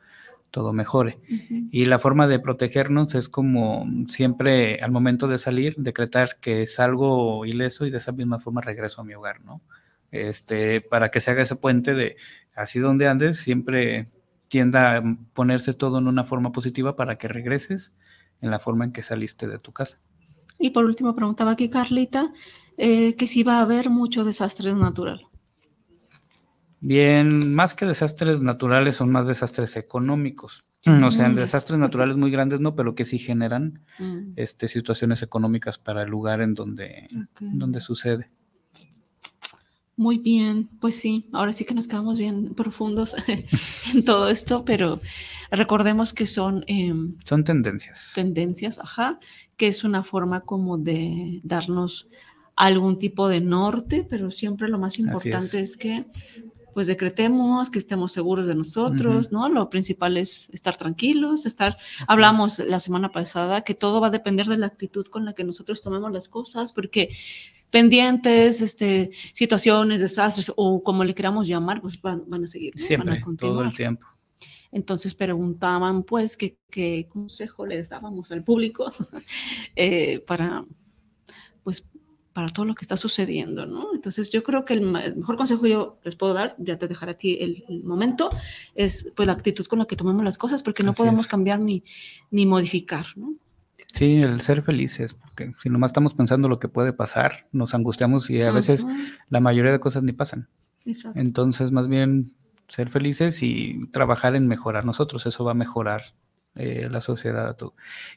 todo 0.51 0.73
mejore. 0.73 1.19
Y 1.71 1.85
la 1.85 1.99
forma 1.99 2.27
de 2.27 2.39
protegernos 2.39 3.15
es 3.15 3.29
como 3.29 3.87
siempre 4.09 4.81
al 4.81 4.91
momento 4.91 5.29
de 5.29 5.39
salir, 5.39 5.75
decretar 5.77 6.39
que 6.41 6.67
salgo 6.67 7.45
ileso 7.45 7.87
y 7.87 7.91
de 7.91 7.99
esa 7.99 8.13
misma 8.13 8.41
forma 8.41 8.61
regreso 8.61 9.01
a 9.01 9.05
mi 9.05 9.15
hogar, 9.15 9.45
¿no? 9.45 9.61
Este, 10.11 10.81
para 10.81 11.11
que 11.11 11.21
se 11.21 11.31
haga 11.31 11.43
ese 11.43 11.57
puente 11.57 11.95
de 11.95 12.17
así 12.55 12.79
donde 12.79 13.09
andes, 13.09 13.39
siempre 13.39 14.09
tienda 14.49 14.97
a 14.97 15.17
ponerse 15.35 15.75
todo 15.75 15.99
en 15.99 16.09
una 16.09 16.25
forma 16.25 16.51
positiva 16.51 16.97
para 16.97 17.19
que 17.19 17.29
regreses 17.29 17.97
en 18.41 18.51
la 18.51 18.59
forma 18.59 18.87
en 18.87 18.93
que 18.93 19.03
saliste 19.03 19.47
de 19.47 19.59
tu 19.59 19.73
casa. 19.73 20.01
Y 20.59 20.71
por 20.71 20.85
último, 20.85 21.15
preguntaba 21.15 21.53
aquí 21.53 21.69
Carlita 21.69 22.33
eh, 22.79 23.17
que 23.17 23.27
si 23.27 23.43
va 23.43 23.59
a 23.59 23.63
haber 23.63 23.91
mucho 23.91 24.25
desastre 24.25 24.73
natural. 24.73 25.27
Bien, 26.81 27.53
más 27.55 27.75
que 27.75 27.87
desastres 27.87 28.41
naturales, 28.41 28.97
son 28.97 29.11
más 29.11 29.27
desastres 29.27 29.77
económicos. 29.77 30.65
O 30.87 31.11
sea, 31.11 31.29
desastres 31.29 31.79
naturales 31.79 32.17
muy 32.17 32.31
grandes 32.31 32.61
no, 32.61 32.77
pero 32.77 32.95
que 32.95 33.05
sí 33.05 33.19
generan 33.19 33.81
mm. 33.99 34.35
este, 34.37 34.69
situaciones 34.69 35.23
económicas 35.23 35.77
para 35.77 36.05
el 36.05 36.09
lugar 36.09 36.41
en 36.41 36.55
donde, 36.55 37.09
donde 37.41 37.81
sucede. 37.81 38.31
Muy 39.97 40.19
bien, 40.19 40.69
pues 40.81 40.95
sí, 40.95 41.29
ahora 41.33 41.53
sí 41.53 41.65
que 41.65 41.75
nos 41.75 41.89
quedamos 41.89 42.17
bien 42.17 42.55
profundos 42.55 43.17
en 43.95 44.05
todo 44.05 44.29
esto, 44.29 44.65
pero 44.65 45.01
recordemos 45.51 46.13
que 46.13 46.27
son... 46.27 46.65
Em, 46.69 47.17
son 47.25 47.43
tendencias. 47.43 48.13
Tendencias, 48.15 48.79
ajá, 48.79 49.19
que 49.57 49.67
es 49.67 49.83
una 49.83 50.05
forma 50.05 50.43
como 50.43 50.79
de 50.79 51.41
darnos 51.43 52.07
algún 52.59 52.99
tipo 52.99 53.29
de 53.29 53.41
norte, 53.41 54.07
pero 54.09 54.31
siempre 54.31 54.69
lo 54.69 54.79
más 54.79 54.99
importante 54.99 55.61
es. 55.61 55.77
que 55.77 56.05
pues 56.75 56.87
decretemos 56.87 57.71
que 57.71 57.79
estemos 57.79 58.13
seguros 58.13 58.47
de 58.47 58.55
nosotros, 58.55 59.33
¿no? 59.33 59.49
Lo 59.49 59.69
principal 59.69 60.17
es 60.17 60.49
estar 60.51 60.77
tranquilos, 60.77 61.45
estar, 61.45 61.77
hablamos 62.07 62.61
la 62.61 62.79
semana 62.79 63.11
pasada 63.11 63.63
que 63.63 63.75
todo 63.75 64.01
va 64.01 64.09
a 64.09 64.11
depender 64.11 64.47
de 64.47 64.59
la 64.59 64.67
actitud 64.67 65.07
con 65.07 65.25
la 65.25 65.33
que 65.33 65.43
nosotros 65.43 65.83
tomemos 65.83 66.13
las 66.13 66.29
cosas, 66.29 66.73
porque 66.73 67.11
pendientes, 67.71 68.61
este, 68.61 69.11
situaciones, 69.33 69.99
desastres 69.99 70.53
o 70.55 70.83
como 70.83 71.03
le 71.03 71.15
queramos 71.15 71.49
llamar, 71.49 71.81
pues 71.81 72.01
van, 72.01 72.23
a 72.31 72.47
seguir, 72.47 72.79
Siempre, 72.79 73.11
van 73.11 73.19
a 73.19 73.25
continuar. 73.25 73.57
todo 73.57 73.65
el 73.65 73.75
tiempo. 73.75 74.07
Entonces 74.71 75.15
preguntaban, 75.17 76.05
pues, 76.05 76.37
qué, 76.37 76.59
qué 76.71 77.09
consejo 77.09 77.67
les 77.67 77.89
dábamos 77.89 78.31
al 78.31 78.45
público 78.45 78.93
eh, 79.75 80.21
para, 80.21 80.65
pues, 81.65 81.91
para 82.39 82.51
todo 82.51 82.67
lo 82.67 82.77
que 82.77 82.85
está 82.85 82.97
sucediendo, 82.97 83.67
¿no? 83.67 83.93
Entonces 83.93 84.31
yo 84.31 84.45
creo 84.45 84.65
que 84.65 84.73
el, 84.73 84.83
mejor 84.83 85.37
consejo 85.37 85.67
yo 85.67 85.99
les 86.05 86.15
puedo 86.15 86.35
dar, 86.35 86.55
ya 86.59 86.79
te 86.79 86.87
dejaré 86.87 87.11
a 87.11 87.15
ti 87.17 87.37
el, 87.41 87.83
momento, 87.83 88.31
es 88.77 89.13
pues 89.17 89.27
la 89.27 89.33
actitud 89.33 89.67
con 89.67 89.81
la 89.81 89.87
que 89.87 89.97
tomamos 89.97 90.23
las 90.23 90.39
cosas, 90.39 90.63
porque 90.63 90.85
no 90.85 90.95
podemos 90.95 91.27
cambiar 91.27 91.59
ni, 91.59 91.83
ni 92.31 92.47
modificar, 92.47 93.07
¿no? 93.17 93.35
Sí, 93.93 94.19
el 94.19 94.41
ser 94.41 94.63
felices, 94.63 95.15
porque 95.15 95.53
si 95.61 95.69
nomás 95.69 95.89
estamos 95.89 96.15
pensando 96.15 96.49
lo 96.49 96.61
que 96.61 96.69
puede 96.69 96.93
pasar, 96.93 97.49
nos 97.51 97.75
angustiamos 97.75 98.31
y 98.31 98.41
a 98.41 98.53
veces 98.53 98.87
la 99.31 99.41
mayoría 99.41 99.73
de 99.73 99.81
cosas 99.81 100.05
ni 100.05 100.13
pasan. 100.13 100.49
Exacto. 100.85 101.19
Entonces, 101.19 101.73
más 101.73 101.89
bien 101.89 102.35
ser 102.69 102.89
felices 102.89 103.43
y 103.43 103.89
trabajar 103.91 104.37
en 104.37 104.47
mejorar 104.47 104.85
nosotros, 104.85 105.27
eso 105.27 105.43
va 105.43 105.51
a 105.51 105.55
mejorar 105.55 106.03
eh, 106.59 106.89
la 106.91 107.01
sociedad. 107.01 107.57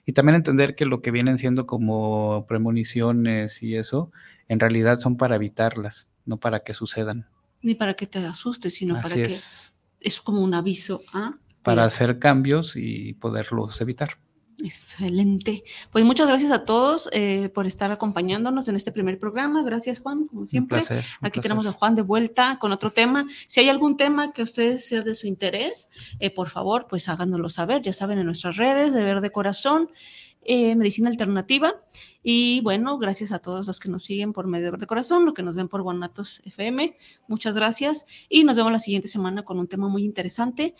Y 0.05 0.13
también 0.13 0.35
entender 0.35 0.75
que 0.75 0.85
lo 0.85 1.01
que 1.01 1.11
vienen 1.11 1.37
siendo 1.37 1.67
como 1.67 2.45
premoniciones 2.47 3.61
y 3.61 3.75
eso, 3.75 4.11
en 4.47 4.59
realidad 4.59 4.99
son 4.99 5.15
para 5.15 5.35
evitarlas, 5.35 6.11
no 6.25 6.37
para 6.37 6.61
que 6.61 6.73
sucedan. 6.73 7.27
Ni 7.61 7.75
para 7.75 7.93
que 7.93 8.07
te 8.07 8.19
asustes, 8.25 8.73
sino 8.73 8.99
para 8.99 9.15
que 9.15 9.37
es 10.01 10.21
como 10.21 10.41
un 10.41 10.53
aviso 10.55 11.01
a... 11.13 11.35
Para 11.61 11.85
hacer 11.85 12.17
cambios 12.17 12.75
y 12.75 13.13
poderlos 13.13 13.79
evitar. 13.81 14.17
Excelente. 14.63 15.63
Pues 15.91 16.05
muchas 16.05 16.27
gracias 16.27 16.51
a 16.51 16.65
todos 16.65 17.09
eh, 17.11 17.49
por 17.53 17.65
estar 17.67 17.91
acompañándonos 17.91 18.67
en 18.67 18.75
este 18.75 18.91
primer 18.91 19.19
programa. 19.19 19.63
Gracias, 19.63 19.99
Juan, 19.99 20.27
como 20.27 20.45
siempre. 20.45 20.83
Aquí 21.21 21.39
tenemos 21.39 21.65
a 21.65 21.73
Juan 21.73 21.95
de 21.95 22.01
vuelta 22.01 22.57
con 22.59 22.71
otro 22.71 22.91
tema. 22.91 23.25
Si 23.47 23.59
hay 23.59 23.69
algún 23.69 23.97
tema 23.97 24.33
que 24.33 24.41
a 24.41 24.43
ustedes 24.43 24.85
sea 24.85 25.01
de 25.01 25.15
su 25.15 25.27
interés, 25.27 25.91
eh, 26.19 26.29
por 26.29 26.49
favor, 26.49 26.87
pues 26.89 27.09
háganoslo 27.09 27.49
saber. 27.49 27.81
Ya 27.81 27.93
saben, 27.93 28.19
en 28.19 28.25
nuestras 28.25 28.57
redes 28.57 28.93
de 28.93 29.03
Verde 29.03 29.31
Corazón, 29.31 29.89
eh, 30.43 30.75
Medicina 30.75 31.09
Alternativa. 31.09 31.73
Y 32.23 32.61
bueno, 32.61 32.97
gracias 32.97 33.31
a 33.31 33.39
todos 33.39 33.67
los 33.67 33.79
que 33.79 33.89
nos 33.89 34.03
siguen 34.03 34.33
por 34.33 34.47
medio 34.47 34.65
de 34.65 34.71
Verde 34.71 34.87
Corazón, 34.87 35.25
los 35.25 35.33
que 35.33 35.43
nos 35.43 35.55
ven 35.55 35.67
por 35.67 35.81
Guanatos 35.81 36.41
FM. 36.45 36.97
Muchas 37.27 37.55
gracias. 37.55 38.05
Y 38.29 38.43
nos 38.43 38.55
vemos 38.55 38.71
la 38.71 38.79
siguiente 38.79 39.07
semana 39.07 39.43
con 39.43 39.59
un 39.59 39.67
tema 39.67 39.87
muy 39.87 40.03
interesante. 40.03 40.75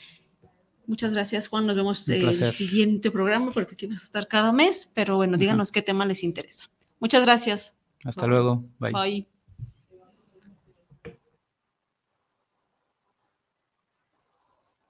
Muchas 0.92 1.14
gracias, 1.14 1.48
Juan. 1.48 1.66
Nos 1.68 1.78
vemos 1.78 2.10
en 2.10 2.28
el 2.28 2.52
siguiente 2.52 3.12
programa 3.12 3.50
porque 3.52 3.76
aquí 3.76 3.88
vas 3.88 4.02
a 4.02 4.04
estar 4.04 4.28
cada 4.28 4.52
mes. 4.52 4.92
Pero 4.94 5.16
bueno, 5.16 5.38
díganos 5.38 5.72
qué 5.72 5.82
tema 5.82 6.06
les 6.06 6.22
interesa. 6.22 6.70
Muchas 7.00 7.22
gracias. 7.22 7.78
Hasta 8.04 8.28
luego. 8.28 8.66
Bye. 8.78 8.92
Bye. 8.92 9.30